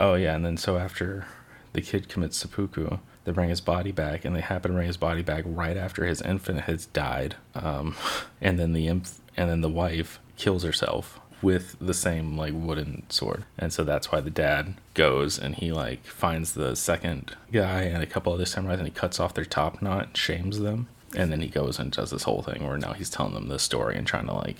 oh 0.00 0.14
yeah, 0.14 0.34
and 0.34 0.46
then 0.46 0.56
so 0.56 0.78
after 0.78 1.26
the 1.74 1.82
kid 1.82 2.08
commits 2.08 2.38
seppuku, 2.38 2.96
they 3.24 3.32
bring 3.32 3.50
his 3.50 3.60
body 3.60 3.92
back, 3.92 4.24
and 4.24 4.34
they 4.34 4.40
happen 4.40 4.70
to 4.70 4.76
bring 4.76 4.86
his 4.86 4.96
body 4.96 5.20
back 5.20 5.44
right 5.46 5.76
after 5.76 6.06
his 6.06 6.22
infant 6.22 6.62
has 6.62 6.86
died. 6.86 7.36
Um, 7.54 7.96
and 8.40 8.58
then 8.58 8.72
the 8.72 8.86
inf- 8.86 9.20
and 9.36 9.50
then 9.50 9.60
the 9.60 9.68
wife 9.68 10.20
kills 10.38 10.62
herself 10.62 11.20
with 11.42 11.76
the 11.80 11.94
same 11.94 12.36
like 12.36 12.52
wooden 12.54 13.04
sword, 13.08 13.44
and 13.58 13.72
so 13.72 13.84
that's 13.84 14.12
why 14.12 14.20
the 14.20 14.30
dad 14.30 14.74
goes 14.94 15.38
and 15.38 15.54
he 15.56 15.72
like 15.72 16.04
finds 16.04 16.52
the 16.52 16.74
second 16.76 17.36
guy 17.52 17.82
and 17.82 18.02
a 18.02 18.06
couple 18.06 18.32
other 18.32 18.44
samurais, 18.44 18.78
and 18.78 18.86
he 18.86 18.90
cuts 18.90 19.18
off 19.20 19.34
their 19.34 19.44
top 19.44 19.80
knot, 19.80 20.16
shames 20.16 20.60
them, 20.60 20.88
and 21.16 21.32
then 21.32 21.40
he 21.40 21.48
goes 21.48 21.78
and 21.78 21.92
does 21.92 22.10
this 22.10 22.24
whole 22.24 22.42
thing 22.42 22.66
where 22.66 22.78
now 22.78 22.92
he's 22.92 23.10
telling 23.10 23.34
them 23.34 23.48
the 23.48 23.58
story 23.58 23.96
and 23.96 24.06
trying 24.06 24.26
to 24.26 24.34
like 24.34 24.56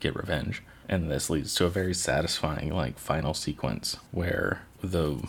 get 0.00 0.16
revenge. 0.16 0.62
And 0.88 1.10
this 1.10 1.30
leads 1.30 1.54
to 1.56 1.66
a 1.66 1.70
very 1.70 1.94
satisfying 1.94 2.74
like 2.74 2.98
final 2.98 3.34
sequence 3.34 3.96
where 4.10 4.62
the 4.82 5.22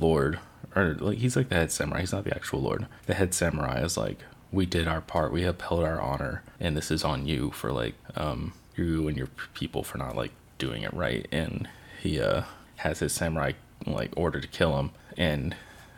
lord 0.00 0.40
or 0.74 0.94
like 1.00 1.18
he's 1.18 1.36
like 1.36 1.48
the 1.48 1.54
head 1.54 1.70
samurai. 1.72 2.00
He's 2.00 2.12
not 2.12 2.24
the 2.24 2.34
actual 2.34 2.60
lord. 2.60 2.86
The 3.06 3.14
head 3.14 3.34
samurai 3.34 3.82
is 3.82 3.96
like 3.96 4.18
we 4.50 4.66
did 4.66 4.88
our 4.88 5.00
part. 5.00 5.32
We 5.32 5.44
upheld 5.44 5.84
our 5.84 6.00
honor. 6.00 6.42
And 6.58 6.76
this 6.76 6.90
is 6.90 7.04
on 7.04 7.26
you 7.26 7.50
for 7.50 7.72
like 7.72 7.94
um 8.16 8.52
you 8.76 9.08
and 9.08 9.16
your 9.16 9.28
people 9.54 9.82
for 9.82 9.98
not 9.98 10.16
like 10.16 10.32
doing 10.58 10.82
it 10.82 10.92
right 10.94 11.26
and 11.32 11.68
he 12.00 12.20
uh 12.20 12.42
has 12.76 13.00
his 13.00 13.12
samurai 13.12 13.52
like 13.86 14.12
order 14.16 14.40
to 14.40 14.48
kill 14.48 14.78
him 14.78 14.90
and 15.16 15.54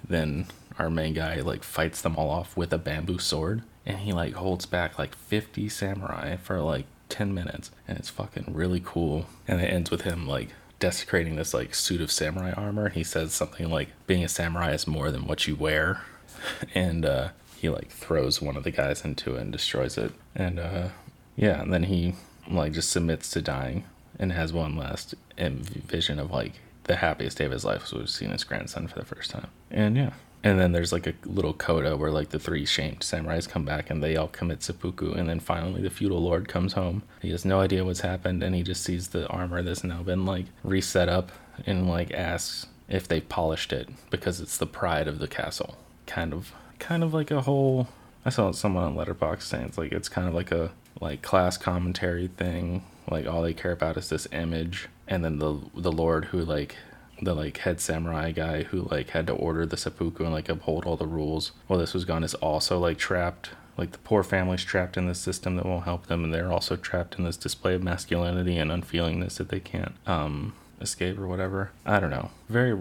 then 0.07 0.47
our 0.79 0.91
main 0.91 1.14
guy 1.14 1.41
like 1.41 1.64
fights 1.64 2.01
them 2.01 2.17
all 2.17 2.31
off 2.31 2.57
with 2.57 2.73
a 2.73 2.79
bamboo 2.79 3.19
sword 3.19 3.62
and 3.87 3.99
he 3.99 4.12
like 4.12 4.35
holds 4.35 4.67
back 4.67 4.99
like 4.99 5.14
50 5.14 5.69
samurai 5.69 6.37
for 6.37 6.61
like 6.61 6.87
10 7.09 7.33
minutes 7.33 7.71
and 7.87 7.99
it's 7.99 8.11
fucking 8.11 8.45
really 8.49 8.83
cool 8.85 9.27
and 9.47 9.61
it 9.61 9.73
ends 9.73 9.91
with 9.91 10.03
him 10.03 10.27
like 10.27 10.51
desecrating 10.79 11.37
this 11.37 11.55
like 11.55 11.75
suit 11.75 12.01
of 12.01 12.11
samurai 12.11 12.53
armor 12.53 12.91
he 12.91 13.03
says 13.03 13.33
something 13.33 13.69
like 13.71 13.88
being 14.07 14.23
a 14.23 14.29
samurai 14.29 14.73
is 14.73 14.87
more 14.87 15.11
than 15.11 15.27
what 15.27 15.47
you 15.47 15.57
wear 15.57 16.03
and 16.75 17.05
uh 17.05 17.29
he 17.57 17.69
like 17.69 17.91
throws 17.91 18.41
one 18.41 18.57
of 18.57 18.62
the 18.62 18.71
guys 18.71 19.05
into 19.05 19.35
it 19.35 19.41
and 19.41 19.53
destroys 19.53 19.99
it 19.99 20.12
and 20.35 20.61
uh 20.61 20.88
yeah 21.35 21.61
and 21.61 21.73
then 21.73 21.85
he 21.85 22.14
like 22.48 22.72
just 22.72 22.90
submits 22.90 23.30
to 23.30 23.42
dying 23.42 23.84
and 24.18 24.32
has 24.32 24.52
one 24.52 24.76
last 24.76 25.14
vision 25.38 26.18
of 26.18 26.30
like 26.30 26.54
the 26.84 26.96
happiest 26.96 27.38
day 27.38 27.44
of 27.44 27.52
his 27.52 27.64
life 27.64 27.92
was 27.92 28.12
seeing 28.12 28.32
his 28.32 28.44
grandson 28.44 28.88
for 28.88 28.98
the 28.98 29.04
first 29.04 29.30
time. 29.30 29.48
And 29.70 29.96
yeah. 29.96 30.11
And 30.44 30.58
then 30.58 30.72
there's 30.72 30.92
like 30.92 31.06
a 31.06 31.14
little 31.24 31.52
coda 31.52 31.96
where 31.96 32.11
like 32.11 32.30
the 32.30 32.38
three 32.38 32.64
shamed 32.64 33.00
samurais 33.00 33.48
come 33.48 33.64
back 33.64 33.90
and 33.90 34.02
they 34.02 34.16
all 34.16 34.28
commit 34.28 34.62
seppuku 34.62 35.12
and 35.12 35.28
then 35.28 35.40
finally 35.40 35.82
the 35.82 35.90
feudal 35.90 36.22
lord 36.22 36.48
comes 36.48 36.74
home. 36.74 37.02
He 37.20 37.30
has 37.30 37.44
no 37.44 37.61
idea 37.61 37.84
what's 37.84 38.00
happened 38.00 38.42
and 38.42 38.54
he 38.54 38.62
just 38.62 38.82
sees 38.82 39.08
the 39.08 39.26
armor 39.28 39.62
that's 39.62 39.84
now 39.84 40.02
been 40.02 40.24
like 40.24 40.46
reset 40.62 41.08
up 41.08 41.32
and 41.66 41.88
like 41.88 42.12
asks 42.12 42.66
if 42.88 43.06
they 43.06 43.20
polished 43.20 43.72
it 43.72 43.88
because 44.11 44.40
it's 44.40 44.56
the 44.56 44.66
pride 44.66 45.08
of 45.08 45.18
the 45.18 45.28
castle. 45.28 45.76
Kind 46.06 46.32
of 46.32 46.52
kind 46.78 47.02
of 47.02 47.12
like 47.12 47.32
a 47.32 47.40
whole 47.40 47.88
i 48.24 48.30
saw 48.30 48.52
someone 48.52 48.84
on 48.84 48.94
Letterboxd 48.94 49.42
saying 49.42 49.66
it's 49.66 49.78
like 49.78 49.90
it's 49.90 50.08
kind 50.08 50.28
of 50.28 50.34
like 50.34 50.52
a 50.52 50.70
like 51.00 51.22
class 51.22 51.56
commentary 51.56 52.28
thing 52.28 52.82
like 53.11 53.26
all 53.26 53.42
they 53.42 53.54
care 53.54 53.72
about 53.72 53.96
is 53.96 54.08
this 54.08 54.28
image. 54.32 54.88
And 55.06 55.24
then 55.24 55.38
the 55.38 55.61
the 55.74 55.92
lord 55.92 56.26
who 56.26 56.40
like 56.40 56.76
the 57.20 57.34
like 57.34 57.58
head 57.58 57.80
samurai 57.80 58.30
guy 58.30 58.62
who 58.64 58.82
like 58.90 59.11
had 59.11 59.26
to 59.26 59.32
order 59.32 59.66
the 59.66 59.76
seppuku 59.76 60.24
and 60.24 60.32
like 60.32 60.48
uphold 60.48 60.84
all 60.84 60.96
the 60.96 61.06
rules 61.06 61.52
while 61.66 61.78
this 61.78 61.94
was 61.94 62.04
gone 62.04 62.24
is 62.24 62.34
also 62.34 62.78
like 62.78 62.98
trapped. 62.98 63.50
Like 63.76 63.92
the 63.92 63.98
poor 63.98 64.22
family's 64.22 64.64
trapped 64.64 64.96
in 64.96 65.06
this 65.06 65.20
system 65.20 65.56
that 65.56 65.66
won't 65.66 65.84
help 65.84 66.06
them 66.06 66.24
and 66.24 66.34
they're 66.34 66.52
also 66.52 66.76
trapped 66.76 67.16
in 67.16 67.24
this 67.24 67.37
display 67.37 67.74
of 67.74 67.82
masculinity 67.82 68.58
and 68.58 68.70
unfeelingness 68.70 69.37
that 69.37 69.48
they 69.48 69.61
can't 69.61 69.94
um 70.06 70.52
escape 70.80 71.18
or 71.18 71.26
whatever. 71.26 71.70
I 71.87 72.00
don't 72.00 72.11
know. 72.11 72.30
Very 72.48 72.78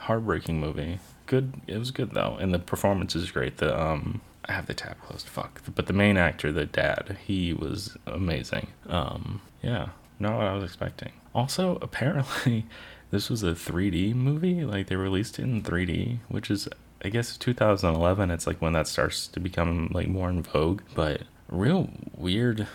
heartbreaking 0.00 0.60
movie. 0.60 0.98
Good 1.26 1.54
it 1.66 1.78
was 1.78 1.92
good 1.92 2.12
though. 2.12 2.36
And 2.40 2.52
the 2.52 2.58
performance 2.58 3.14
is 3.14 3.30
great. 3.30 3.58
The 3.58 3.78
um 3.80 4.20
i 4.46 4.52
have 4.52 4.66
the 4.66 4.74
tab 4.74 5.00
closed 5.00 5.26
fuck 5.26 5.62
but 5.74 5.86
the 5.86 5.92
main 5.92 6.16
actor 6.16 6.52
the 6.52 6.66
dad 6.66 7.16
he 7.26 7.52
was 7.52 7.96
amazing 8.06 8.68
um 8.88 9.40
yeah 9.62 9.88
not 10.18 10.36
what 10.36 10.46
i 10.46 10.52
was 10.52 10.64
expecting 10.64 11.12
also 11.34 11.78
apparently 11.82 12.66
this 13.12 13.28
was 13.30 13.44
a 13.44 13.52
3D 13.52 14.14
movie. 14.14 14.64
Like 14.64 14.88
they 14.88 14.96
released 14.96 15.38
it 15.38 15.42
in 15.42 15.62
3D, 15.62 16.18
which 16.28 16.50
is 16.50 16.68
I 17.04 17.10
guess 17.10 17.36
2011. 17.36 18.30
It's 18.30 18.46
like 18.46 18.60
when 18.60 18.72
that 18.72 18.88
starts 18.88 19.28
to 19.28 19.40
become 19.40 19.90
like 19.92 20.08
more 20.08 20.30
in 20.30 20.42
vogue. 20.42 20.82
But 20.94 21.22
real 21.48 21.90
weird 22.16 22.66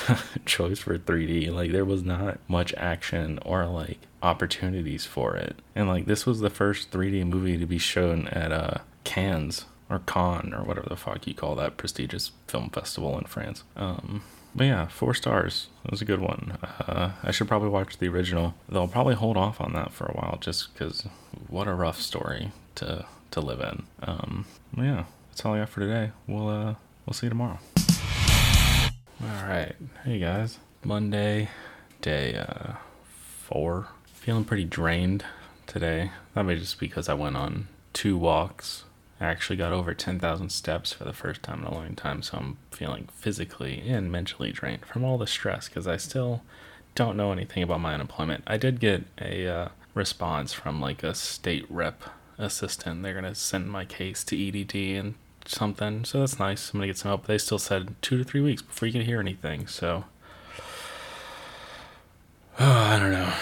choice 0.44 0.78
for 0.78 0.98
3D. 0.98 1.52
Like 1.52 1.72
there 1.72 1.84
was 1.84 2.02
not 2.04 2.38
much 2.46 2.74
action 2.74 3.40
or 3.44 3.66
like 3.66 3.98
opportunities 4.22 5.06
for 5.06 5.34
it. 5.34 5.56
And 5.74 5.88
like 5.88 6.04
this 6.04 6.26
was 6.26 6.40
the 6.40 6.50
first 6.50 6.90
3D 6.90 7.26
movie 7.26 7.56
to 7.56 7.66
be 7.66 7.78
shown 7.78 8.28
at 8.28 8.52
uh 8.52 8.78
Cannes 9.04 9.64
or 9.88 10.00
Cannes 10.00 10.52
or 10.52 10.62
whatever 10.62 10.88
the 10.88 10.96
fuck 10.96 11.26
you 11.26 11.34
call 11.34 11.54
that 11.56 11.76
prestigious 11.76 12.32
film 12.46 12.70
festival 12.70 13.18
in 13.18 13.24
France. 13.24 13.62
Um 13.76 14.22
but 14.56 14.64
yeah, 14.64 14.86
four 14.86 15.12
stars. 15.12 15.66
It 15.84 15.90
was 15.90 16.00
a 16.00 16.06
good 16.06 16.20
one. 16.20 16.56
Uh, 16.62 17.12
I 17.22 17.30
should 17.30 17.46
probably 17.46 17.68
watch 17.68 17.98
the 17.98 18.08
original. 18.08 18.54
They'll 18.70 18.88
probably 18.88 19.14
hold 19.14 19.36
off 19.36 19.60
on 19.60 19.74
that 19.74 19.92
for 19.92 20.06
a 20.06 20.12
while, 20.12 20.38
just 20.40 20.72
because 20.72 21.06
what 21.48 21.68
a 21.68 21.74
rough 21.74 22.00
story 22.00 22.52
to 22.76 23.04
to 23.32 23.40
live 23.42 23.60
in. 23.60 23.82
Um, 24.02 24.46
yeah, 24.74 25.04
that's 25.28 25.44
all 25.44 25.52
I 25.52 25.58
got 25.58 25.68
for 25.68 25.80
today. 25.80 26.12
We'll 26.26 26.48
uh, 26.48 26.74
we'll 27.04 27.12
see 27.12 27.26
you 27.26 27.30
tomorrow. 27.30 27.58
All 29.22 29.46
right, 29.46 29.74
hey 30.04 30.18
guys. 30.18 30.58
Monday, 30.82 31.50
day 32.00 32.34
uh, 32.34 32.76
four. 33.04 33.88
Feeling 34.06 34.44
pretty 34.44 34.64
drained 34.64 35.22
today. 35.66 36.12
That 36.34 36.44
may 36.44 36.56
just 36.56 36.80
because 36.80 37.10
I 37.10 37.14
went 37.14 37.36
on 37.36 37.68
two 37.92 38.16
walks 38.16 38.84
I 39.20 39.26
actually 39.26 39.56
got 39.56 39.72
over 39.72 39.94
10,000 39.94 40.50
steps 40.50 40.92
for 40.92 41.04
the 41.04 41.12
first 41.12 41.42
time 41.42 41.60
in 41.60 41.66
a 41.66 41.74
long 41.74 41.94
time, 41.94 42.22
so 42.22 42.36
I'm 42.36 42.58
feeling 42.70 43.08
physically 43.14 43.82
and 43.88 44.12
mentally 44.12 44.52
drained 44.52 44.84
from 44.84 45.04
all 45.04 45.16
the 45.16 45.26
stress 45.26 45.68
because 45.68 45.86
I 45.86 45.96
still 45.96 46.42
don't 46.94 47.16
know 47.16 47.32
anything 47.32 47.62
about 47.62 47.80
my 47.80 47.94
unemployment. 47.94 48.44
I 48.46 48.58
did 48.58 48.78
get 48.78 49.04
a 49.18 49.48
uh, 49.48 49.68
response 49.94 50.52
from 50.52 50.80
like 50.82 51.02
a 51.02 51.14
state 51.14 51.64
rep 51.70 52.02
assistant. 52.36 53.02
They're 53.02 53.14
going 53.14 53.24
to 53.24 53.34
send 53.34 53.70
my 53.70 53.86
case 53.86 54.22
to 54.24 54.36
EDD 54.36 54.74
and 54.74 55.14
something, 55.46 56.04
so 56.04 56.20
that's 56.20 56.38
nice. 56.38 56.70
I'm 56.70 56.80
going 56.80 56.88
to 56.88 56.92
get 56.92 56.98
some 56.98 57.08
help. 57.08 57.22
But 57.22 57.28
They 57.28 57.38
still 57.38 57.58
said 57.58 57.94
two 58.02 58.18
to 58.18 58.24
three 58.24 58.42
weeks 58.42 58.60
before 58.60 58.86
you 58.86 58.92
can 58.92 59.02
hear 59.02 59.20
anything, 59.20 59.66
so. 59.66 60.04
Oh, 62.58 62.70
I 62.70 62.98
don't 62.98 63.12
know. 63.12 63.32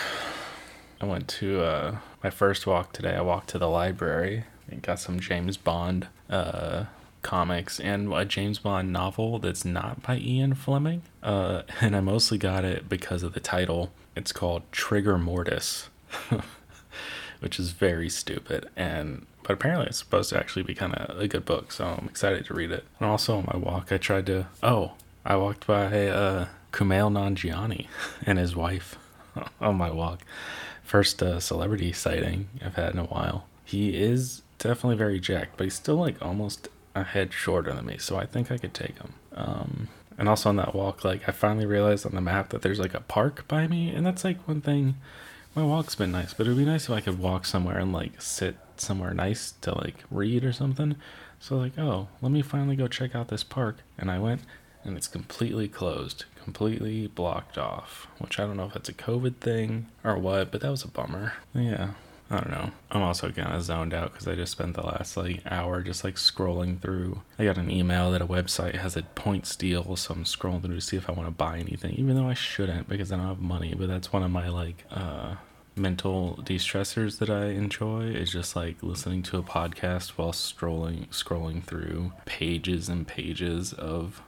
I 1.01 1.07
went 1.07 1.27
to 1.29 1.63
uh, 1.63 1.97
my 2.23 2.31
first 2.31 2.65
walk 2.65 2.93
today. 2.93 3.17
I 3.17 3.21
walked 3.23 3.49
to 3.51 3.59
the 3.59 3.69
library 3.69 4.45
got 4.83 4.99
some 4.99 5.21
James 5.21 5.57
Bond 5.57 6.09
uh, 6.29 6.85
comics 7.23 7.81
and 7.81 8.13
a 8.13 8.25
James 8.25 8.59
Bond 8.61 8.93
novel 8.93 9.39
that's 9.39 9.65
not 9.65 10.03
by 10.03 10.19
Ian 10.19 10.55
Fleming. 10.55 11.03
Uh, 11.23 11.63
and 11.81 11.97
I 11.97 12.01
mostly 12.01 12.39
got 12.39 12.65
it 12.65 12.89
because 12.89 13.23
of 13.23 13.33
the 13.33 13.41
title. 13.41 13.93
It's 14.15 14.33
called 14.33 14.63
Trigger 14.71 15.19
Mortis, 15.19 15.89
which 17.41 17.59
is 17.59 17.73
very 17.73 18.09
stupid. 18.09 18.69
And 18.77 19.27
but 19.43 19.53
apparently 19.53 19.87
it's 19.89 19.99
supposed 19.99 20.31
to 20.31 20.39
actually 20.39 20.63
be 20.63 20.75
kind 20.75 20.95
of 20.95 21.19
a 21.19 21.29
good 21.29 21.45
book, 21.45 21.71
so 21.71 21.85
I'm 21.85 22.09
excited 22.09 22.47
to 22.47 22.55
read 22.55 22.71
it. 22.71 22.85
And 22.99 23.09
also 23.09 23.37
on 23.37 23.49
my 23.53 23.59
walk, 23.59 23.93
I 23.93 23.99
tried 23.99 24.27
to. 24.27 24.47
Oh, 24.63 24.93
I 25.25 25.37
walked 25.37 25.67
by 25.67 26.09
uh, 26.09 26.47
Kumail 26.73 27.13
Nanjiani 27.13 27.89
and 28.27 28.39
his 28.39 28.57
wife 28.57 28.97
on 29.61 29.77
my 29.77 29.91
walk. 29.91 30.21
First 30.83 31.23
uh, 31.23 31.41
celebrity 31.41 31.93
sighting 31.93 32.49
I've 32.65 32.77
had 32.77 32.93
in 32.93 32.99
a 32.99 33.05
while. 33.05 33.47
He 33.65 33.97
is 33.97 34.43
definitely 34.59 34.97
very 34.97 35.21
jacked, 35.21 35.57
but 35.57 35.65
he's 35.65 35.75
still 35.75 35.97
like 35.97 36.21
almost 36.23 36.69
a 36.95 37.05
head 37.05 37.33
shorter 37.33 37.73
than 37.73 37.87
me, 37.87 37.99
so 37.99 38.17
I 38.17 38.27
think 38.27 38.51
I 38.51 38.59
could 38.59 38.75
take 38.75 38.99
him. 38.99 39.15
Um, 39.35 39.89
and 40.17 40.29
also 40.29 40.49
on 40.49 40.57
that 40.57 40.75
walk, 40.75 41.05
like 41.05 41.29
I 41.29 41.33
finally 41.33 41.67
realized 41.67 42.07
on 42.07 42.15
the 42.15 42.21
map 42.21 42.51
that 42.51 42.63
there's 42.63 42.79
like 42.79 42.95
a 42.95 43.01
park 43.01 43.47
by 43.49 43.67
me, 43.67 43.91
and 43.91 44.07
that's 44.07 44.25
like 44.25 44.47
one 44.47 44.61
thing. 44.61 44.97
My 45.55 45.63
walk's 45.63 45.95
been 45.95 46.13
nice, 46.13 46.35
but 46.35 46.47
it'd 46.47 46.59
be 46.59 46.65
nice 46.65 46.85
if 46.85 46.91
I 46.91 47.01
could 47.01 47.19
walk 47.19 47.47
somewhere 47.47 47.79
and 47.79 47.93
like 47.93 48.21
sit 48.21 48.57
somewhere 48.77 49.15
nice 49.15 49.53
to 49.61 49.73
like 49.77 50.05
read 50.11 50.45
or 50.45 50.53
something. 50.53 50.97
So 51.39 51.57
like, 51.57 51.79
oh, 51.79 52.09
let 52.23 52.33
me 52.33 52.43
finally 52.43 52.77
go 52.77 52.89
check 52.89 53.15
out 53.15 53.29
this 53.29 53.45
park, 53.45 53.79
and 53.99 54.11
I 54.11 54.19
went, 54.19 54.43
and 54.85 54.97
it's 54.97 55.09
completely 55.09 55.69
closed, 55.69 56.25
completely 56.43 57.07
blocked 57.09 57.59
off. 57.59 58.07
Which 58.19 58.39
I 58.39 58.47
don't 58.47 58.57
know 58.57 58.67
if 58.67 58.75
that's 58.75 58.89
a 58.89 58.95
COVID 58.95 59.37
thing 59.37 59.87
or 60.03 60.17
what, 60.19 60.51
but 60.51 60.61
that 60.61 60.71
was 60.71 60.85
a 60.85 60.89
bummer. 60.89 61.35
Yeah, 61.55 61.91
I 62.31 62.37
don't 62.37 62.51
know. 62.51 62.71
I'm 62.91 63.03
also 63.03 63.31
kind 63.31 63.55
of 63.55 63.63
zoned 63.63 63.93
out 63.93 64.13
because 64.13 64.27
I 64.27 64.35
just 64.35 64.53
spent 64.53 64.75
the 64.75 64.83
last 64.83 65.17
like 65.17 65.43
hour 65.47 65.83
just 65.83 66.05
like 66.05 66.15
scrolling 66.17 66.81
through. 66.81 67.21
I 67.39 67.45
got 67.45 67.59
an 67.59 67.71
email 67.71 68.11
that 68.13 68.23
a 68.23 68.27
website 68.27 68.77
has 68.77 68.97
a 68.97 69.03
points 69.03 69.55
deal, 69.57 69.95
so 69.97 70.15
I'm 70.15 70.25
scrolling 70.25 70.63
through 70.63 70.75
to 70.75 70.81
see 70.81 70.97
if 70.97 71.09
I 71.09 71.13
want 71.13 71.27
to 71.29 71.33
buy 71.33 71.59
anything, 71.59 71.95
even 71.95 72.17
though 72.17 72.29
I 72.29 72.35
shouldn't 72.35 72.89
because 72.89 73.13
I 73.13 73.17
don't 73.17 73.27
have 73.27 73.41
money. 73.41 73.75
But 73.77 73.89
that's 73.89 74.13
one 74.13 74.23
of 74.23 74.31
my 74.31 74.49
like 74.49 74.85
uh, 74.91 75.35
mental 75.77 76.37
de-stressors 76.45 77.19
that 77.19 77.29
I 77.31 77.47
enjoy 77.47 78.05
is 78.05 78.31
just 78.31 78.57
like 78.57 78.83
listening 78.83 79.23
to 79.25 79.39
a 79.39 79.43
podcast 79.43 80.11
while 80.11 80.33
scrolling 80.33 81.09
scrolling 81.09 81.63
through 81.63 82.13
pages 82.25 82.89
and 82.89 83.07
pages 83.07 83.73
of 83.75 84.23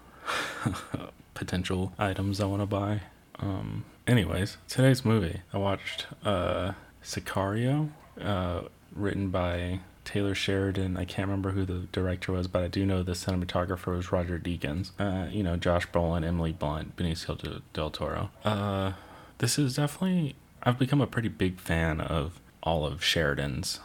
potential 1.34 1.92
items 1.98 2.40
I 2.40 2.46
want 2.46 2.62
to 2.62 2.66
buy. 2.66 3.00
Um, 3.38 3.84
anyways, 4.06 4.58
today's 4.68 5.04
movie 5.04 5.40
I 5.52 5.58
watched. 5.58 6.06
Uh, 6.24 6.72
Sicario, 7.06 7.90
uh, 8.20 8.62
written 8.92 9.30
by 9.30 9.80
Taylor 10.04 10.34
Sheridan. 10.34 10.96
I 10.96 11.04
can't 11.04 11.28
remember 11.28 11.52
who 11.52 11.64
the 11.64 11.86
director 11.92 12.32
was, 12.32 12.48
but 12.48 12.62
I 12.64 12.68
do 12.68 12.84
know 12.84 13.02
the 13.02 13.12
cinematographer 13.12 13.96
was 13.96 14.10
Roger 14.10 14.38
Deakins. 14.38 14.90
Uh, 14.98 15.30
you 15.30 15.42
know, 15.42 15.56
Josh 15.56 15.86
Brolin, 15.88 16.24
Emily 16.24 16.52
Blunt, 16.52 16.96
Benicio 16.96 17.62
del 17.72 17.90
Toro. 17.90 18.30
Uh, 18.44 18.92
this 19.38 19.58
is 19.58 19.76
definitely. 19.76 20.34
I've 20.62 20.78
become 20.78 21.00
a 21.00 21.06
pretty 21.06 21.28
big 21.28 21.60
fan 21.60 22.00
of 22.00 22.40
all 22.62 22.84
of 22.84 23.04
Sheridan's 23.04 23.78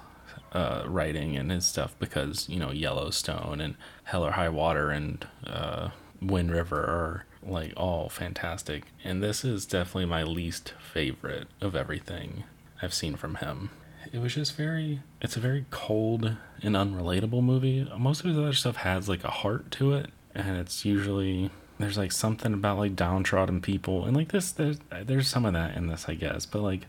uh, 0.51 0.84
writing 0.88 1.38
and 1.38 1.51
his 1.51 1.65
stuff 1.65 1.95
because 1.99 2.49
you 2.49 2.57
know 2.57 2.71
Yellowstone 2.71 3.62
and 3.62 3.75
Hell 4.05 4.25
or 4.25 4.31
High 4.31 4.49
Water 4.49 4.89
and 4.89 5.27
uh, 5.45 5.89
Wind 6.21 6.51
River 6.51 6.79
are 6.79 7.25
like 7.43 7.73
all 7.77 8.10
fantastic, 8.10 8.86
and 9.03 9.21
this 9.21 9.45
is 9.45 9.65
definitely 9.65 10.05
my 10.05 10.23
least 10.23 10.73
favorite 10.79 11.47
of 11.60 11.75
everything 11.75 12.45
I've 12.81 12.93
seen 12.93 13.15
from 13.15 13.35
him. 13.35 13.69
It 14.11 14.19
was 14.19 14.35
just 14.35 14.55
very, 14.55 15.01
it's 15.21 15.37
a 15.37 15.39
very 15.39 15.65
cold 15.69 16.37
and 16.61 16.75
unrelatable 16.75 17.43
movie. 17.43 17.89
Most 17.97 18.21
of 18.21 18.25
his 18.27 18.37
other 18.37 18.53
stuff 18.53 18.77
has 18.77 19.07
like 19.07 19.23
a 19.23 19.29
heart 19.29 19.71
to 19.71 19.93
it, 19.93 20.09
and 20.33 20.57
it's 20.57 20.83
usually 20.83 21.51
there's 21.79 21.97
like 21.97 22.11
something 22.11 22.53
about 22.53 22.77
like 22.77 22.95
downtrodden 22.95 23.61
people, 23.61 24.05
and 24.05 24.15
like 24.15 24.31
this, 24.31 24.51
there's 24.51 24.79
there's 25.05 25.27
some 25.27 25.45
of 25.45 25.53
that 25.53 25.75
in 25.75 25.87
this, 25.87 26.05
I 26.07 26.15
guess. 26.15 26.45
But 26.45 26.61
like, 26.61 26.87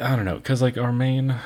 I 0.00 0.16
don't 0.16 0.24
know, 0.24 0.36
because 0.36 0.62
like 0.62 0.78
our 0.78 0.92
main 0.92 1.36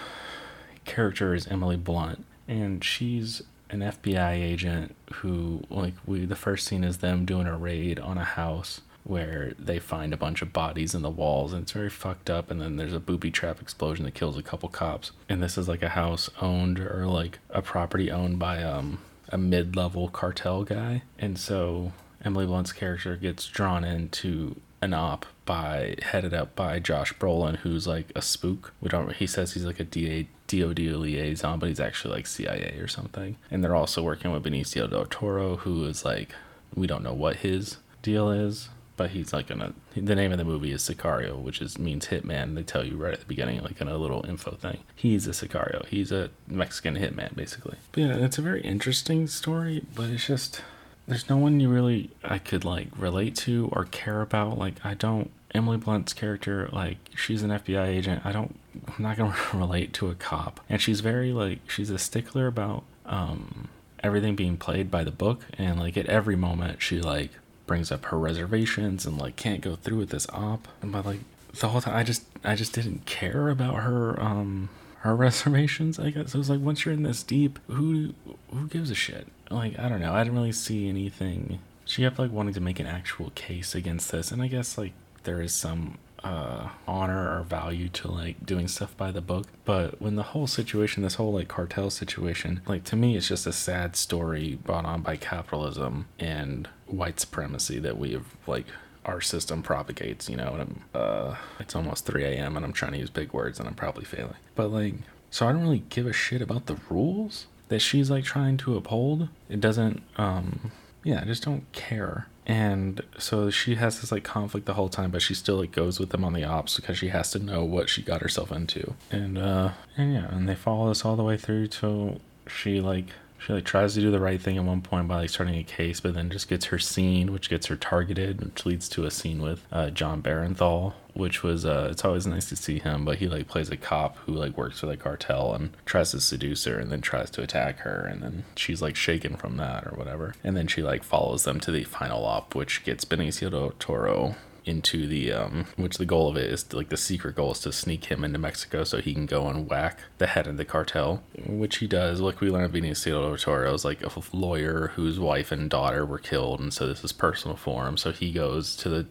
character 0.85 1.35
is 1.35 1.47
Emily 1.49 1.77
Blunt, 1.77 2.25
and 2.47 2.85
she's 2.85 3.43
an 3.71 3.81
FBI 3.81 4.33
agent 4.33 4.95
who 5.15 5.63
like 5.71 5.95
we 6.07 6.27
the 6.27 6.37
first 6.37 6.67
scene 6.67 6.85
is 6.85 6.99
them 6.99 7.25
doing 7.25 7.47
a 7.47 7.57
raid 7.57 7.99
on 7.99 8.19
a 8.19 8.25
house 8.25 8.83
where 9.05 9.53
they 9.59 9.79
find 9.79 10.13
a 10.13 10.17
bunch 10.17 10.43
of 10.43 10.53
bodies 10.53 10.95
in 10.95 11.03
the 11.03 11.11
walls 11.11 11.53
and 11.53 11.63
it's 11.63 11.73
very 11.73 11.91
fucked 11.91 12.31
up 12.31 12.51
and 12.51 12.61
then 12.61 12.77
there's 12.77 12.93
a 12.93 13.01
booby 13.01 13.31
trap 13.31 13.61
explosion 13.61 14.05
that 14.05 14.15
kills 14.15 14.39
a 14.39 14.43
couple 14.43 14.69
cops. 14.69 15.13
And 15.29 15.43
this 15.43 15.59
is 15.59 15.69
like 15.69 15.83
a 15.83 15.91
house 15.91 16.31
owned 16.41 16.79
or 16.79 17.07
like 17.07 17.39
a 17.51 17.63
property 17.63 18.11
owned 18.11 18.39
by 18.39 18.63
um 18.63 18.99
a 19.29 19.39
mid-level 19.39 20.09
cartel 20.09 20.63
guy. 20.63 21.03
And 21.19 21.39
so 21.39 21.93
Emily 22.25 22.47
Blunt's 22.47 22.73
character 22.73 23.17
gets 23.17 23.47
drawn 23.47 23.83
into 23.83 24.57
an 24.81 24.93
op 24.93 25.27
by 25.47 25.97
headed 26.03 26.35
up 26.35 26.55
by 26.55 26.79
Josh 26.79 27.13
Brolin 27.15 27.57
who's 27.57 27.87
like 27.87 28.13
a 28.15 28.23
spook. 28.23 28.73
We 28.81 28.89
don't 28.89 29.13
he 29.15 29.27
says 29.27 29.55
he's 29.55 29.65
like 29.65 29.81
a 29.81 29.85
DA 29.85 30.29
DOD 30.47 30.79
liaison 30.79 31.59
but 31.59 31.69
he's 31.69 31.81
actually 31.81 32.15
like 32.15 32.27
CIA 32.29 32.79
or 32.79 32.87
something. 32.87 33.37
And 33.51 33.65
they're 33.65 33.75
also 33.75 34.03
working 34.03 34.31
with 34.31 34.45
Benicio 34.45 34.89
del 34.89 35.07
Toro 35.07 35.57
who 35.57 35.85
is 35.87 36.05
like 36.05 36.35
we 36.75 36.87
don't 36.87 37.03
know 37.03 37.15
what 37.15 37.37
his 37.37 37.79
deal 38.03 38.31
is 38.31 38.69
but 38.97 39.11
he's 39.11 39.33
like 39.33 39.49
gonna. 39.49 39.75
The 39.95 40.15
name 40.15 40.33
of 40.33 40.39
the 40.39 40.45
movie 40.45 40.73
is 40.73 40.83
Sicario, 40.83 41.41
which 41.41 41.61
is 41.61 41.79
means 41.79 42.07
hitman. 42.07 42.55
They 42.55 42.63
tell 42.63 42.85
you 42.85 42.97
right 42.97 43.13
at 43.13 43.21
the 43.21 43.27
beginning, 43.27 43.63
like 43.63 43.81
in 43.81 43.89
a 43.89 43.97
little 43.97 44.25
info 44.27 44.53
thing. 44.53 44.79
He's 44.95 45.27
a 45.27 45.31
Sicario. 45.31 45.87
He's 45.87 46.13
a 46.13 46.31
Mexican 46.47 46.97
hitman, 46.97 47.35
basically. 47.35 47.77
But 47.93 48.01
yeah, 48.01 48.17
it's 48.17 48.39
a 48.39 48.43
very 48.43 48.61
interesting 48.63 49.27
story, 49.27 49.85
but 49.95 50.11
it's 50.11 50.27
just 50.27 50.63
there's 51.07 51.29
no 51.29 51.37
one 51.37 51.61
you 51.61 51.69
really 51.69 52.11
I 52.23 52.39
could 52.39 52.65
like 52.65 52.89
relate 52.97 53.37
to 53.37 53.69
or 53.73 53.85
care 53.87 54.21
about. 54.21 54.59
Like 54.59 54.85
I 54.85 54.95
don't. 54.95 55.31
Emily 55.55 55.77
Blunt's 55.77 56.15
character, 56.15 56.71
like 56.73 56.97
she's 57.15 57.43
an 57.43 57.51
FBI 57.51 57.87
agent. 57.87 58.25
I 58.25 58.33
don't. 58.33 58.59
I'm 58.89 59.03
not 59.03 59.17
gonna 59.17 59.37
relate 59.55 59.93
to 59.95 60.09
a 60.09 60.15
cop, 60.15 60.61
and 60.69 60.81
she's 60.81 61.01
very 61.01 61.33
like 61.33 61.59
she's 61.69 61.91
a 61.91 61.99
stickler 61.99 62.47
about 62.47 62.85
um 63.05 63.69
everything 64.03 64.35
being 64.35 64.57
played 64.57 64.91
by 64.91 65.05
the 65.05 65.11
book, 65.11 65.45
and 65.59 65.79
like 65.79 65.97
at 65.97 66.07
every 66.07 66.37
moment 66.37 66.83
she 66.83 67.01
like 67.01 67.31
brings 67.67 67.93
up 67.93 68.07
her 68.07 68.19
reservations 68.19 69.07
and 69.07 69.19
like 69.19 69.37
can't 69.37 69.61
go 69.61 69.77
through 69.77 69.99
with 69.99 70.11
this 70.11 70.27
op. 70.31 70.69
And 70.81 70.93
but 70.93 71.07
like 71.07 71.21
the 71.59 71.69
whole 71.69 71.81
time 71.81 71.97
I 71.97 72.03
just 72.03 72.25
I 72.45 72.55
just 72.55 72.73
didn't 72.73 73.07
care 73.07 73.49
about 73.49 73.77
her 73.77 74.21
um 74.21 74.69
her 75.01 75.15
reservations, 75.17 75.99
I 75.99 76.11
guess. 76.11 76.35
It 76.35 76.39
was 76.39 76.51
like 76.51 76.61
once 76.61 76.85
you're 76.85 76.95
in 76.95 77.03
this 77.03 77.23
deep, 77.23 77.59
who 77.69 78.15
who 78.51 78.69
gives 78.69 78.91
a 78.91 78.95
shit? 78.95 79.27
Like, 79.51 79.79
I 79.79 79.89
don't 79.89 80.01
know. 80.01 80.15
I 80.15 80.25
didn't 80.25 80.39
really 80.39 80.53
see 80.53 80.89
anything. 80.89 81.59
She 81.85 82.03
kept 82.03 82.19
like 82.19 82.33
wanting 82.33 82.55
to 82.55 82.61
make 82.61 82.81
an 82.81 82.87
actual 82.87 83.31
case 83.35 83.75
against 83.75 84.11
this, 84.13 84.33
and 84.33 84.41
I 84.41 84.47
guess 84.47 84.79
like 84.79 84.93
there 85.25 85.41
is 85.41 85.53
some 85.53 85.99
uh, 86.25 86.69
honor 86.87 87.39
or 87.39 87.43
value 87.43 87.89
to 87.89 88.11
like 88.11 88.45
doing 88.45 88.69
stuff 88.69 88.97
by 88.97 89.11
the 89.11 89.21
book. 89.21 89.47
But 89.65 90.01
when 90.01 90.17
the 90.17 90.23
whole 90.23 90.47
situation, 90.47 91.03
this 91.03 91.17
whole 91.17 91.33
like 91.33 91.49
cartel 91.49 91.91
situation, 91.91 92.63
like 92.67 92.85
to 92.85 92.97
me, 92.97 93.17
it's 93.17 93.29
just 93.29 93.47
a 93.47 93.53
sad 93.53 93.97
story 93.97 94.59
brought 94.63 94.85
on 94.85 95.03
by 95.03 95.17
capitalism 95.17 96.07
and 96.19 96.69
white 96.87 97.21
supremacy 97.21 97.79
that 97.79 97.99
we 97.99 98.13
have 98.13 98.27
like 98.47 98.67
our 99.05 99.21
system 99.21 99.63
propagates, 99.63 100.29
you 100.29 100.37
know, 100.37 100.53
and 100.53 100.61
I'm, 100.61 100.85
uh, 100.95 101.37
it's 101.59 101.75
almost 101.75 102.07
3 102.07 102.25
a.m. 102.25 102.57
and 102.57 102.65
I'm 102.65 102.73
trying 102.73 102.93
to 102.93 102.99
use 102.99 103.11
big 103.11 103.33
words 103.33 103.59
and 103.59 103.69
I'm 103.69 103.75
probably 103.75 104.05
failing. 104.05 104.37
But 104.55 104.69
like, 104.69 104.95
so 105.31 105.49
I 105.49 105.53
don't 105.53 105.63
really 105.63 105.85
give 105.89 106.07
a 106.07 106.13
shit 106.13 106.41
about 106.43 106.67
the 106.67 106.79
rules 106.89 107.47
that 107.69 107.81
she's 107.81 108.11
like 108.11 108.25
trying 108.25 108.59
to 108.59 108.77
uphold. 108.77 109.29
It 109.49 109.61
doesn't, 109.61 110.03
um, 110.17 110.71
yeah, 111.03 111.21
I 111.21 111.25
just 111.25 111.43
don't 111.43 111.71
care 111.73 112.29
and 112.47 113.01
so 113.19 113.51
she 113.51 113.77
has 113.77 114.01
this 114.01 114.11
like 114.11 114.25
conflict 114.25 114.67
the 114.67 114.75
whole 114.75 114.89
time 114.89 115.11
but 115.11 115.23
she 115.23 115.35
still 115.35 115.57
like 115.57 115.71
goes 115.73 116.01
with 116.01 116.11
them 116.11 116.25
on 116.25 116.33
the 116.33 116.45
ops 116.45 116.77
because 116.77 116.99
she 116.99 117.09
has 117.09 117.31
to 117.31 117.39
know 117.39 117.65
what 117.65 117.89
she 117.89 118.03
got 118.03 118.21
herself 118.21 118.51
into. 118.51 118.95
And 119.11 119.39
uh 119.39 119.73
and 119.97 120.13
yeah 120.13 120.35
and 120.35 120.49
they 120.49 120.55
follow 120.55 120.89
this 120.89 121.05
all 121.05 121.17
the 121.17 121.23
way 121.23 121.37
through 121.37 121.69
till 121.69 122.21
she 122.47 122.81
like 122.81 123.07
she 123.45 123.53
like 123.53 123.65
tries 123.65 123.95
to 123.95 124.01
do 124.01 124.11
the 124.11 124.21
right 124.21 124.41
thing 124.41 124.57
at 124.57 124.65
one 124.65 124.81
point 124.81 125.09
by 125.09 125.17
like 125.17 125.31
starting 125.31 125.57
a 125.57 125.65
case 125.65 126.01
but 126.01 126.15
then 126.15 126.31
just 126.31 126.49
gets 126.49 126.67
her 126.67 126.79
scene 126.79 127.33
which 127.33 127.51
gets 127.51 127.67
her 127.67 127.77
targeted 127.77 128.43
which 128.43 128.67
leads 128.67 128.89
to 128.89 129.05
a 129.05 129.11
scene 129.11 129.43
with 129.43 129.67
uh, 129.73 129.91
jon 129.91 130.23
bernthal 130.23 130.93
which 131.15 131.43
was 131.43 131.67
uh 131.67 131.89
it's 131.91 132.05
always 132.05 132.27
nice 132.27 132.49
to 132.49 132.57
see 132.57 132.79
him 132.79 133.05
but 133.05 133.19
he 133.19 133.29
like 133.29 133.49
plays 133.49 133.71
a 133.71 133.77
cop 133.77 134.17
who 134.19 134.33
like 134.33 134.57
works 134.57 134.81
for 134.81 134.87
the 134.87 134.97
cartel 134.97 135.55
and 135.55 135.71
tries 135.85 136.11
to 136.11 136.21
seduce 136.21 136.65
her 136.65 136.79
and 136.79 136.91
then 136.91 137.01
tries 137.01 137.31
to 137.31 137.43
attack 137.43 137.79
her 137.81 138.09
and 138.11 138.23
then 138.23 138.45
she's 138.57 138.81
like 138.81 138.97
shaken 138.97 139.37
from 139.37 139.57
that 139.57 139.87
or 139.87 139.97
whatever. 139.97 140.35
And 140.43 140.57
then 140.57 140.67
she 140.67 140.83
like 140.83 141.03
follows 141.03 141.45
them 141.45 141.61
to 141.61 141.71
the 141.71 141.85
final 141.85 142.25
op 142.25 142.55
which 142.55 142.85
gets 142.85 143.05
benicio 143.05 143.51
del 143.51 143.73
toro 143.79 144.37
into 144.65 145.07
the 145.07 145.33
um 145.33 145.67
which 145.77 145.99
the 145.99 146.07
goal 146.07 146.29
of 146.29 146.37
it 146.37 146.51
is 146.51 146.63
to, 146.63 146.77
like 146.77 146.89
the 146.89 146.97
secret 146.97 147.35
goal 147.35 147.53
is 147.53 147.61
to 147.61 147.73
sneak 147.73 148.07
him 148.07 148.25
into 148.25 148.39
Mexico 148.39 148.85
so 148.85 148.99
he 148.99 149.13
can 149.13 149.27
go 149.27 149.49
and 149.49 149.69
whack 149.69 149.99
the 150.19 150.27
head 150.27 150.47
of 150.47 150.57
the 150.57 150.65
cartel 150.65 151.23
which 151.47 151.79
he 151.79 151.87
does. 151.87 152.21
Like 152.21 152.41
we 152.41 152.51
learn 152.51 152.71
Benicio 152.71 153.39
Toro 153.41 153.75
is 153.75 153.85
like 153.85 154.03
a 154.03 154.11
lawyer 154.33 154.93
whose 154.95 155.19
wife 155.19 155.51
and 155.53 155.69
daughter 155.69 156.07
were 156.07 156.19
killed 156.19 156.61
and 156.61 156.73
so 156.73 156.87
this 156.87 157.03
is 157.03 157.13
personal 157.13 157.57
for 157.57 157.87
him. 157.87 157.97
So 157.97 158.13
he 158.13 158.33
goes 158.33 158.77
to 158.77 158.89
the 158.89 159.07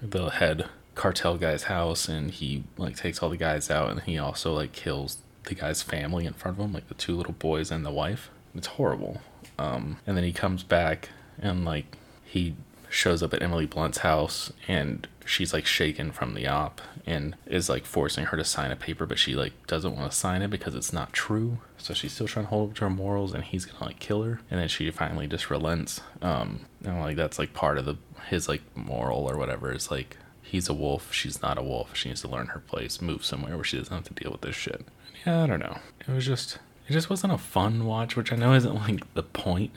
the 0.00 0.28
head 0.28 0.68
cartel 0.94 1.36
guy's 1.36 1.64
house 1.64 2.08
and 2.08 2.30
he 2.30 2.64
like 2.76 2.96
takes 2.96 3.22
all 3.22 3.30
the 3.30 3.36
guys 3.36 3.70
out 3.70 3.90
and 3.90 4.00
he 4.02 4.18
also 4.18 4.52
like 4.52 4.72
kills 4.72 5.18
the 5.44 5.54
guy's 5.54 5.82
family 5.82 6.26
in 6.26 6.34
front 6.34 6.58
of 6.58 6.64
him 6.64 6.72
like 6.72 6.88
the 6.88 6.94
two 6.94 7.16
little 7.16 7.34
boys 7.34 7.70
and 7.70 7.84
the 7.84 7.90
wife. 7.90 8.30
It's 8.54 8.66
horrible. 8.66 9.20
Um, 9.58 9.98
and 10.06 10.16
then 10.16 10.24
he 10.24 10.32
comes 10.32 10.62
back 10.62 11.10
and 11.40 11.64
like 11.64 11.96
he 12.24 12.54
shows 12.90 13.22
up 13.22 13.34
at 13.34 13.42
Emily 13.42 13.66
Blunt's 13.66 13.98
house 13.98 14.52
and 14.66 15.06
she's 15.24 15.52
like 15.52 15.66
shaken 15.66 16.10
from 16.10 16.34
the 16.34 16.46
op 16.46 16.80
and 17.06 17.36
is 17.46 17.68
like 17.68 17.84
forcing 17.84 18.26
her 18.26 18.36
to 18.36 18.44
sign 18.44 18.70
a 18.70 18.76
paper, 18.76 19.06
but 19.06 19.18
she 19.18 19.34
like 19.34 19.52
doesn't 19.66 19.96
want 19.96 20.10
to 20.10 20.16
sign 20.16 20.42
it 20.42 20.48
because 20.48 20.74
it's 20.74 20.92
not 20.92 21.12
true. 21.12 21.58
So 21.76 21.94
she's 21.94 22.12
still 22.12 22.26
trying 22.26 22.46
to 22.46 22.50
hold 22.50 22.70
up 22.70 22.76
to 22.76 22.84
her 22.84 22.90
morals 22.90 23.32
and 23.34 23.44
he's 23.44 23.64
gonna 23.64 23.84
like 23.84 23.98
kill 23.98 24.22
her. 24.22 24.40
And 24.50 24.60
then 24.60 24.68
she 24.68 24.90
finally 24.90 25.26
just 25.26 25.50
relents. 25.50 26.00
Um, 26.22 26.66
and 26.84 27.00
like 27.00 27.16
that's 27.16 27.38
like 27.38 27.54
part 27.54 27.78
of 27.78 27.84
the 27.84 27.96
his 28.28 28.48
like 28.48 28.62
moral 28.74 29.30
or 29.30 29.36
whatever 29.36 29.72
is 29.72 29.90
like 29.90 30.16
he's 30.42 30.68
a 30.68 30.74
wolf, 30.74 31.12
she's 31.12 31.40
not 31.40 31.58
a 31.58 31.62
wolf. 31.62 31.96
She 31.96 32.08
needs 32.08 32.22
to 32.22 32.28
learn 32.28 32.48
her 32.48 32.60
place, 32.60 33.00
move 33.00 33.24
somewhere 33.24 33.54
where 33.54 33.64
she 33.64 33.78
doesn't 33.78 33.94
have 33.94 34.04
to 34.04 34.22
deal 34.22 34.32
with 34.32 34.42
this 34.42 34.56
shit. 34.56 34.84
Yeah, 35.26 35.44
I 35.44 35.46
don't 35.46 35.60
know. 35.60 35.78
It 36.06 36.12
was 36.12 36.26
just 36.26 36.58
it 36.88 36.92
just 36.92 37.10
wasn't 37.10 37.34
a 37.34 37.38
fun 37.38 37.84
watch, 37.84 38.16
which 38.16 38.32
I 38.32 38.36
know 38.36 38.54
isn't 38.54 38.74
like 38.74 39.14
the 39.14 39.22
point 39.22 39.72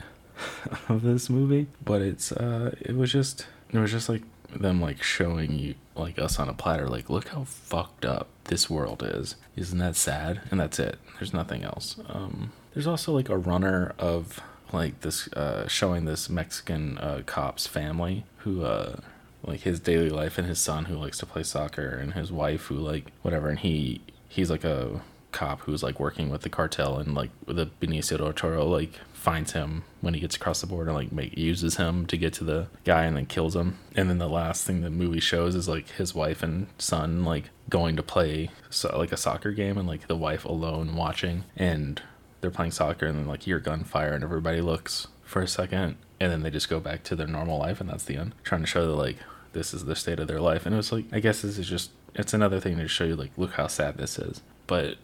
of 0.88 1.02
this 1.02 1.28
movie, 1.30 1.66
but 1.84 2.02
it's 2.02 2.32
uh 2.32 2.74
it 2.80 2.96
was 2.96 3.12
just 3.12 3.46
it 3.70 3.78
was 3.78 3.90
just 3.90 4.08
like 4.08 4.22
them 4.54 4.80
like 4.80 5.02
showing 5.02 5.58
you 5.58 5.74
like 5.94 6.18
us 6.18 6.38
on 6.38 6.48
a 6.48 6.52
platter 6.52 6.86
like 6.86 7.08
look 7.08 7.28
how 7.28 7.44
fucked 7.44 8.04
up 8.04 8.28
this 8.44 8.68
world 8.68 9.02
is. 9.04 9.36
Isn't 9.56 9.78
that 9.78 9.96
sad? 9.96 10.42
And 10.50 10.60
that's 10.60 10.78
it. 10.78 10.98
There's 11.18 11.32
nothing 11.32 11.64
else. 11.64 11.96
Um 12.08 12.52
there's 12.74 12.86
also 12.86 13.12
like 13.12 13.28
a 13.28 13.36
runner 13.38 13.94
of 13.98 14.40
like 14.72 15.00
this 15.00 15.28
uh 15.32 15.66
showing 15.68 16.04
this 16.04 16.28
Mexican 16.28 16.98
uh 16.98 17.22
cop's 17.26 17.66
family 17.66 18.24
who 18.38 18.64
uh 18.64 18.96
like 19.44 19.60
his 19.60 19.80
daily 19.80 20.08
life 20.08 20.38
and 20.38 20.46
his 20.46 20.60
son 20.60 20.84
who 20.86 20.96
likes 20.96 21.18
to 21.18 21.26
play 21.26 21.42
soccer 21.42 21.88
and 21.88 22.14
his 22.14 22.30
wife 22.30 22.66
who 22.66 22.76
like 22.76 23.06
whatever 23.22 23.48
and 23.48 23.60
he 23.60 24.00
he's 24.28 24.50
like 24.50 24.64
a 24.64 25.02
cop 25.32 25.60
who's 25.60 25.82
like 25.82 25.98
working 25.98 26.30
with 26.30 26.42
the 26.42 26.48
cartel 26.48 26.98
and 26.98 27.14
like 27.14 27.30
the 27.46 27.66
Benicio 27.80 28.18
del 28.18 28.32
Toro 28.32 28.64
like 28.66 29.00
finds 29.12 29.52
him 29.52 29.84
when 30.00 30.14
he 30.14 30.20
gets 30.20 30.36
across 30.36 30.60
the 30.60 30.66
border 30.66 30.92
like 30.92 31.12
make, 31.12 31.36
uses 31.38 31.76
him 31.76 32.06
to 32.06 32.16
get 32.16 32.32
to 32.34 32.44
the 32.44 32.66
guy 32.84 33.04
and 33.04 33.16
then 33.16 33.26
kills 33.26 33.54
him. 33.54 33.78
And 33.94 34.10
then 34.10 34.18
the 34.18 34.28
last 34.28 34.66
thing 34.66 34.80
the 34.80 34.90
movie 34.90 35.20
shows 35.20 35.54
is 35.54 35.68
like 35.68 35.88
his 35.90 36.14
wife 36.14 36.42
and 36.42 36.66
son 36.78 37.24
like 37.24 37.50
going 37.68 37.96
to 37.96 38.02
play 38.02 38.50
so, 38.68 38.96
like 38.98 39.12
a 39.12 39.16
soccer 39.16 39.52
game 39.52 39.78
and 39.78 39.88
like 39.88 40.06
the 40.08 40.16
wife 40.16 40.44
alone 40.44 40.96
watching 40.96 41.44
and 41.56 42.02
they're 42.40 42.50
playing 42.50 42.72
soccer 42.72 43.06
and 43.06 43.18
then 43.18 43.26
like 43.26 43.44
hear 43.44 43.60
gunfire 43.60 44.12
and 44.12 44.24
everybody 44.24 44.60
looks 44.60 45.06
for 45.22 45.40
a 45.40 45.48
second 45.48 45.96
and 46.20 46.32
then 46.32 46.42
they 46.42 46.50
just 46.50 46.68
go 46.68 46.80
back 46.80 47.02
to 47.04 47.16
their 47.16 47.26
normal 47.26 47.58
life 47.58 47.80
and 47.80 47.88
that's 47.88 48.04
the 48.04 48.16
end. 48.16 48.34
Trying 48.42 48.62
to 48.62 48.66
show 48.66 48.86
that 48.86 48.94
like 48.94 49.18
this 49.52 49.72
is 49.72 49.84
the 49.84 49.96
state 49.96 50.18
of 50.18 50.28
their 50.28 50.40
life. 50.40 50.66
And 50.66 50.74
it 50.74 50.78
was 50.78 50.92
like 50.92 51.04
i 51.12 51.20
guess 51.20 51.42
this 51.42 51.58
is 51.58 51.68
just 51.68 51.90
it's 52.14 52.34
another 52.34 52.60
thing 52.60 52.76
to 52.76 52.88
show 52.88 53.04
you 53.04 53.16
like 53.16 53.30
look 53.38 53.52
how 53.52 53.68
sad 53.68 53.96
this 53.96 54.18
is 54.18 54.42
but 54.72 54.96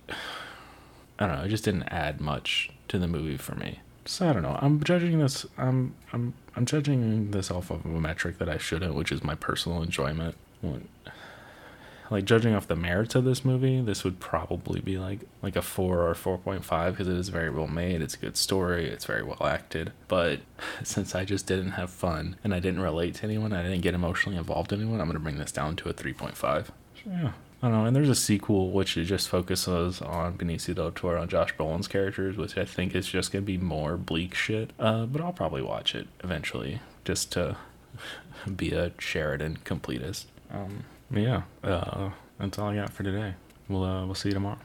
I 1.19 1.27
don't 1.27 1.37
know. 1.37 1.45
It 1.45 1.51
just 1.51 1.65
didn't 1.65 1.83
add 1.83 2.23
much 2.23 2.71
to 2.89 2.99
the 2.99 3.07
movie 3.07 3.37
for 3.37 3.55
me. 3.55 3.81
So 4.07 4.27
I 4.27 4.33
don't 4.33 4.41
know. 4.41 4.59
I'm 4.63 4.83
judging 4.83 5.19
this. 5.19 5.45
I'm 5.59 5.95
I'm 6.11 6.33
I'm 6.57 6.65
judging 6.65 7.33
this 7.33 7.51
off 7.51 7.71
of 7.71 7.85
a 7.85 7.89
metric 7.89 8.39
that 8.39 8.49
I 8.49 8.57
shouldn't, 8.57 8.95
which 8.95 9.13
is 9.13 9.23
my 9.23 9.35
personal 9.35 9.83
enjoyment. 9.83 10.37
Like 12.11 12.25
judging 12.25 12.55
off 12.55 12.67
the 12.67 12.77
merits 12.77 13.15
of 13.15 13.25
this 13.25 13.45
movie, 13.45 13.83
this 13.83 14.05
would 14.05 14.21
probably 14.21 14.81
be 14.81 14.97
like 14.97 15.21
like 15.43 15.55
a 15.55 15.61
four 15.61 16.09
or 16.09 16.15
four 16.15 16.39
point 16.39 16.65
five 16.65 16.95
because 16.95 17.07
it 17.07 17.19
is 17.19 17.29
very 17.29 17.51
well 17.51 17.67
made. 17.67 18.01
It's 18.01 18.15
a 18.15 18.19
good 18.19 18.39
story. 18.39 18.89
It's 18.89 19.05
very 19.05 19.23
well 19.23 19.45
acted. 19.45 19.93
But 20.09 20.41
since 20.83 21.15
I 21.15 21.27
just 21.27 21.47
didn't 21.47 21.73
have 21.73 21.91
fun 21.91 22.37
and 22.43 22.55
I 22.55 22.59
didn't 22.61 22.81
relate 22.81 23.17
to 23.17 23.25
anyone, 23.25 23.53
I 23.53 23.63
didn't 23.65 23.83
get 23.83 23.93
emotionally 23.93 24.39
involved 24.39 24.73
in 24.73 24.81
anyone. 24.81 25.03
I'm 25.03 25.09
gonna 25.09 25.19
bring 25.19 25.37
this 25.37 25.53
down 25.53 25.77
to 25.77 25.91
a 25.91 25.93
three 25.93 26.15
point 26.15 26.39
five. 26.39 26.73
Yeah, 27.05 27.33
I 27.61 27.69
don't 27.69 27.73
know. 27.77 27.85
And 27.87 27.97
there's 27.97 28.09
a 28.09 28.15
sequel 28.15 28.71
which 28.71 28.95
just 28.95 29.29
focuses 29.29 30.01
on 30.01 30.39
Benicio 30.39 30.75
del 30.75 30.93
Toro 30.93 31.21
and 31.21 31.31
Josh 31.31 31.55
Brolin's 31.57 31.89
characters, 31.89 32.37
which 32.37 32.57
I 32.57 32.65
think 32.65 32.95
is 32.95 33.09
just 33.09 33.33
gonna 33.33 33.43
be 33.43 33.59
more 33.59 33.97
bleak 33.97 34.35
shit. 34.35 34.73
Uh, 34.79 35.07
but 35.07 35.21
I'll 35.21 35.33
probably 35.33 35.63
watch 35.63 35.95
it 35.95 36.07
eventually, 36.23 36.81
just 37.05 37.33
to 37.33 37.57
be 38.57 38.73
a 38.73 38.93
Sheridan 38.99 39.59
completist. 39.65 40.27
Um, 40.53 40.85
yeah, 41.11 41.43
uh, 41.65 42.11
that's 42.39 42.59
all 42.59 42.69
I 42.69 42.77
got 42.77 42.93
for 42.93 43.03
today. 43.03 43.35
We'll 43.69 43.85
uh, 43.85 44.07
we'll 44.07 44.15
see 44.15 44.29
you 44.29 44.35
tomorrow. 44.35 44.59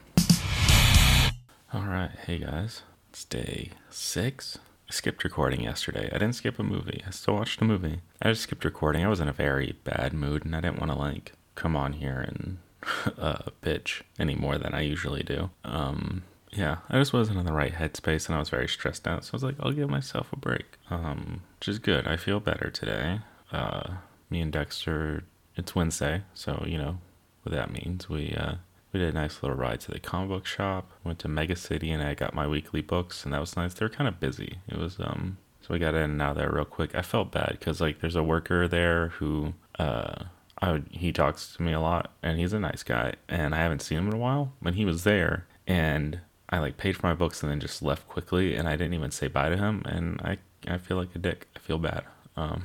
All 1.72 1.82
right, 1.86 2.10
hey 2.26 2.38
guys, 2.38 2.82
it's 3.10 3.24
day 3.24 3.70
six. 3.90 4.58
I 4.88 4.92
skipped 4.92 5.24
recording 5.24 5.62
yesterday. 5.62 6.08
I 6.12 6.18
didn't 6.18 6.34
skip 6.34 6.60
a 6.60 6.62
movie. 6.62 7.02
I 7.04 7.10
still 7.10 7.34
watched 7.34 7.60
a 7.60 7.64
movie. 7.64 8.00
I 8.22 8.28
just 8.28 8.42
skipped 8.42 8.64
recording. 8.64 9.04
I 9.04 9.08
was 9.08 9.18
in 9.18 9.28
a 9.28 9.32
very 9.32 9.74
bad 9.82 10.12
mood, 10.12 10.44
and 10.44 10.54
I 10.54 10.60
didn't 10.60 10.78
want 10.78 10.92
to 10.92 10.98
like 10.98 11.32
come 11.56 11.74
on 11.74 11.94
here 11.94 12.20
and 12.20 12.58
uh, 13.18 13.42
bitch 13.62 14.02
any 14.18 14.34
more 14.34 14.58
than 14.58 14.74
I 14.74 14.82
usually 14.82 15.22
do. 15.22 15.50
Um, 15.64 16.22
yeah, 16.52 16.78
I 16.88 16.98
just 16.98 17.12
wasn't 17.12 17.38
in 17.38 17.46
the 17.46 17.52
right 17.52 17.72
headspace 17.72 18.26
and 18.26 18.36
I 18.36 18.38
was 18.38 18.48
very 18.48 18.68
stressed 18.68 19.08
out. 19.08 19.24
So 19.24 19.30
I 19.32 19.36
was 19.36 19.42
like, 19.42 19.56
I'll 19.60 19.72
give 19.72 19.90
myself 19.90 20.32
a 20.32 20.36
break, 20.36 20.78
um, 20.88 21.42
which 21.58 21.68
is 21.68 21.78
good. 21.78 22.06
I 22.06 22.16
feel 22.16 22.40
better 22.40 22.70
today. 22.70 23.20
Uh, 23.50 23.94
me 24.30 24.40
and 24.40 24.52
Dexter, 24.52 25.24
it's 25.56 25.74
Wednesday, 25.74 26.22
so 26.34 26.64
you 26.66 26.78
know 26.78 26.98
what 27.42 27.54
that 27.54 27.72
means. 27.72 28.08
We 28.08 28.34
uh, 28.38 28.56
we 28.92 29.00
did 29.00 29.14
a 29.14 29.18
nice 29.18 29.42
little 29.42 29.56
ride 29.56 29.80
to 29.80 29.90
the 29.90 30.00
comic 30.00 30.28
book 30.28 30.46
shop. 30.46 30.90
Went 31.02 31.18
to 31.20 31.28
Mega 31.28 31.56
City 31.56 31.90
and 31.90 32.02
I 32.02 32.14
got 32.14 32.34
my 32.34 32.46
weekly 32.46 32.80
books, 32.80 33.24
and 33.24 33.34
that 33.34 33.40
was 33.40 33.56
nice. 33.56 33.74
They 33.74 33.84
were 33.84 33.90
kind 33.90 34.08
of 34.08 34.20
busy. 34.20 34.58
It 34.68 34.78
was 34.78 34.98
um, 35.00 35.38
so 35.60 35.72
we 35.72 35.78
got 35.78 35.94
in 35.94 36.10
and 36.10 36.22
out 36.22 36.36
there 36.36 36.52
real 36.52 36.64
quick. 36.64 36.94
I 36.94 37.02
felt 37.02 37.32
bad 37.32 37.56
because 37.58 37.80
like 37.80 38.00
there's 38.00 38.16
a 38.16 38.22
worker 38.22 38.68
there 38.68 39.08
who 39.08 39.54
uh 39.78 40.24
would, 40.72 40.88
he 40.90 41.12
talks 41.12 41.56
to 41.56 41.62
me 41.62 41.72
a 41.72 41.80
lot 41.80 42.12
and 42.22 42.38
he's 42.38 42.52
a 42.52 42.60
nice 42.60 42.82
guy 42.82 43.14
and 43.28 43.54
I 43.54 43.58
haven't 43.58 43.82
seen 43.82 43.98
him 43.98 44.08
in 44.08 44.14
a 44.14 44.18
while. 44.18 44.52
When 44.60 44.74
he 44.74 44.84
was 44.84 45.04
there 45.04 45.46
and 45.66 46.20
I 46.48 46.58
like 46.58 46.76
paid 46.76 46.96
for 46.96 47.06
my 47.06 47.14
books 47.14 47.42
and 47.42 47.50
then 47.50 47.60
just 47.60 47.82
left 47.82 48.08
quickly 48.08 48.54
and 48.54 48.68
I 48.68 48.76
didn't 48.76 48.94
even 48.94 49.10
say 49.10 49.28
bye 49.28 49.48
to 49.48 49.56
him 49.56 49.82
and 49.86 50.20
I 50.22 50.38
I 50.66 50.78
feel 50.78 50.96
like 50.96 51.14
a 51.14 51.18
dick. 51.18 51.48
I 51.56 51.58
feel 51.58 51.78
bad. 51.78 52.04
Um, 52.36 52.64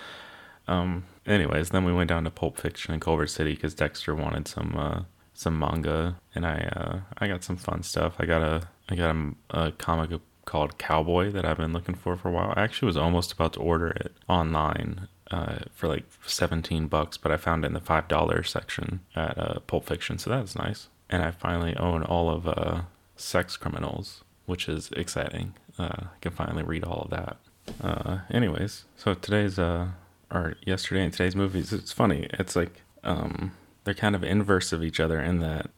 um 0.68 1.04
anyways, 1.26 1.70
then 1.70 1.84
we 1.84 1.92
went 1.92 2.08
down 2.08 2.24
to 2.24 2.30
Pulp 2.30 2.58
Fiction 2.58 2.94
in 2.94 3.00
Culver 3.00 3.26
City 3.26 3.54
because 3.54 3.74
Dexter 3.74 4.14
wanted 4.14 4.46
some 4.48 4.74
uh, 4.76 5.02
some 5.32 5.58
manga 5.58 6.16
and 6.34 6.46
I 6.46 6.58
uh, 6.76 7.00
I 7.18 7.28
got 7.28 7.42
some 7.42 7.56
fun 7.56 7.82
stuff. 7.82 8.14
I 8.18 8.26
got 8.26 8.42
a 8.42 8.68
I 8.88 8.96
got 8.96 9.16
a, 9.16 9.34
a 9.50 9.72
comic 9.72 10.20
called 10.44 10.78
Cowboy 10.78 11.30
that 11.30 11.44
I've 11.44 11.56
been 11.56 11.72
looking 11.72 11.94
for 11.94 12.16
for 12.16 12.28
a 12.28 12.32
while. 12.32 12.52
I 12.56 12.62
actually 12.62 12.86
was 12.86 12.96
almost 12.96 13.32
about 13.32 13.54
to 13.54 13.60
order 13.60 13.88
it 13.88 14.12
online 14.28 15.08
uh, 15.34 15.58
for 15.74 15.88
like 15.88 16.04
17 16.26 16.86
bucks, 16.86 17.16
but 17.16 17.32
I 17.32 17.36
found 17.36 17.64
it 17.64 17.68
in 17.68 17.72
the 17.72 17.80
$5 17.80 18.46
section 18.46 19.00
at 19.16 19.36
uh, 19.36 19.58
Pulp 19.66 19.86
Fiction, 19.86 20.16
so 20.16 20.30
that's 20.30 20.54
nice. 20.54 20.88
And 21.10 21.22
I 21.22 21.32
finally 21.32 21.76
own 21.76 22.04
all 22.04 22.30
of 22.30 22.46
uh, 22.46 22.82
Sex 23.16 23.56
Criminals, 23.56 24.22
which 24.46 24.68
is 24.68 24.90
exciting. 24.92 25.54
Uh, 25.76 26.04
I 26.04 26.18
can 26.20 26.30
finally 26.30 26.62
read 26.62 26.84
all 26.84 27.02
of 27.02 27.10
that. 27.10 27.36
Uh, 27.82 28.18
anyways, 28.30 28.84
so 28.96 29.14
today's, 29.14 29.58
uh, 29.58 29.88
or 30.30 30.54
yesterday 30.64 31.02
and 31.02 31.12
today's 31.12 31.34
movies, 31.34 31.72
it's 31.72 31.92
funny. 31.92 32.28
It's 32.34 32.54
like, 32.54 32.82
um, 33.02 33.52
they're 33.82 33.94
kind 33.94 34.14
of 34.14 34.22
inverse 34.22 34.72
of 34.72 34.84
each 34.84 35.00
other 35.00 35.20
in 35.20 35.40
that, 35.40 35.70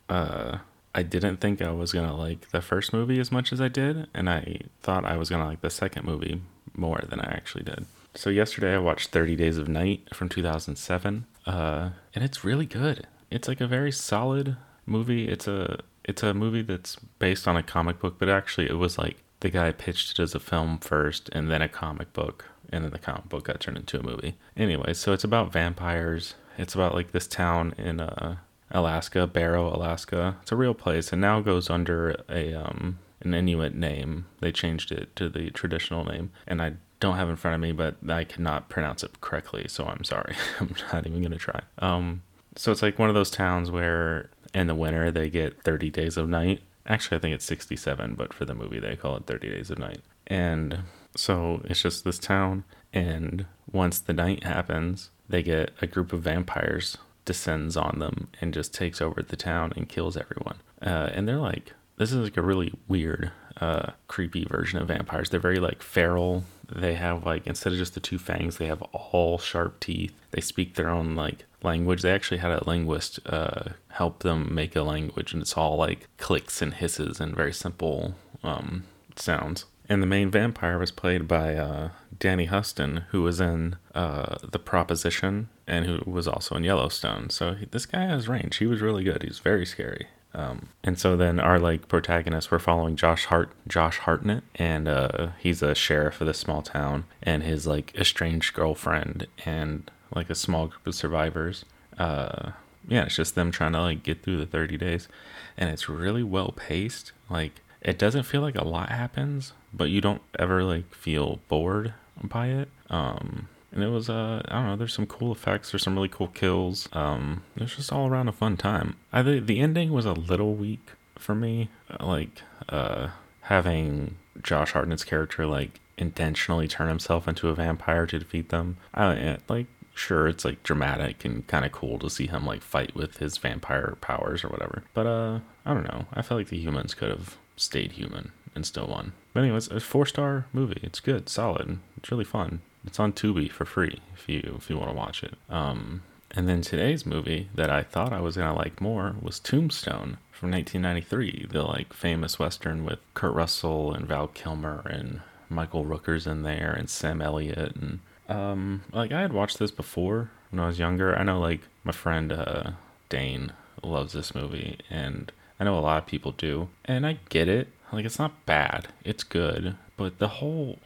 I 0.96 1.02
didn't 1.02 1.38
think 1.38 1.60
I 1.60 1.72
was 1.72 1.92
gonna 1.92 2.16
like 2.16 2.48
the 2.52 2.62
first 2.62 2.90
movie 2.94 3.20
as 3.20 3.30
much 3.30 3.52
as 3.52 3.60
I 3.60 3.68
did, 3.68 4.08
and 4.14 4.30
I 4.30 4.60
thought 4.80 5.04
I 5.04 5.18
was 5.18 5.28
gonna 5.28 5.44
like 5.44 5.60
the 5.60 5.68
second 5.68 6.06
movie 6.06 6.40
more 6.74 7.02
than 7.06 7.20
I 7.20 7.34
actually 7.34 7.64
did. 7.64 7.84
So 8.16 8.30
yesterday 8.30 8.74
I 8.74 8.78
watched 8.78 9.10
30 9.10 9.36
Days 9.36 9.58
of 9.58 9.68
Night 9.68 10.14
from 10.14 10.30
2007, 10.30 11.26
uh, 11.44 11.90
and 12.14 12.24
it's 12.24 12.44
really 12.44 12.64
good. 12.64 13.06
It's 13.30 13.46
like 13.46 13.60
a 13.60 13.66
very 13.66 13.92
solid 13.92 14.56
movie. 14.86 15.28
It's 15.28 15.46
a 15.46 15.80
it's 16.04 16.22
a 16.22 16.32
movie 16.32 16.62
that's 16.62 16.96
based 17.18 17.46
on 17.46 17.56
a 17.56 17.62
comic 17.62 17.98
book, 17.98 18.16
but 18.18 18.28
actually 18.28 18.68
it 18.68 18.78
was 18.78 18.96
like 18.96 19.18
the 19.40 19.50
guy 19.50 19.70
pitched 19.72 20.12
it 20.12 20.22
as 20.22 20.34
a 20.34 20.40
film 20.40 20.78
first, 20.78 21.28
and 21.32 21.50
then 21.50 21.60
a 21.60 21.68
comic 21.68 22.12
book, 22.14 22.46
and 22.70 22.84
then 22.84 22.90
the 22.90 22.98
comic 22.98 23.28
book 23.28 23.44
got 23.44 23.60
turned 23.60 23.76
into 23.76 24.00
a 24.00 24.02
movie. 24.02 24.36
Anyway, 24.56 24.94
so 24.94 25.12
it's 25.12 25.24
about 25.24 25.52
vampires. 25.52 26.34
It's 26.56 26.74
about 26.74 26.94
like 26.94 27.12
this 27.12 27.26
town 27.26 27.74
in 27.76 28.00
uh, 28.00 28.36
Alaska, 28.70 29.26
Barrow, 29.26 29.68
Alaska. 29.68 30.38
It's 30.40 30.52
a 30.52 30.56
real 30.56 30.74
place, 30.74 31.12
and 31.12 31.20
now 31.20 31.40
goes 31.40 31.68
under 31.68 32.16
a 32.30 32.54
um, 32.54 32.98
an 33.20 33.34
Inuit 33.34 33.74
name. 33.74 34.26
They 34.40 34.52
changed 34.52 34.90
it 34.90 35.14
to 35.16 35.28
the 35.28 35.50
traditional 35.50 36.04
name, 36.04 36.30
and 36.46 36.62
I 36.62 36.74
don't 37.00 37.16
have 37.16 37.28
in 37.28 37.36
front 37.36 37.54
of 37.54 37.60
me, 37.60 37.72
but 37.72 37.96
I 38.08 38.24
cannot 38.24 38.68
pronounce 38.68 39.02
it 39.02 39.20
correctly, 39.20 39.66
so 39.68 39.84
I'm 39.84 40.04
sorry. 40.04 40.34
I'm 40.60 40.74
not 40.92 41.06
even 41.06 41.22
gonna 41.22 41.36
try. 41.36 41.60
Um, 41.78 42.22
so 42.56 42.72
it's 42.72 42.82
like 42.82 42.98
one 42.98 43.08
of 43.08 43.14
those 43.14 43.30
towns 43.30 43.70
where 43.70 44.30
in 44.54 44.66
the 44.66 44.74
winter 44.74 45.10
they 45.10 45.28
get 45.28 45.62
30 45.62 45.90
days 45.90 46.16
of 46.16 46.28
night. 46.28 46.62
Actually, 46.86 47.18
I 47.18 47.20
think 47.20 47.34
it's 47.34 47.44
67, 47.44 48.14
but 48.14 48.32
for 48.32 48.44
the 48.44 48.54
movie 48.54 48.78
they 48.78 48.96
call 48.96 49.16
it 49.16 49.26
30 49.26 49.50
days 49.50 49.70
of 49.70 49.78
night. 49.78 50.00
And 50.26 50.80
so 51.16 51.60
it's 51.64 51.82
just 51.82 52.04
this 52.04 52.18
town, 52.18 52.64
and 52.92 53.46
once 53.70 53.98
the 53.98 54.12
night 54.12 54.44
happens, 54.44 55.10
they 55.28 55.42
get 55.42 55.72
a 55.82 55.86
group 55.86 56.12
of 56.12 56.22
vampires 56.22 56.96
descends 57.24 57.76
on 57.76 57.98
them 57.98 58.28
and 58.40 58.54
just 58.54 58.72
takes 58.72 59.02
over 59.02 59.22
the 59.22 59.36
town 59.36 59.72
and 59.76 59.88
kills 59.88 60.16
everyone. 60.16 60.56
Uh, 60.80 61.10
and 61.12 61.28
they're 61.28 61.36
like, 61.36 61.74
this 61.96 62.12
is 62.12 62.18
like 62.18 62.36
a 62.36 62.42
really 62.42 62.72
weird, 62.88 63.32
uh, 63.60 63.90
creepy 64.06 64.44
version 64.44 64.78
of 64.80 64.88
vampires. 64.88 65.28
They're 65.28 65.40
very 65.40 65.58
like 65.58 65.82
feral 65.82 66.44
they 66.68 66.94
have 66.94 67.24
like 67.24 67.46
instead 67.46 67.72
of 67.72 67.78
just 67.78 67.94
the 67.94 68.00
two 68.00 68.18
fangs 68.18 68.58
they 68.58 68.66
have 68.66 68.82
all 68.82 69.38
sharp 69.38 69.78
teeth 69.80 70.12
they 70.32 70.40
speak 70.40 70.74
their 70.74 70.88
own 70.88 71.14
like 71.14 71.44
language 71.62 72.02
they 72.02 72.12
actually 72.12 72.38
had 72.38 72.50
a 72.50 72.68
linguist 72.68 73.20
uh, 73.26 73.70
help 73.90 74.20
them 74.20 74.54
make 74.54 74.76
a 74.76 74.82
language 74.82 75.32
and 75.32 75.42
it's 75.42 75.56
all 75.56 75.76
like 75.76 76.08
clicks 76.18 76.60
and 76.62 76.74
hisses 76.74 77.20
and 77.20 77.34
very 77.34 77.52
simple 77.52 78.14
um, 78.42 78.84
sounds 79.16 79.64
And 79.88 80.02
the 80.02 80.06
main 80.06 80.30
vampire 80.30 80.78
was 80.78 80.90
played 80.90 81.28
by 81.28 81.54
uh, 81.54 81.90
Danny 82.18 82.46
Huston, 82.46 83.04
who 83.10 83.22
was 83.22 83.40
in 83.40 83.76
uh, 83.94 84.36
The 84.42 84.58
Proposition 84.58 85.48
and 85.66 85.84
who 85.86 86.10
was 86.10 86.26
also 86.26 86.54
in 86.56 86.64
Yellowstone. 86.64 87.30
So 87.30 87.54
he, 87.54 87.66
this 87.66 87.86
guy 87.86 88.04
has 88.06 88.28
range. 88.28 88.56
He 88.56 88.66
was 88.66 88.80
really 88.80 89.04
good. 89.04 89.22
He's 89.22 89.38
very 89.38 89.66
scary. 89.66 90.08
Um, 90.36 90.68
and 90.84 90.98
so 90.98 91.16
then 91.16 91.40
our 91.40 91.58
like 91.58 91.88
protagonist, 91.88 92.52
we're 92.52 92.58
following 92.58 92.94
Josh 92.94 93.24
Hart, 93.24 93.50
Josh 93.66 93.98
Hartnett, 93.98 94.44
and 94.54 94.86
uh, 94.86 95.28
he's 95.38 95.62
a 95.62 95.74
sheriff 95.74 96.20
of 96.20 96.26
this 96.26 96.38
small 96.38 96.60
town, 96.60 97.04
and 97.22 97.42
his 97.42 97.66
like 97.66 97.94
estranged 97.96 98.52
girlfriend, 98.52 99.26
and 99.46 99.90
like 100.14 100.28
a 100.28 100.34
small 100.34 100.66
group 100.66 100.86
of 100.86 100.94
survivors. 100.94 101.64
Uh, 101.98 102.50
yeah, 102.86 103.06
it's 103.06 103.16
just 103.16 103.34
them 103.34 103.50
trying 103.50 103.72
to 103.72 103.80
like 103.80 104.02
get 104.02 104.22
through 104.22 104.36
the 104.36 104.46
30 104.46 104.76
days, 104.76 105.08
and 105.56 105.70
it's 105.70 105.88
really 105.88 106.22
well 106.22 106.52
paced. 106.54 107.12
Like 107.30 107.62
it 107.80 107.98
doesn't 107.98 108.24
feel 108.24 108.42
like 108.42 108.56
a 108.56 108.68
lot 108.68 108.90
happens, 108.90 109.54
but 109.72 109.88
you 109.88 110.02
don't 110.02 110.22
ever 110.38 110.62
like 110.62 110.94
feel 110.94 111.40
bored 111.48 111.94
by 112.22 112.48
it. 112.48 112.68
Um, 112.90 113.48
and 113.76 113.84
it 113.84 113.88
was 113.88 114.08
uh 114.08 114.40
I 114.48 114.54
don't 114.54 114.66
know, 114.66 114.76
there's 114.76 114.94
some 114.94 115.06
cool 115.06 115.30
effects, 115.30 115.70
there's 115.70 115.82
some 115.82 115.94
really 115.94 116.08
cool 116.08 116.28
kills. 116.28 116.88
Um, 116.92 117.42
it 117.54 117.62
was 117.62 117.76
just 117.76 117.92
all 117.92 118.08
around 118.08 118.28
a 118.28 118.32
fun 118.32 118.56
time. 118.56 118.96
I 119.12 119.22
the 119.22 119.60
ending 119.60 119.92
was 119.92 120.06
a 120.06 120.14
little 120.14 120.54
weak 120.54 120.92
for 121.18 121.34
me, 121.34 121.68
like 122.00 122.42
uh 122.70 123.10
having 123.42 124.16
Josh 124.42 124.72
Hartnett's 124.72 125.04
character 125.04 125.46
like 125.46 125.78
intentionally 125.98 126.66
turn 126.66 126.88
himself 126.88 127.28
into 127.28 127.48
a 127.48 127.54
vampire 127.54 128.06
to 128.06 128.18
defeat 128.18 128.48
them. 128.48 128.78
I 128.94 129.36
like 129.48 129.66
sure 129.94 130.26
it's 130.26 130.44
like 130.44 130.62
dramatic 130.62 131.24
and 131.24 131.46
kind 131.46 131.64
of 131.64 131.72
cool 131.72 131.98
to 131.98 132.10
see 132.10 132.26
him 132.26 132.46
like 132.46 132.62
fight 132.62 132.94
with 132.94 133.18
his 133.18 133.36
vampire 133.36 133.96
powers 134.00 134.42
or 134.42 134.48
whatever. 134.48 134.84
But 134.94 135.06
uh 135.06 135.40
I 135.66 135.74
don't 135.74 135.84
know. 135.84 136.06
I 136.14 136.22
felt 136.22 136.40
like 136.40 136.48
the 136.48 136.58
humans 136.58 136.94
could 136.94 137.10
have 137.10 137.36
stayed 137.56 137.92
human 137.92 138.32
and 138.54 138.64
still 138.64 138.86
won. 138.86 139.12
But 139.34 139.42
anyways, 139.44 139.68
a 139.68 139.80
four 139.80 140.06
star 140.06 140.46
movie. 140.54 140.80
It's 140.82 141.00
good, 141.00 141.28
solid. 141.28 141.78
It's 141.98 142.10
really 142.10 142.24
fun. 142.24 142.62
It's 142.86 143.00
on 143.00 143.12
Tubi 143.12 143.50
for 143.50 143.64
free 143.64 144.00
if 144.14 144.28
you 144.28 144.54
if 144.56 144.70
you 144.70 144.78
want 144.78 144.90
to 144.90 144.96
watch 144.96 145.22
it. 145.22 145.34
Um, 145.48 146.02
and 146.30 146.48
then 146.48 146.60
today's 146.60 147.06
movie 147.06 147.48
that 147.54 147.70
I 147.70 147.82
thought 147.82 148.12
I 148.12 148.20
was 148.20 148.36
gonna 148.36 148.54
like 148.54 148.80
more 148.80 149.16
was 149.20 149.40
Tombstone 149.40 150.18
from 150.30 150.50
1993, 150.50 151.48
the 151.50 151.62
like 151.62 151.92
famous 151.92 152.38
western 152.38 152.84
with 152.84 152.98
Kurt 153.14 153.34
Russell 153.34 153.92
and 153.92 154.06
Val 154.06 154.28
Kilmer 154.28 154.82
and 154.86 155.20
Michael 155.48 155.84
Rooker's 155.84 156.26
in 156.26 156.42
there 156.42 156.72
and 156.72 156.90
Sam 156.90 157.22
Elliott 157.22 157.76
and 157.76 158.00
um 158.28 158.82
like 158.92 159.12
I 159.12 159.20
had 159.20 159.32
watched 159.32 159.58
this 159.58 159.70
before 159.70 160.30
when 160.50 160.60
I 160.60 160.66
was 160.66 160.78
younger. 160.78 161.16
I 161.16 161.22
know 161.22 161.40
like 161.40 161.62
my 161.84 161.92
friend 161.92 162.32
uh, 162.32 162.70
Dane 163.08 163.52
loves 163.82 164.12
this 164.12 164.34
movie 164.34 164.78
and 164.90 165.32
I 165.58 165.64
know 165.64 165.78
a 165.78 165.80
lot 165.80 165.98
of 165.98 166.06
people 166.06 166.32
do. 166.32 166.68
And 166.84 167.06
I 167.06 167.18
get 167.28 167.48
it. 167.48 167.68
Like 167.92 168.04
it's 168.04 168.18
not 168.18 168.44
bad. 168.46 168.88
It's 169.04 169.24
good. 169.24 169.76
But 169.96 170.18
the 170.18 170.28
whole 170.28 170.78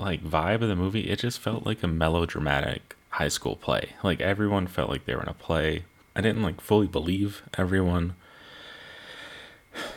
like 0.00 0.24
vibe 0.24 0.62
of 0.62 0.68
the 0.68 0.76
movie, 0.76 1.08
it 1.10 1.20
just 1.20 1.38
felt 1.40 1.66
like 1.66 1.82
a 1.82 1.88
melodramatic 1.88 2.96
high 3.10 3.28
school 3.28 3.56
play. 3.56 3.90
Like 4.02 4.20
everyone 4.20 4.66
felt 4.66 4.90
like 4.90 5.04
they 5.04 5.14
were 5.14 5.22
in 5.22 5.28
a 5.28 5.34
play. 5.34 5.84
I 6.14 6.20
didn't 6.20 6.42
like 6.42 6.60
fully 6.60 6.86
believe 6.86 7.42
everyone 7.56 8.14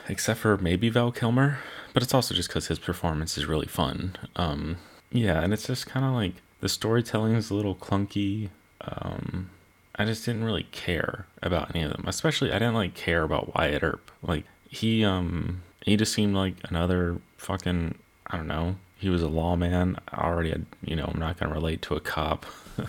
except 0.08 0.40
for 0.40 0.58
maybe 0.58 0.90
Val 0.90 1.12
Kilmer, 1.12 1.60
but 1.94 2.04
it's 2.04 2.14
also 2.14 2.34
just 2.36 2.50
cuz 2.50 2.68
his 2.68 2.80
performance 2.80 3.38
is 3.38 3.46
really 3.46 3.68
fun. 3.68 4.16
Um 4.36 4.78
yeah, 5.12 5.42
and 5.42 5.54
it's 5.54 5.68
just 5.68 5.88
kind 5.88 6.06
of 6.06 6.14
like 6.14 6.36
the 6.62 6.70
storytelling 6.70 7.34
is 7.34 7.50
a 7.50 7.56
little 7.56 7.76
clunky. 7.76 8.50
Um 8.82 9.50
I 9.96 10.06
just 10.06 10.26
didn't 10.26 10.46
really 10.46 10.68
care 10.72 11.26
about 11.42 11.76
any 11.76 11.84
of 11.84 11.92
them. 11.92 12.06
Especially 12.08 12.52
I 12.52 12.60
didn't 12.60 12.76
like 12.76 12.94
care 12.96 13.24
about 13.24 13.56
Wyatt 13.56 13.84
Earp. 13.84 14.12
Like 14.22 14.46
he 14.70 15.04
um 15.04 15.64
he 15.84 15.98
just 15.98 16.14
seemed 16.14 16.36
like 16.36 16.56
another 16.70 17.18
fucking 17.38 17.96
I 18.28 18.38
don't 18.38 18.48
know. 18.48 18.76
He 19.02 19.10
was 19.10 19.22
a 19.22 19.28
lawman. 19.28 19.98
I 20.10 20.28
already 20.28 20.52
had, 20.52 20.66
you 20.86 20.96
know, 20.96 21.10
I'm 21.12 21.20
not 21.20 21.38
gonna 21.38 21.54
relate 21.54 21.82
to 21.84 21.96
a 21.96 22.00
cop. 22.00 22.46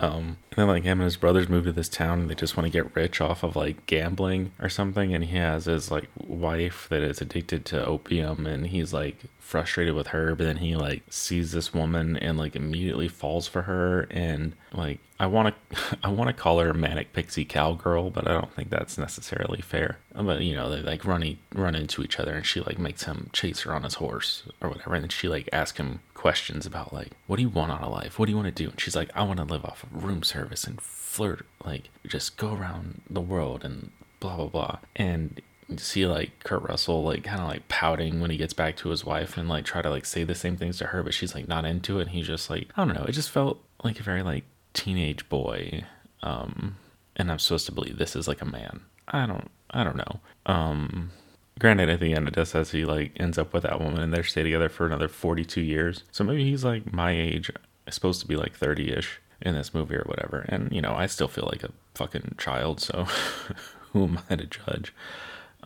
Um, 0.00 0.36
and 0.50 0.56
then 0.56 0.68
like 0.68 0.84
him 0.84 1.00
and 1.00 1.06
his 1.06 1.16
brothers 1.16 1.48
move 1.48 1.64
to 1.64 1.72
this 1.72 1.88
town 1.88 2.20
and 2.20 2.30
they 2.30 2.34
just 2.34 2.56
want 2.56 2.66
to 2.66 2.70
get 2.70 2.94
rich 2.94 3.20
off 3.20 3.42
of 3.42 3.56
like 3.56 3.84
gambling 3.86 4.52
or 4.60 4.68
something. 4.68 5.12
And 5.12 5.24
he 5.24 5.36
has 5.36 5.64
his 5.64 5.90
like 5.90 6.08
wife 6.16 6.86
that 6.90 7.02
is 7.02 7.20
addicted 7.20 7.64
to 7.66 7.84
opium 7.84 8.46
and 8.46 8.68
he's 8.68 8.92
like 8.92 9.16
frustrated 9.48 9.94
with 9.94 10.08
her, 10.08 10.34
but 10.34 10.44
then 10.44 10.58
he 10.58 10.76
like 10.76 11.02
sees 11.08 11.52
this 11.52 11.72
woman 11.72 12.18
and 12.18 12.36
like 12.36 12.54
immediately 12.54 13.08
falls 13.08 13.48
for 13.48 13.62
her. 13.62 14.02
And 14.10 14.52
like, 14.74 14.98
I 15.18 15.26
want 15.26 15.54
to, 15.70 15.98
I 16.04 16.10
want 16.10 16.28
to 16.28 16.34
call 16.34 16.58
her 16.58 16.74
manic 16.74 17.14
pixie 17.14 17.46
cowgirl, 17.46 18.10
but 18.10 18.28
I 18.28 18.34
don't 18.34 18.52
think 18.52 18.68
that's 18.68 18.98
necessarily 18.98 19.62
fair. 19.62 20.00
But 20.14 20.42
you 20.42 20.54
know, 20.54 20.68
they 20.68 20.82
like 20.82 21.06
run, 21.06 21.38
run 21.54 21.74
into 21.74 22.02
each 22.02 22.20
other 22.20 22.34
and 22.34 22.44
she 22.44 22.60
like 22.60 22.78
makes 22.78 23.04
him 23.04 23.30
chase 23.32 23.62
her 23.62 23.74
on 23.74 23.84
his 23.84 23.94
horse 23.94 24.42
or 24.60 24.68
whatever. 24.68 24.94
And 24.94 25.04
then 25.04 25.08
she 25.08 25.28
like 25.28 25.48
asks 25.50 25.78
him 25.78 26.00
questions 26.12 26.66
about 26.66 26.92
like 26.92 27.12
what 27.28 27.36
do 27.36 27.42
you 27.42 27.48
want 27.48 27.70
out 27.70 27.80
of 27.80 27.92
life 27.92 28.18
what 28.18 28.26
do 28.26 28.32
you 28.32 28.36
want 28.36 28.48
to 28.48 28.64
do 28.64 28.68
and 28.68 28.80
she's 28.80 28.96
like 28.96 29.08
i 29.14 29.22
want 29.22 29.38
to 29.38 29.44
live 29.44 29.64
off 29.64 29.84
of 29.84 30.02
room 30.04 30.24
service 30.24 30.64
and 30.64 30.80
flirt 30.80 31.46
like 31.64 31.90
just 32.08 32.36
go 32.36 32.52
around 32.52 33.00
the 33.08 33.20
world 33.20 33.64
and 33.64 33.92
blah 34.18 34.34
blah 34.34 34.46
blah 34.46 34.78
and 34.96 35.40
you 35.68 35.78
see 35.78 36.06
like 36.06 36.42
kurt 36.44 36.62
russell 36.62 37.02
like 37.02 37.24
kind 37.24 37.40
of 37.40 37.48
like 37.48 37.68
pouting 37.68 38.20
when 38.20 38.30
he 38.30 38.36
gets 38.36 38.52
back 38.52 38.76
to 38.76 38.88
his 38.88 39.04
wife 39.04 39.36
and 39.36 39.48
like 39.48 39.64
try 39.64 39.82
to 39.82 39.90
like 39.90 40.06
say 40.06 40.24
the 40.24 40.34
same 40.34 40.56
things 40.56 40.78
to 40.78 40.86
her 40.86 41.02
but 41.02 41.14
she's 41.14 41.34
like 41.34 41.46
not 41.46 41.64
into 41.64 41.98
it 41.98 42.02
and 42.02 42.10
he's 42.10 42.26
just 42.26 42.48
like 42.48 42.68
i 42.76 42.84
don't 42.84 42.94
know 42.94 43.04
it 43.04 43.12
just 43.12 43.30
felt 43.30 43.62
like 43.84 44.00
a 44.00 44.02
very 44.02 44.22
like 44.22 44.44
teenage 44.72 45.28
boy 45.28 45.84
um 46.22 46.76
and 47.16 47.30
i'm 47.30 47.38
supposed 47.38 47.66
to 47.66 47.72
believe 47.72 47.98
this 47.98 48.16
is 48.16 48.26
like 48.26 48.40
a 48.40 48.46
man 48.46 48.80
i 49.08 49.26
don't 49.26 49.50
i 49.70 49.84
don't 49.84 49.96
know 49.96 50.20
um 50.46 51.10
Granted, 51.58 51.88
at 51.88 51.98
the 51.98 52.14
end, 52.14 52.28
it 52.28 52.34
does 52.34 52.50
says 52.50 52.70
he 52.70 52.84
like 52.84 53.12
ends 53.16 53.36
up 53.36 53.52
with 53.52 53.64
that 53.64 53.80
woman 53.80 54.00
and 54.00 54.12
they 54.12 54.22
stay 54.22 54.42
together 54.42 54.68
for 54.68 54.86
another 54.86 55.08
42 55.08 55.60
years. 55.60 56.04
So 56.12 56.22
maybe 56.22 56.44
he's 56.44 56.64
like 56.64 56.92
my 56.92 57.10
age, 57.10 57.50
supposed 57.90 58.20
to 58.20 58.28
be 58.28 58.36
like 58.36 58.54
30 58.54 58.92
ish 58.92 59.20
in 59.42 59.54
this 59.54 59.74
movie 59.74 59.96
or 59.96 60.04
whatever. 60.06 60.44
And, 60.48 60.70
you 60.72 60.80
know, 60.80 60.94
I 60.94 61.06
still 61.06 61.26
feel 61.28 61.48
like 61.50 61.64
a 61.64 61.72
fucking 61.94 62.36
child, 62.38 62.80
so 62.80 63.04
who 63.92 64.04
am 64.04 64.20
I 64.30 64.36
to 64.36 64.46
judge? 64.46 64.94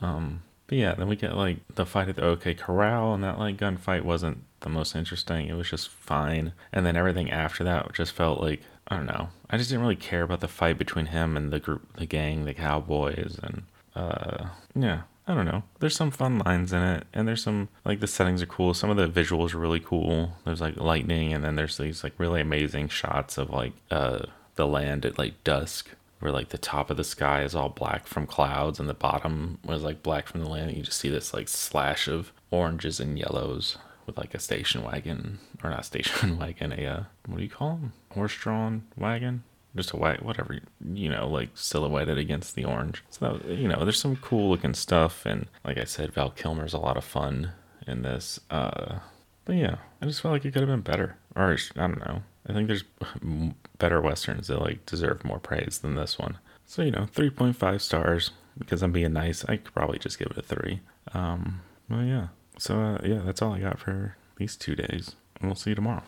Um, 0.02 0.42
but 0.66 0.78
yeah, 0.78 0.94
then 0.94 1.08
we 1.08 1.16
get 1.16 1.36
like 1.36 1.58
the 1.74 1.86
fight 1.86 2.08
at 2.08 2.16
the 2.16 2.24
OK 2.24 2.54
Corral, 2.54 3.14
and 3.14 3.22
that 3.24 3.38
like 3.38 3.56
gunfight 3.56 4.02
wasn't 4.02 4.44
the 4.60 4.68
most 4.68 4.94
interesting. 4.94 5.48
It 5.48 5.54
was 5.54 5.70
just 5.70 5.88
fine. 5.88 6.52
And 6.72 6.84
then 6.84 6.96
everything 6.96 7.30
after 7.30 7.64
that 7.64 7.92
just 7.92 8.12
felt 8.12 8.40
like, 8.40 8.62
I 8.88 8.96
don't 8.96 9.06
know. 9.06 9.28
I 9.50 9.58
just 9.58 9.70
didn't 9.70 9.82
really 9.82 9.96
care 9.96 10.22
about 10.22 10.40
the 10.40 10.48
fight 10.48 10.78
between 10.78 11.06
him 11.06 11.36
and 11.36 11.52
the 11.52 11.60
group, 11.60 11.96
the 11.96 12.06
gang, 12.06 12.44
the 12.44 12.54
cowboys, 12.54 13.38
and 13.42 13.62
uh, 13.94 14.46
yeah, 14.74 15.02
I 15.26 15.34
don't 15.34 15.46
know. 15.46 15.62
There's 15.78 15.94
some 15.94 16.10
fun 16.10 16.38
lines 16.38 16.72
in 16.72 16.82
it, 16.82 17.06
and 17.12 17.28
there's 17.28 17.42
some 17.42 17.68
like 17.84 18.00
the 18.00 18.06
settings 18.06 18.42
are 18.42 18.46
cool. 18.46 18.74
Some 18.74 18.90
of 18.90 18.96
the 18.96 19.08
visuals 19.08 19.54
are 19.54 19.58
really 19.58 19.80
cool. 19.80 20.32
There's 20.44 20.60
like 20.60 20.76
lightning, 20.76 21.32
and 21.32 21.44
then 21.44 21.56
there's 21.56 21.76
these 21.76 22.02
like 22.02 22.14
really 22.18 22.40
amazing 22.40 22.88
shots 22.88 23.38
of 23.38 23.50
like 23.50 23.72
uh 23.90 24.20
the 24.56 24.66
land 24.66 25.04
at 25.04 25.18
like 25.18 25.42
dusk, 25.44 25.90
where 26.22 26.32
like 26.32 26.48
the 26.48 26.58
top 26.58 26.88
of 26.88 26.96
the 26.96 27.04
sky 27.04 27.42
is 27.42 27.54
all 27.54 27.68
black 27.68 28.06
from 28.06 28.26
clouds, 28.26 28.80
and 28.80 28.88
the 28.88 28.94
bottom 28.94 29.58
was 29.64 29.82
like 29.82 30.02
black 30.02 30.28
from 30.28 30.40
the 30.40 30.48
land. 30.48 30.68
And 30.68 30.78
you 30.78 30.84
just 30.84 30.98
see 30.98 31.08
this 31.08 31.34
like 31.34 31.48
slash 31.48 32.08
of 32.08 32.32
oranges 32.50 33.00
and 33.00 33.18
yellows 33.18 33.76
with 34.06 34.16
like 34.16 34.34
a 34.34 34.38
station 34.38 34.82
wagon 34.82 35.38
or 35.62 35.70
not 35.70 35.84
station 35.84 36.38
wagon, 36.38 36.72
a 36.72 36.86
uh, 36.86 37.02
what 37.26 37.38
do 37.38 37.42
you 37.42 37.50
call 37.50 37.70
them? 37.70 37.92
Horse-drawn 38.12 38.84
wagon 38.96 39.42
just 39.74 39.92
a 39.92 39.96
white 39.96 40.22
whatever 40.22 40.58
you 40.92 41.08
know 41.08 41.26
like 41.26 41.48
silhouetted 41.54 42.18
against 42.18 42.54
the 42.54 42.64
orange 42.64 43.02
so 43.10 43.38
that, 43.38 43.56
you 43.56 43.66
know 43.66 43.84
there's 43.84 43.98
some 43.98 44.16
cool 44.16 44.50
looking 44.50 44.74
stuff 44.74 45.24
and 45.24 45.46
like 45.64 45.78
i 45.78 45.84
said 45.84 46.12
val 46.12 46.30
kilmer's 46.30 46.74
a 46.74 46.78
lot 46.78 46.96
of 46.96 47.04
fun 47.04 47.52
in 47.86 48.02
this 48.02 48.38
uh 48.50 48.98
but 49.44 49.56
yeah 49.56 49.76
i 50.00 50.06
just 50.06 50.20
felt 50.20 50.32
like 50.32 50.44
it 50.44 50.52
could 50.52 50.60
have 50.60 50.68
been 50.68 50.80
better 50.80 51.16
or 51.34 51.56
i 51.76 51.80
don't 51.80 52.06
know 52.06 52.22
i 52.48 52.52
think 52.52 52.66
there's 52.66 52.84
better 53.78 54.00
westerns 54.00 54.48
that 54.48 54.60
like 54.60 54.84
deserve 54.86 55.24
more 55.24 55.38
praise 55.38 55.78
than 55.78 55.94
this 55.94 56.18
one 56.18 56.38
so 56.66 56.82
you 56.82 56.90
know 56.90 57.06
3.5 57.14 57.80
stars 57.80 58.30
because 58.58 58.82
i'm 58.82 58.92
being 58.92 59.12
nice 59.12 59.44
i 59.46 59.56
could 59.56 59.74
probably 59.74 59.98
just 59.98 60.18
give 60.18 60.28
it 60.28 60.38
a 60.38 60.42
three 60.42 60.80
um 61.14 61.60
well 61.88 62.02
yeah 62.02 62.28
so 62.58 62.78
uh, 62.78 62.98
yeah 63.04 63.20
that's 63.24 63.42
all 63.42 63.52
i 63.52 63.60
got 63.60 63.78
for 63.78 64.16
these 64.36 64.56
two 64.56 64.74
days 64.74 65.14
and 65.40 65.48
we'll 65.48 65.56
see 65.56 65.70
you 65.70 65.76
tomorrow 65.76 66.02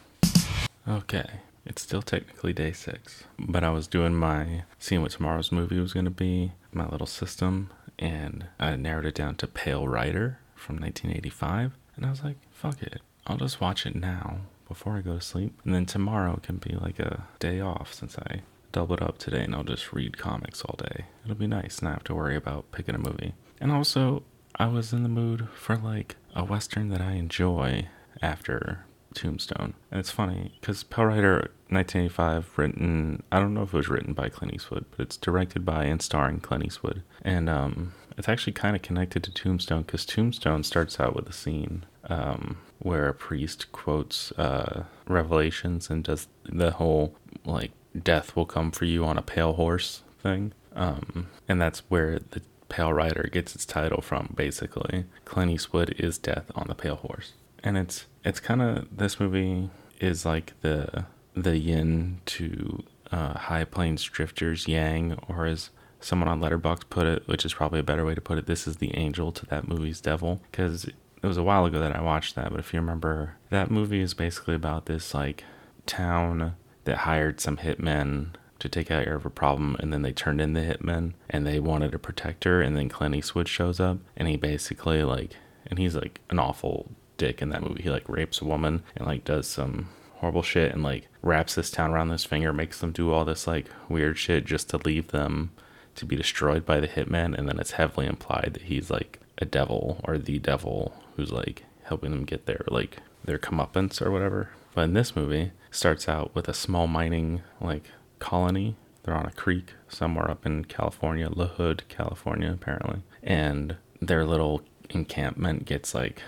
okay 0.88 1.40
it's 1.66 1.82
still 1.82 2.02
technically 2.02 2.52
day 2.52 2.72
six, 2.72 3.24
but 3.38 3.64
I 3.64 3.70
was 3.70 3.86
doing 3.86 4.14
my 4.14 4.64
seeing 4.78 5.00
what 5.00 5.12
tomorrow's 5.12 5.50
movie 5.50 5.80
was 5.80 5.94
going 5.94 6.04
to 6.04 6.10
be, 6.10 6.52
my 6.72 6.86
little 6.86 7.06
system, 7.06 7.70
and 7.98 8.46
I 8.58 8.76
narrowed 8.76 9.06
it 9.06 9.14
down 9.14 9.36
to 9.36 9.46
Pale 9.46 9.88
Rider 9.88 10.38
from 10.54 10.76
1985. 10.76 11.72
And 11.96 12.04
I 12.04 12.10
was 12.10 12.22
like, 12.22 12.36
fuck 12.50 12.82
it. 12.82 13.00
I'll 13.26 13.38
just 13.38 13.60
watch 13.60 13.86
it 13.86 13.94
now 13.94 14.40
before 14.68 14.96
I 14.96 15.00
go 15.00 15.14
to 15.14 15.20
sleep. 15.20 15.58
And 15.64 15.74
then 15.74 15.86
tomorrow 15.86 16.38
can 16.42 16.56
be 16.56 16.74
like 16.74 16.98
a 16.98 17.24
day 17.38 17.60
off 17.60 17.94
since 17.94 18.16
I 18.18 18.42
doubled 18.72 19.02
up 19.02 19.18
today 19.18 19.44
and 19.44 19.54
I'll 19.54 19.62
just 19.62 19.92
read 19.92 20.18
comics 20.18 20.62
all 20.62 20.76
day. 20.76 21.06
It'll 21.24 21.36
be 21.36 21.46
nice 21.46 21.80
not 21.80 21.94
have 21.94 22.04
to 22.04 22.14
worry 22.14 22.36
about 22.36 22.72
picking 22.72 22.94
a 22.94 22.98
movie. 22.98 23.34
And 23.60 23.70
also, 23.70 24.24
I 24.56 24.66
was 24.66 24.92
in 24.92 25.02
the 25.02 25.08
mood 25.08 25.48
for 25.54 25.76
like 25.76 26.16
a 26.34 26.44
Western 26.44 26.88
that 26.88 27.00
I 27.00 27.12
enjoy 27.12 27.88
after 28.20 28.84
Tombstone. 29.14 29.74
And 29.90 30.00
it's 30.00 30.10
funny 30.10 30.52
because 30.60 30.82
Pale 30.82 31.06
Rider 31.06 31.50
1985, 31.68 32.58
written, 32.58 33.22
I 33.32 33.38
don't 33.38 33.54
know 33.54 33.62
if 33.62 33.72
it 33.72 33.76
was 33.76 33.88
written 33.88 34.12
by 34.12 34.28
Clint 34.28 34.54
Eastwood, 34.54 34.84
but 34.90 35.00
it's 35.00 35.16
directed 35.16 35.64
by 35.64 35.84
and 35.84 36.02
starring 36.02 36.40
Clint 36.40 36.66
Eastwood. 36.66 37.02
And 37.22 37.48
um, 37.48 37.94
it's 38.18 38.28
actually 38.28 38.52
kind 38.52 38.76
of 38.76 38.82
connected 38.82 39.22
to 39.24 39.32
Tombstone 39.32 39.82
because 39.82 40.04
Tombstone 40.04 40.64
starts 40.64 41.00
out 41.00 41.14
with 41.16 41.28
a 41.28 41.32
scene 41.32 41.84
um, 42.08 42.58
where 42.78 43.08
a 43.08 43.14
priest 43.14 43.72
quotes 43.72 44.32
uh, 44.32 44.84
Revelations 45.06 45.90
and 45.90 46.04
does 46.04 46.28
the 46.44 46.72
whole 46.72 47.14
like 47.44 47.72
death 48.02 48.34
will 48.34 48.46
come 48.46 48.70
for 48.70 48.84
you 48.84 49.04
on 49.04 49.16
a 49.16 49.22
pale 49.22 49.54
horse 49.54 50.02
thing. 50.22 50.52
Um, 50.74 51.28
and 51.48 51.60
that's 51.60 51.80
where 51.88 52.18
the 52.18 52.42
Pale 52.68 52.92
Rider 52.92 53.28
gets 53.30 53.54
its 53.54 53.64
title 53.64 54.00
from, 54.00 54.32
basically. 54.34 55.04
Clint 55.24 55.52
Eastwood 55.52 55.94
is 55.98 56.18
death 56.18 56.50
on 56.54 56.66
the 56.66 56.74
pale 56.74 56.96
horse. 56.96 57.32
And 57.62 57.78
it's 57.78 58.06
it's 58.24 58.40
kind 58.40 58.60
of 58.60 58.96
this 58.96 59.20
movie 59.20 59.70
is 60.00 60.26
like 60.26 60.54
the 60.60 61.06
the 61.34 61.58
yin 61.58 62.20
to 62.26 62.82
uh, 63.12 63.38
High 63.38 63.64
Plains 63.64 64.02
Drifters 64.02 64.66
yang, 64.66 65.18
or 65.28 65.46
as 65.46 65.70
someone 66.00 66.28
on 66.28 66.40
Letterboxd 66.40 66.90
put 66.90 67.06
it, 67.06 67.26
which 67.26 67.44
is 67.44 67.54
probably 67.54 67.80
a 67.80 67.84
better 67.84 68.04
way 68.04 68.14
to 68.14 68.20
put 68.20 68.38
it, 68.38 68.46
this 68.46 68.66
is 68.66 68.76
the 68.76 68.94
angel 68.96 69.32
to 69.32 69.46
that 69.46 69.68
movie's 69.68 70.00
devil. 70.00 70.40
Because 70.50 70.88
it 71.24 71.28
was 71.28 71.38
a 71.38 71.42
while 71.42 71.64
ago 71.64 71.80
that 71.80 71.96
I 71.96 72.02
watched 72.02 72.34
that, 72.34 72.50
but 72.50 72.60
if 72.60 72.74
you 72.74 72.80
remember, 72.80 73.36
that 73.48 73.70
movie 73.70 74.02
is 74.02 74.12
basically 74.12 74.54
about 74.54 74.84
this 74.84 75.14
like 75.14 75.42
town 75.86 76.54
that 76.84 76.98
hired 76.98 77.40
some 77.40 77.56
hitmen 77.56 78.34
to 78.58 78.68
take 78.68 78.88
care 78.88 79.14
of 79.14 79.24
a 79.24 79.30
problem, 79.30 79.74
and 79.80 79.90
then 79.90 80.02
they 80.02 80.12
turned 80.12 80.42
in 80.42 80.52
the 80.52 80.60
hitmen, 80.60 81.14
and 81.30 81.46
they 81.46 81.58
wanted 81.58 81.94
a 81.94 81.98
protector, 81.98 82.60
and 82.60 82.76
then 82.76 82.90
Clint 82.90 83.14
Eastwood 83.14 83.48
shows 83.48 83.80
up, 83.80 83.98
and 84.18 84.28
he 84.28 84.36
basically 84.36 85.02
like, 85.02 85.36
and 85.66 85.78
he's 85.78 85.94
like 85.94 86.20
an 86.28 86.38
awful 86.38 86.90
dick 87.16 87.40
in 87.40 87.48
that 87.48 87.62
movie. 87.62 87.84
He 87.84 87.90
like 87.90 88.06
rapes 88.06 88.42
a 88.42 88.44
woman 88.44 88.82
and 88.94 89.06
like 89.06 89.24
does 89.24 89.46
some 89.46 89.88
horrible 90.16 90.42
shit 90.42 90.72
and 90.72 90.82
like 90.82 91.08
wraps 91.22 91.54
this 91.54 91.70
town 91.70 91.90
around 91.90 92.10
his 92.10 92.26
finger, 92.26 92.52
makes 92.52 92.80
them 92.80 92.92
do 92.92 93.10
all 93.10 93.24
this 93.24 93.46
like 93.46 93.70
weird 93.88 94.18
shit 94.18 94.44
just 94.44 94.68
to 94.70 94.76
leave 94.76 95.08
them 95.08 95.52
to 95.94 96.04
be 96.04 96.16
destroyed 96.16 96.66
by 96.66 96.80
the 96.80 96.88
hitman, 96.88 97.34
and 97.34 97.48
then 97.48 97.58
it's 97.58 97.72
heavily 97.72 98.04
implied 98.04 98.50
that 98.52 98.64
he's 98.64 98.90
like 98.90 99.20
a 99.38 99.46
devil 99.46 100.02
or 100.04 100.18
the 100.18 100.38
devil 100.38 100.94
who's 101.16 101.32
like 101.32 101.64
helping 101.84 102.10
them 102.10 102.24
get 102.24 102.46
their 102.46 102.64
like 102.68 102.98
their 103.24 103.38
comeuppance 103.38 104.00
or 104.00 104.10
whatever. 104.10 104.50
But 104.74 104.84
in 104.84 104.94
this 104.94 105.14
movie, 105.14 105.52
starts 105.70 106.08
out 106.08 106.34
with 106.34 106.48
a 106.48 106.54
small 106.54 106.86
mining 106.86 107.42
like 107.60 107.84
colony. 108.18 108.76
They're 109.02 109.14
on 109.14 109.26
a 109.26 109.32
creek 109.32 109.74
somewhere 109.88 110.30
up 110.30 110.46
in 110.46 110.64
California, 110.64 111.28
LaHood, 111.28 111.82
California, 111.88 112.50
apparently. 112.50 113.02
And 113.22 113.76
their 114.00 114.24
little 114.24 114.62
encampment 114.90 115.66
gets 115.66 115.94
like 115.94 116.22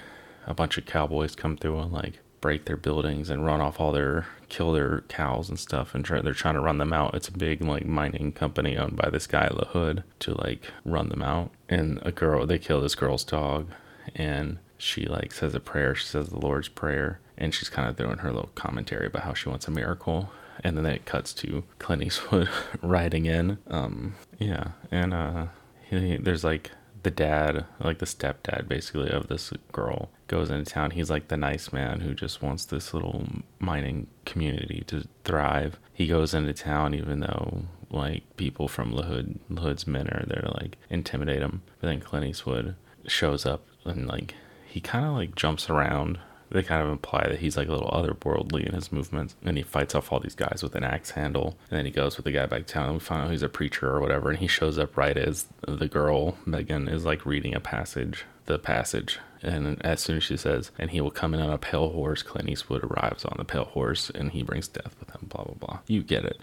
a 0.47 0.55
bunch 0.55 0.79
of 0.79 0.87
cowboys 0.87 1.35
come 1.35 1.57
through 1.57 1.79
and 1.79 1.93
like 1.93 2.21
break 2.41 2.67
their 2.67 2.77
buildings 2.77 3.31
and 3.31 3.45
run 3.45 3.61
off 3.61 3.81
all 3.81 3.93
their 3.93 4.27
kill 4.49 4.73
their 4.73 5.01
cows 5.09 5.49
and 5.49 5.59
stuff 5.59 5.95
and 5.95 6.05
try, 6.05 6.21
they're 6.21 6.33
trying 6.33 6.55
to 6.55 6.61
run 6.61 6.79
them 6.79 6.93
out 6.93 7.15
it's 7.15 7.29
a 7.29 7.33
big 7.33 7.61
like 7.63 7.87
mining 7.87 8.31
company 8.31 8.77
owned 8.77 8.95
by 8.95 9.09
this 9.11 9.27
guy 9.27 9.49
LaHood 9.49 10.05
to 10.21 10.35
like 10.43 10.71
run 10.85 11.09
them 11.09 11.23
out 11.23 11.51
and 11.69 11.99
a 12.03 12.13
girl 12.13 12.47
they 12.47 12.59
kill 12.59 12.81
this 12.81 12.95
girl's 12.95 13.25
dog 13.25 13.69
and 14.15 14.59
she 14.79 15.07
like 15.07 15.33
says 15.33 15.55
a 15.55 15.61
prayer 15.61 15.95
she 15.95 16.07
says 16.07 16.29
the 16.29 16.39
lord's 16.39 16.69
prayer 16.69 17.21
and 17.39 17.55
she's 17.55 17.69
kind 17.69 17.89
of 17.89 17.97
doing 17.97 18.19
her 18.19 18.33
little 18.33 18.51
commentary 18.55 19.07
about 19.07 19.23
how 19.23 19.35
she 19.35 19.49
wants 19.49 19.69
a 19.69 19.71
miracle 19.71 20.31
and 20.65 20.77
then 20.77 20.87
it 20.87 21.05
cuts 21.05 21.33
to 21.33 21.65
clint 21.79 22.03
eastwood 22.03 22.49
riding 22.83 23.27
in 23.27 23.59
um 23.69 24.15
yeah 24.39 24.69
and 24.91 25.13
uh 25.13 25.47
he, 25.89 26.17
there's 26.17 26.45
like 26.45 26.71
the 27.07 27.11
dad, 27.13 27.65
like 27.79 27.99
the 27.99 28.05
stepdad 28.05 28.67
basically 28.67 29.11
of 29.11 29.29
this 29.29 29.53
girl, 29.71 30.11
goes 30.27 30.51
into 30.51 30.69
town. 30.69 30.91
He's 30.91 31.09
like 31.09 31.29
the 31.29 31.37
nice 31.37 31.73
man 31.73 32.01
who 32.01 32.15
just 32.15 32.43
wants 32.43 32.65
this 32.65 32.93
little 32.93 33.25
mining 33.61 34.09
community 34.25 34.83
to 34.89 35.07
thrive. 35.23 35.79
He 35.95 36.09
goes 36.09 36.35
into 36.35 36.53
town 36.53 36.95
even 36.95 37.21
though 37.21 37.67
like 37.91 38.25
people 38.37 38.67
from 38.67 38.93
LaHood, 38.93 39.39
Hood's 39.57 39.87
men 39.87 40.09
are 40.09 40.25
there 40.27 40.43
to 40.43 40.53
like 40.55 40.79
intimidate 40.91 41.43
him. 41.43 41.63
But 41.81 41.87
then 41.87 42.01
Clint 42.01 42.27
Eastwood 42.27 42.75
shows 43.07 43.47
up 43.47 43.65
and 43.85 44.09
like 44.09 44.35
he 44.69 44.81
kind 44.81 45.05
of 45.05 45.13
like 45.13 45.35
jumps 45.35 45.71
around 45.71 46.19
they 46.51 46.63
kind 46.63 46.83
of 46.83 46.91
imply 46.91 47.27
that 47.29 47.41
he's 47.41 47.57
like 47.57 47.69
a 47.69 47.73
little 47.73 47.91
otherworldly 47.91 48.67
in 48.67 48.75
his 48.75 48.93
movements. 48.93 49.35
And 49.43 49.57
he 49.57 49.63
fights 49.63 49.95
off 49.95 50.13
all 50.13 50.21
these 50.21 50.35
guys 50.35 50.61
with 50.63 50.75
an 50.75 50.85
axe 50.85 51.11
handle. 51.11 51.57
And 51.71 51.79
then 51.79 51.85
he 51.85 51.91
goes 51.91 52.17
with 52.17 52.25
the 52.25 52.33
guy 52.33 52.47
back 52.47 52.67
to 52.67 52.73
town. 52.73 52.87
And 52.87 52.95
we 52.95 53.01
find 53.01 53.23
out 53.23 53.31
he's 53.31 53.43
a 53.43 53.49
preacher 53.49 53.91
or 53.91 54.01
whatever. 54.01 54.31
And 54.31 54.39
he 54.39 54.47
shows 54.47 54.79
up 54.79 54.97
right 54.97 55.17
as 55.17 55.47
the 55.67 55.89
girl, 55.89 56.39
Megan, 56.47 56.89
is 56.89 57.05
like 57.05 57.27
reading 57.27 57.55
a 57.55 57.61
passage, 57.61 58.25
the 58.47 58.59
passage. 58.59 59.19
And 59.43 59.85
as 59.85 60.01
soon 60.01 60.19
as 60.19 60.25
she 60.25 60.37
says, 60.37 60.71
and 60.79 60.91
he 60.91 61.01
will 61.01 61.11
come 61.11 61.35
in 61.35 61.41
on 61.41 61.51
a 61.51 61.59
pale 61.59 61.91
horse, 61.91 62.23
Clint 62.23 62.49
Eastwood 62.49 62.85
arrives 62.85 63.25
on 63.25 63.37
the 63.39 63.45
pale 63.45 63.65
horse 63.65 64.11
and 64.11 64.31
he 64.31 64.43
brings 64.43 64.69
death 64.69 64.95
with 64.99 65.11
him, 65.11 65.27
blah, 65.29 65.45
blah, 65.45 65.55
blah. 65.55 65.79
You 65.87 66.03
get 66.03 66.25
it. 66.25 66.41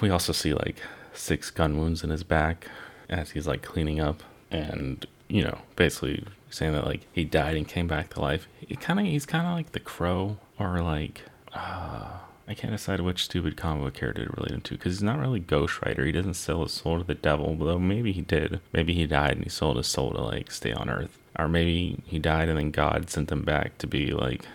We 0.00 0.10
also 0.10 0.32
see 0.32 0.52
like 0.52 0.76
six 1.12 1.50
gun 1.50 1.78
wounds 1.78 2.04
in 2.04 2.10
his 2.10 2.22
back 2.22 2.66
as 3.08 3.30
he's 3.30 3.46
like 3.46 3.62
cleaning 3.62 4.00
up. 4.00 4.22
And, 4.50 5.06
you 5.28 5.42
know, 5.42 5.58
basically 5.76 6.24
saying 6.50 6.72
that 6.72 6.86
like 6.86 7.06
he 7.12 7.24
died 7.24 7.56
and 7.56 7.68
came 7.68 7.86
back 7.86 8.10
to 8.10 8.20
life. 8.20 8.48
He 8.58 8.76
kind 8.76 9.00
of 9.00 9.06
he's 9.06 9.26
kind 9.26 9.46
of 9.46 9.52
like 9.54 9.72
the 9.72 9.80
crow 9.80 10.38
or 10.58 10.80
like 10.80 11.22
uh, 11.52 12.18
I 12.48 12.54
can't 12.54 12.72
decide 12.72 13.00
which 13.00 13.24
stupid 13.24 13.56
comic 13.56 13.84
book 13.84 13.94
character 13.94 14.24
to 14.24 14.32
relate 14.32 14.52
him 14.52 14.60
to 14.62 14.74
because 14.74 14.94
he's 14.94 15.02
not 15.02 15.18
really 15.18 15.40
Ghost 15.40 15.80
Rider. 15.84 16.04
He 16.04 16.12
doesn't 16.12 16.34
sell 16.34 16.62
his 16.62 16.72
soul 16.72 16.98
to 16.98 17.04
the 17.04 17.14
devil, 17.14 17.56
though 17.56 17.78
maybe 17.78 18.12
he 18.12 18.20
did. 18.20 18.60
Maybe 18.72 18.94
he 18.94 19.06
died 19.06 19.32
and 19.32 19.44
he 19.44 19.50
sold 19.50 19.76
his 19.76 19.88
soul 19.88 20.12
to 20.12 20.20
like 20.20 20.50
stay 20.50 20.72
on 20.72 20.88
Earth, 20.88 21.18
or 21.38 21.48
maybe 21.48 22.02
he 22.06 22.18
died 22.18 22.48
and 22.48 22.58
then 22.58 22.70
God 22.70 23.10
sent 23.10 23.32
him 23.32 23.42
back 23.42 23.78
to 23.78 23.86
be 23.86 24.12
like 24.12 24.46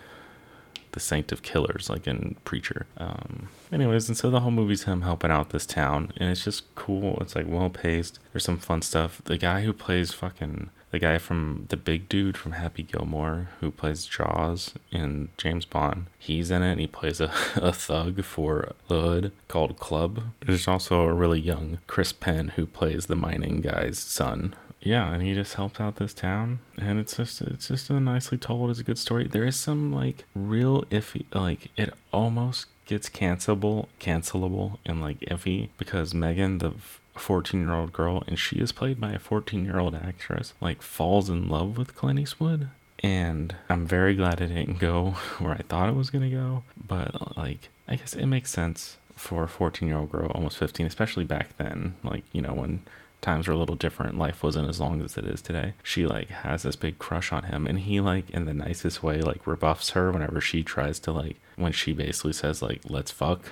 the 0.92 1.00
saint 1.00 1.32
of 1.32 1.42
killers, 1.42 1.90
like 1.90 2.06
in 2.06 2.36
Preacher. 2.44 2.86
Um, 2.96 3.48
anyways, 3.72 4.08
and 4.08 4.16
so 4.16 4.30
the 4.30 4.40
whole 4.40 4.50
movie's 4.50 4.84
him 4.84 5.02
helping 5.02 5.30
out 5.30 5.50
this 5.50 5.66
town, 5.66 6.12
and 6.16 6.30
it's 6.30 6.44
just 6.44 6.74
cool. 6.74 7.18
It's 7.20 7.34
like 7.34 7.46
well 7.48 7.70
paced. 7.70 8.18
There's 8.32 8.44
some 8.44 8.58
fun 8.58 8.82
stuff. 8.82 9.22
The 9.24 9.38
guy 9.38 9.62
who 9.62 9.72
plays 9.72 10.12
fucking 10.12 10.70
the 10.92 10.98
guy 10.98 11.18
from 11.18 11.64
the 11.70 11.76
big 11.76 12.08
dude 12.08 12.36
from 12.36 12.52
Happy 12.52 12.82
Gilmore 12.82 13.48
who 13.60 13.70
plays 13.70 14.04
Jaws 14.04 14.74
in 14.92 15.30
James 15.38 15.64
Bond. 15.64 16.06
He's 16.18 16.50
in 16.50 16.62
it 16.62 16.72
and 16.72 16.80
he 16.80 16.86
plays 16.86 17.18
a, 17.20 17.32
a 17.56 17.72
thug 17.72 18.22
for 18.24 18.74
the 18.88 19.00
hood 19.00 19.32
called 19.48 19.78
Club. 19.78 20.22
There's 20.46 20.68
also 20.68 21.00
a 21.00 21.12
really 21.12 21.40
young 21.40 21.78
Chris 21.86 22.12
Penn 22.12 22.48
who 22.56 22.66
plays 22.66 23.06
the 23.06 23.16
mining 23.16 23.62
guy's 23.62 23.98
son. 23.98 24.54
Yeah, 24.82 25.12
and 25.12 25.22
he 25.22 25.32
just 25.32 25.54
helps 25.54 25.80
out 25.80 25.96
this 25.96 26.12
town 26.12 26.58
and 26.76 26.98
it's 26.98 27.16
just 27.16 27.40
it's 27.40 27.68
just 27.68 27.88
a 27.88 27.98
nicely 27.98 28.36
told, 28.36 28.68
it's 28.68 28.80
a 28.80 28.84
good 28.84 28.98
story. 28.98 29.26
There 29.26 29.46
is 29.46 29.56
some 29.56 29.92
like 29.92 30.24
real 30.34 30.82
iffy 30.90 31.24
like 31.32 31.70
it 31.76 31.94
almost 32.12 32.66
gets 32.86 33.08
cancelable 33.08 33.86
cancelable 34.00 34.78
and 34.84 35.00
like 35.00 35.20
iffy 35.20 35.68
because 35.78 36.14
Megan 36.14 36.58
the 36.58 36.72
14 37.14 37.60
year 37.60 37.74
old 37.74 37.92
girl, 37.92 38.22
and 38.26 38.38
she 38.38 38.56
is 38.56 38.72
played 38.72 39.00
by 39.00 39.12
a 39.12 39.18
14 39.18 39.64
year 39.64 39.78
old 39.78 39.94
actress, 39.94 40.54
like 40.60 40.82
falls 40.82 41.28
in 41.28 41.48
love 41.48 41.76
with 41.76 41.94
Clint 41.94 42.18
Eastwood. 42.18 42.68
And 43.00 43.56
I'm 43.68 43.86
very 43.86 44.14
glad 44.14 44.40
it 44.40 44.48
didn't 44.48 44.78
go 44.78 45.10
where 45.38 45.52
I 45.52 45.62
thought 45.68 45.88
it 45.88 45.96
was 45.96 46.10
going 46.10 46.28
to 46.28 46.36
go. 46.36 46.62
But, 46.86 47.36
like, 47.36 47.68
I 47.88 47.96
guess 47.96 48.14
it 48.14 48.26
makes 48.26 48.50
sense 48.50 48.96
for 49.16 49.44
a 49.44 49.48
14 49.48 49.88
year 49.88 49.98
old 49.98 50.12
girl, 50.12 50.30
almost 50.34 50.58
15, 50.58 50.86
especially 50.86 51.24
back 51.24 51.56
then, 51.56 51.96
like, 52.02 52.24
you 52.32 52.40
know, 52.40 52.54
when 52.54 52.82
times 53.22 53.48
were 53.48 53.54
a 53.54 53.58
little 53.58 53.76
different. 53.76 54.18
Life 54.18 54.42
wasn't 54.42 54.68
as 54.68 54.80
long 54.80 55.00
as 55.00 55.16
it 55.16 55.24
is 55.24 55.40
today. 55.40 55.72
She 55.82 56.06
like 56.06 56.28
has 56.28 56.64
this 56.64 56.76
big 56.76 56.98
crush 56.98 57.32
on 57.32 57.44
him 57.44 57.66
and 57.66 57.78
he 57.80 58.00
like 58.00 58.28
in 58.30 58.44
the 58.44 58.52
nicest 58.52 59.02
way 59.02 59.22
like 59.22 59.46
rebuffs 59.46 59.90
her 59.90 60.12
whenever 60.12 60.40
she 60.40 60.62
tries 60.62 60.98
to 61.00 61.12
like 61.12 61.36
when 61.56 61.72
she 61.72 61.92
basically 61.92 62.34
says 62.34 62.60
like 62.60 62.82
let's 62.88 63.10
fuck. 63.10 63.40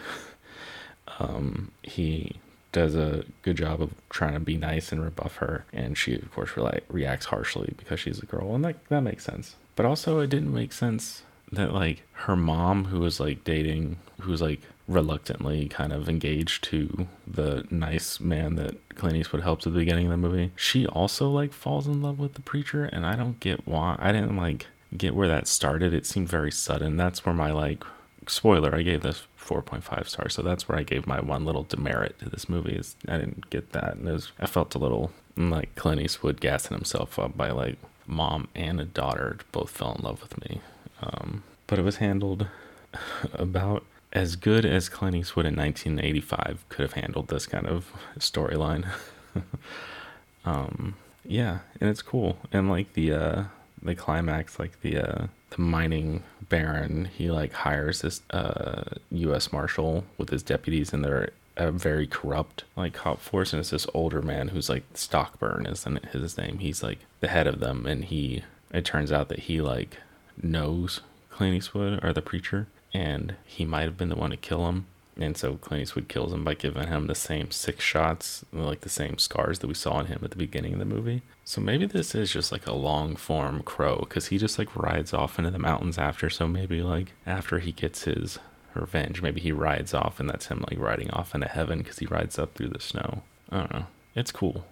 Um 1.18 1.72
he 1.82 2.36
does 2.72 2.94
a 2.94 3.24
good 3.42 3.56
job 3.56 3.82
of 3.82 3.92
trying 4.10 4.34
to 4.34 4.40
be 4.40 4.56
nice 4.56 4.92
and 4.92 5.02
rebuff 5.02 5.36
her, 5.36 5.64
and 5.72 5.96
she 5.98 6.14
of 6.14 6.30
course 6.32 6.56
re- 6.56 6.80
reacts 6.88 7.26
harshly 7.26 7.74
because 7.76 8.00
she's 8.00 8.20
a 8.20 8.26
girl, 8.26 8.54
and 8.54 8.64
that 8.64 8.76
that 8.88 9.00
makes 9.00 9.24
sense. 9.24 9.56
But 9.76 9.86
also, 9.86 10.20
it 10.20 10.28
didn't 10.28 10.54
make 10.54 10.72
sense 10.72 11.22
that 11.52 11.72
like 11.72 12.02
her 12.12 12.36
mom, 12.36 12.86
who 12.86 13.00
was 13.00 13.18
like 13.18 13.44
dating, 13.44 13.96
who 14.20 14.30
was 14.30 14.40
like 14.40 14.60
reluctantly 14.91 15.68
kind 15.68 15.93
of 15.93 16.09
engaged 16.09 16.64
to 16.64 17.07
the 17.26 17.64
nice 17.70 18.18
man 18.18 18.57
that 18.57 18.97
Clint 18.97 19.16
Eastwood 19.16 19.43
helps 19.43 19.66
at 19.66 19.72
the 19.72 19.78
beginning 19.78 20.07
of 20.07 20.11
the 20.11 20.16
movie, 20.16 20.53
she 20.57 20.86
also 20.86 21.30
like 21.30 21.53
falls 21.53 21.86
in 21.86 22.03
love 22.03 22.18
with 22.18 22.34
the 22.34 22.43
preacher, 22.43 22.84
and 22.84 23.07
I 23.07 23.16
don't 23.16 23.38
get 23.41 23.66
why. 23.66 23.97
I 23.99 24.12
didn't 24.12 24.36
like 24.36 24.66
get 24.97 25.14
where 25.14 25.28
that 25.28 25.47
started. 25.47 25.95
It 25.95 26.07
seemed 26.07 26.28
very 26.28 26.51
sudden. 26.51 26.97
That's 26.97 27.24
where 27.24 27.34
my 27.34 27.53
like 27.53 27.84
spoiler, 28.26 28.74
I 28.74 28.82
gave 28.82 29.03
this 29.03 29.22
4.5 29.38 30.09
stars. 30.09 30.34
So 30.34 30.43
that's 30.43 30.68
where 30.68 30.78
I 30.78 30.82
gave 30.82 31.07
my 31.07 31.20
one 31.20 31.45
little 31.45 31.62
demerit 31.62 32.18
to 32.18 32.28
this 32.28 32.49
movie. 32.49 32.74
Is 32.74 32.97
I 33.09 33.16
didn't 33.16 33.49
get 33.51 33.72
that, 33.72 33.97
and 33.97 34.07
was 34.07 34.32
I 34.41 34.47
felt 34.47 34.74
a 34.74 34.78
little 34.78 35.12
like 35.36 35.74
Clint 35.76 36.01
Eastwood 36.01 36.41
gassing 36.41 36.76
himself 36.76 37.18
up 37.18 37.36
by 37.36 37.51
like 37.51 37.78
mom 38.07 38.49
and 38.57 38.80
a 38.80 38.84
daughter 38.84 39.38
both 39.53 39.70
fell 39.70 39.95
in 39.95 40.05
love 40.05 40.20
with 40.20 40.41
me. 40.41 40.61
Um, 41.01 41.45
but 41.66 41.78
it 41.78 41.82
was 41.82 41.97
handled 41.97 42.49
about 43.32 43.84
as 44.12 44.36
good 44.36 44.64
as 44.64 44.88
Clint 44.88 45.16
Eastwood 45.16 45.46
in 45.46 45.56
1985 45.56 46.64
could 46.68 46.82
have 46.82 46.92
handled 46.94 47.28
this 47.28 47.46
kind 47.46 47.66
of 47.66 47.92
storyline. 48.18 48.86
um, 50.44 50.96
yeah, 51.24 51.58
and 51.80 51.88
it's 51.90 52.02
cool, 52.02 52.38
and 52.52 52.68
like 52.68 52.92
the 52.94 53.12
uh, 53.12 53.44
the 53.82 53.94
climax, 53.94 54.58
like 54.58 54.80
the 54.80 54.98
uh, 54.98 55.26
the 55.50 55.61
mining 55.61 56.24
baron, 56.48 57.06
he 57.06 57.30
like 57.30 57.52
hires 57.52 58.02
this 58.02 58.22
uh, 58.30 58.82
U.S. 59.11 59.52
marshal 59.52 60.04
with 60.18 60.30
his 60.30 60.42
deputies, 60.42 60.92
and 60.92 61.04
they're 61.04 61.30
a 61.56 61.70
very 61.70 62.06
corrupt 62.06 62.64
like 62.76 62.94
cop 62.94 63.20
force, 63.20 63.52
and 63.52 63.61
it's 63.61 63.70
this 63.70 63.86
older 63.94 64.22
man 64.22 64.48
who's 64.48 64.68
like 64.68 64.84
Stockburn 64.94 65.66
is 65.66 65.86
his 66.12 66.38
name. 66.38 66.58
He's 66.58 66.82
like 66.82 66.98
the 67.20 67.28
head 67.28 67.46
of 67.46 67.61
them, 67.61 67.86
and 67.86 68.06
he 68.06 68.42
it 68.72 68.84
turns 68.84 69.12
out 69.12 69.28
that 69.28 69.40
he 69.40 69.61
like 69.61 69.98
knows 70.42 71.00
Clint 71.30 71.56
Eastwood 71.56 72.02
or 72.02 72.12
the 72.12 72.22
preacher, 72.22 72.66
and 72.93 73.36
he 73.45 73.64
might 73.64 73.82
have 73.82 73.97
been 73.97 74.09
the 74.09 74.16
one 74.16 74.30
to 74.30 74.36
kill 74.36 74.68
him. 74.68 74.86
And 75.16 75.36
so 75.36 75.57
Clint 75.57 75.82
Eastwood 75.82 76.09
kills 76.09 76.32
him 76.32 76.45
by 76.45 76.55
giving 76.55 76.86
him 76.86 77.07
the 77.07 77.14
same 77.14 77.51
six 77.51 77.84
shots, 77.84 78.45
like 78.53 78.80
the 78.80 78.88
same 78.88 79.18
scars 79.18 79.59
that 79.59 79.66
we 79.66 79.74
saw 79.74 80.01
in 80.01 80.07
him 80.07 80.20
at 80.24 80.30
the 80.30 80.36
beginning 80.36 80.72
of 80.72 80.78
the 80.78 80.84
movie. 80.84 81.22
So 81.45 81.61
maybe 81.61 81.84
this 81.84 82.14
is 82.14 82.32
just 82.32 82.51
like 82.53 82.66
a 82.66 82.72
long 82.72 83.16
form 83.16 83.62
crow 83.62 83.99
because 83.99 84.28
he 84.28 84.38
just 84.38 84.59
like 84.59 84.74
rides 84.74 85.12
off 85.12 85.38
into 85.38 85.51
the 85.51 85.59
mountains 85.59 85.99
after. 85.99 86.30
So 86.30 86.47
maybe 86.47 86.80
like 86.82 87.12
after 87.26 87.59
he 87.59 87.72
gets 87.72 88.05
his 88.05 88.38
revenge, 88.72 89.20
maybe 89.20 89.41
he 89.41 89.53
rides 89.53 89.93
off 89.93 90.20
and 90.20 90.28
that's 90.28 90.47
him 90.47 90.64
like 90.70 90.78
riding 90.78 91.11
off 91.11 91.34
into 91.34 91.49
heaven 91.49 91.78
because 91.78 91.99
he 91.99 92.07
rides 92.07 92.38
up 92.38 92.55
through 92.55 92.68
the 92.68 92.80
snow. 92.80 93.22
I 93.51 93.59
don't 93.59 93.72
know. 93.72 93.86
It's 94.14 94.32
cool. 94.32 94.64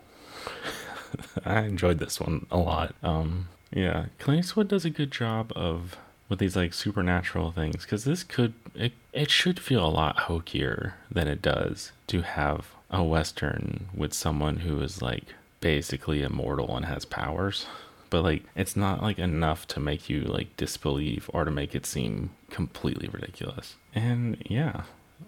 I 1.45 1.61
enjoyed 1.63 1.99
this 1.99 2.21
one 2.21 2.47
a 2.51 2.59
lot. 2.59 2.95
Um, 3.03 3.49
yeah, 3.71 4.07
Clint 4.19 4.41
Eastwood 4.41 4.69
does 4.69 4.85
a 4.85 4.91
good 4.91 5.11
job 5.11 5.53
of 5.55 5.97
with 6.29 6.39
these 6.39 6.57
like 6.57 6.75
supernatural 6.75 7.51
things 7.51 7.83
because 7.83 8.05
this 8.05 8.23
could 8.23 8.55
it, 8.75 8.93
it 9.13 9.31
should 9.31 9.59
feel 9.59 9.87
a 9.87 9.89
lot 9.89 10.17
hokier 10.21 10.95
than 11.11 11.27
it 11.29 11.43
does 11.43 11.93
to 12.07 12.23
have 12.23 12.69
a 12.91 13.03
western 13.03 13.89
with 13.95 14.13
someone 14.13 14.59
who 14.59 14.81
is 14.81 15.03
like 15.03 15.25
basically 15.61 16.23
immortal 16.23 16.77
and 16.77 16.87
has 16.87 17.05
powers. 17.05 17.67
But 18.11 18.23
like 18.23 18.43
it's 18.57 18.77
not 18.77 19.03
like 19.03 19.19
enough 19.19 19.67
to 19.69 19.81
make 19.81 20.09
you 20.09 20.23
like 20.23 20.57
disbelieve 20.57 21.29
or 21.33 21.45
to 21.45 21.51
make 21.51 21.75
it 21.75 21.87
seem 21.87 22.31
completely 22.51 23.09
ridiculous. 23.09 23.77
And 23.95 24.43
yeah 24.49 24.83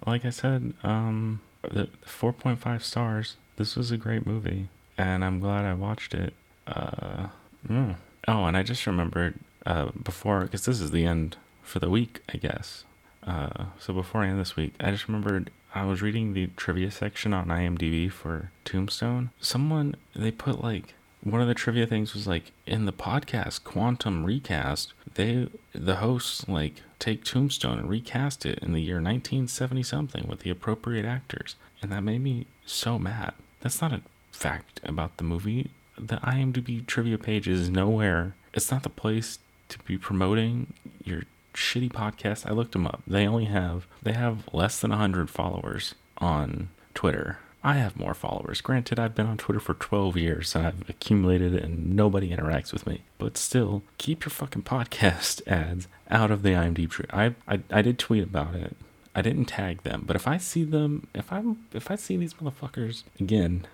like 0.07 0.25
i 0.25 0.31
said 0.31 0.73
um 0.83 1.41
the 1.63 1.89
4.5 2.07 2.83
stars 2.83 3.37
this 3.57 3.77
was 3.77 3.91
a 3.91 3.97
great 3.97 4.27
movie 4.27 4.69
and 4.97 5.25
i'm 5.25 5.41
glad 5.41 5.65
i 5.65 5.75
watched 5.75 6.15
it. 6.15 6.35
Uh 6.67 7.29
mm. 7.69 7.97
oh 8.29 8.45
and 8.45 8.57
i 8.57 8.63
just 8.63 8.87
remembered 8.87 9.35
uh 9.67 9.91
before 10.03 10.43
because 10.43 10.65
this 10.65 10.81
is 10.81 10.91
the 10.91 11.05
end 11.05 11.37
for 11.63 11.79
the 11.79 11.91
week 11.91 12.21
i 12.33 12.37
guess 12.37 12.85
uh 13.27 13.67
so 13.79 13.93
before 13.93 14.23
i 14.23 14.29
end 14.29 14.41
this 14.41 14.57
week 14.57 14.75
i 14.81 14.91
just 14.91 15.07
remembered 15.09 15.51
I 15.73 15.85
was 15.85 16.03
reading 16.03 16.33
the 16.33 16.49
trivia 16.57 16.91
section 16.91 17.33
on 17.33 17.47
IMDb 17.47 18.11
for 18.11 18.51
Tombstone. 18.65 19.31
Someone 19.41 19.95
they 20.17 20.33
put 20.33 20.63
like 20.63 20.95
one 21.23 21.41
of 21.41 21.47
the 21.47 21.55
trivia 21.55 21.87
things 21.87 22.13
was 22.13 22.27
like 22.27 22.51
in 22.67 22.87
the 22.87 22.93
podcast 22.93 23.63
Quantum 23.63 24.25
Recast, 24.25 24.95
they 25.15 25.49
the 25.73 25.97
hosts 25.97 26.49
like 26.49 26.83
take 26.99 27.25
Tombstone 27.25 27.79
and 27.79 27.89
recast 27.89 28.45
it 28.45 28.59
in 28.59 28.73
the 28.73 28.81
year 28.83 28.97
1970 28.97 29.83
something 29.85 30.27
with 30.27 30.41
the 30.41 30.51
appropriate 30.51 31.05
actors, 31.05 31.55
and 31.81 31.93
that 31.93 32.03
made 32.03 32.21
me 32.21 32.47
so 32.67 32.99
mad. 32.99 33.35
That's 33.61 33.81
not 33.81 33.93
a 33.93 34.03
fact 34.33 34.81
about 34.83 35.19
the 35.19 35.25
movie. 35.25 35.71
The 35.97 36.17
IMDb 36.17 36.85
trivia 36.85 37.19
page 37.19 37.47
is 37.47 37.71
nowhere. 37.71 38.35
It's 38.55 38.73
not 38.73 38.83
the 38.83 38.89
place 38.89 39.39
to 39.71 39.79
be 39.81 39.99
promoting 39.99 40.73
your 41.05 41.23
shitty 41.55 41.91
podcast. 41.91 42.49
I 42.49 42.53
looked 42.53 42.73
them 42.73 42.87
up. 42.87 43.03
They 43.07 43.27
only 43.27 43.47
have 43.47 43.87
they 44.03 44.13
have 44.13 44.49
less 44.53 44.81
than 44.81 44.91
100 44.91 45.31
followers 45.31 45.95
on 46.19 46.69
Twitter. 46.95 47.39
I 47.63 47.75
have 47.75 47.99
more 47.99 48.15
followers. 48.15 48.63
Granted, 48.63 48.99
I've 48.99 49.15
been 49.15 49.27
on 49.27 49.37
Twitter 49.37 49.61
for 49.61 49.75
12 49.75 50.17
years 50.17 50.55
and 50.55 50.67
I've 50.67 50.89
accumulated 50.89 51.55
and 51.55 51.95
nobody 51.95 52.31
interacts 52.35 52.73
with 52.73 52.87
me. 52.87 53.03
But 53.19 53.37
still, 53.37 53.83
keep 53.99 54.25
your 54.25 54.31
fucking 54.31 54.63
podcast 54.63 55.47
ads 55.47 55.87
out 56.11 56.31
of 56.31 56.43
the 56.43 56.51
IMDb 56.51 56.89
tree. 56.91 57.07
I, 57.13 57.35
I 57.47 57.61
I 57.71 57.83
did 57.83 57.99
tweet 57.99 58.25
about 58.25 58.55
it. 58.55 58.77
I 59.15 59.23
didn't 59.23 59.47
tag 59.47 59.83
them, 59.83 60.05
but 60.07 60.15
if 60.15 60.29
I 60.29 60.39
see 60.39 60.63
them, 60.63 61.09
if 61.15 61.33
I 61.33 61.43
if 61.73 61.91
I 61.91 61.97
see 61.97 62.17
these 62.17 62.35
motherfuckers 62.35 63.03
again, 63.19 63.67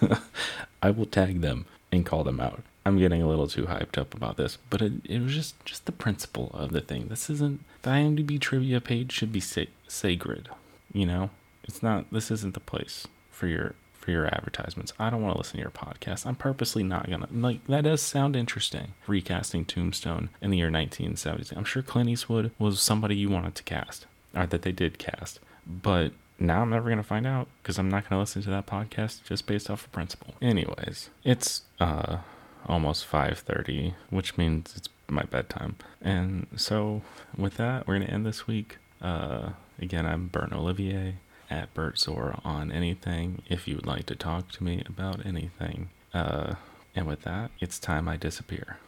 I 0.82 0.90
will 0.90 1.06
tag 1.06 1.42
them 1.42 1.66
and 1.92 2.06
call 2.06 2.24
them 2.24 2.40
out. 2.40 2.62
I'm 2.86 2.98
getting 2.98 3.20
a 3.20 3.28
little 3.28 3.48
too 3.48 3.64
hyped 3.64 3.98
up 3.98 4.14
about 4.14 4.36
this, 4.36 4.58
but 4.70 4.80
it, 4.80 4.92
it 5.04 5.20
was 5.20 5.34
just 5.34 5.62
just 5.64 5.86
the 5.86 5.92
principle 5.92 6.52
of 6.54 6.70
the 6.70 6.80
thing. 6.80 7.08
This 7.08 7.28
isn't 7.28 7.64
the 7.82 7.90
IMDb 7.90 8.40
trivia 8.40 8.80
page 8.80 9.10
should 9.10 9.32
be 9.32 9.40
sa- 9.40 9.62
sacred, 9.88 10.48
you 10.92 11.04
know. 11.04 11.30
It's 11.64 11.82
not. 11.82 12.12
This 12.12 12.30
isn't 12.30 12.54
the 12.54 12.60
place 12.60 13.08
for 13.28 13.48
your 13.48 13.74
for 13.92 14.12
your 14.12 14.26
advertisements. 14.26 14.92
I 15.00 15.10
don't 15.10 15.20
want 15.20 15.34
to 15.34 15.38
listen 15.38 15.56
to 15.56 15.62
your 15.62 15.72
podcast. 15.72 16.26
I'm 16.26 16.36
purposely 16.36 16.84
not 16.84 17.10
gonna 17.10 17.26
like. 17.32 17.66
That 17.66 17.82
does 17.82 18.02
sound 18.02 18.36
interesting. 18.36 18.94
Recasting 19.08 19.64
Tombstone 19.64 20.28
in 20.40 20.52
the 20.52 20.58
year 20.58 20.70
1970. 20.70 21.56
I'm 21.56 21.64
sure 21.64 21.82
Clint 21.82 22.08
Eastwood 22.08 22.52
was 22.56 22.80
somebody 22.80 23.16
you 23.16 23.28
wanted 23.30 23.56
to 23.56 23.64
cast, 23.64 24.06
or 24.32 24.46
that 24.46 24.62
they 24.62 24.70
did 24.70 25.00
cast, 25.00 25.40
but 25.66 26.12
now 26.38 26.62
I'm 26.62 26.70
never 26.70 26.88
gonna 26.88 27.02
find 27.02 27.26
out 27.26 27.48
because 27.60 27.80
I'm 27.80 27.88
not 27.88 28.08
gonna 28.08 28.20
listen 28.20 28.42
to 28.42 28.50
that 28.50 28.66
podcast 28.66 29.24
just 29.24 29.44
based 29.48 29.68
off 29.68 29.86
of 29.86 29.90
principle. 29.90 30.34
Anyways, 30.40 31.10
it's 31.24 31.62
uh 31.80 32.18
almost 32.66 33.06
5:30, 33.06 33.94
which 34.10 34.36
means 34.36 34.74
it's 34.76 34.88
my 35.08 35.22
bedtime. 35.22 35.76
And 36.00 36.46
so 36.56 37.02
with 37.36 37.56
that, 37.56 37.86
we're 37.86 37.96
going 37.96 38.08
to 38.08 38.12
end 38.12 38.26
this 38.26 38.46
week. 38.46 38.78
Uh, 39.00 39.50
again, 39.78 40.06
I'm 40.06 40.28
Bert 40.28 40.52
Olivier 40.52 41.16
at 41.48 41.72
Bert 41.74 41.98
Zora 41.98 42.40
on 42.44 42.72
anything 42.72 43.42
if 43.48 43.68
you 43.68 43.76
would 43.76 43.86
like 43.86 44.06
to 44.06 44.16
talk 44.16 44.50
to 44.52 44.64
me 44.64 44.82
about 44.86 45.24
anything. 45.24 45.90
Uh, 46.12 46.54
and 46.94 47.06
with 47.06 47.22
that, 47.22 47.50
it's 47.60 47.78
time 47.78 48.08
I 48.08 48.16
disappear. 48.16 48.78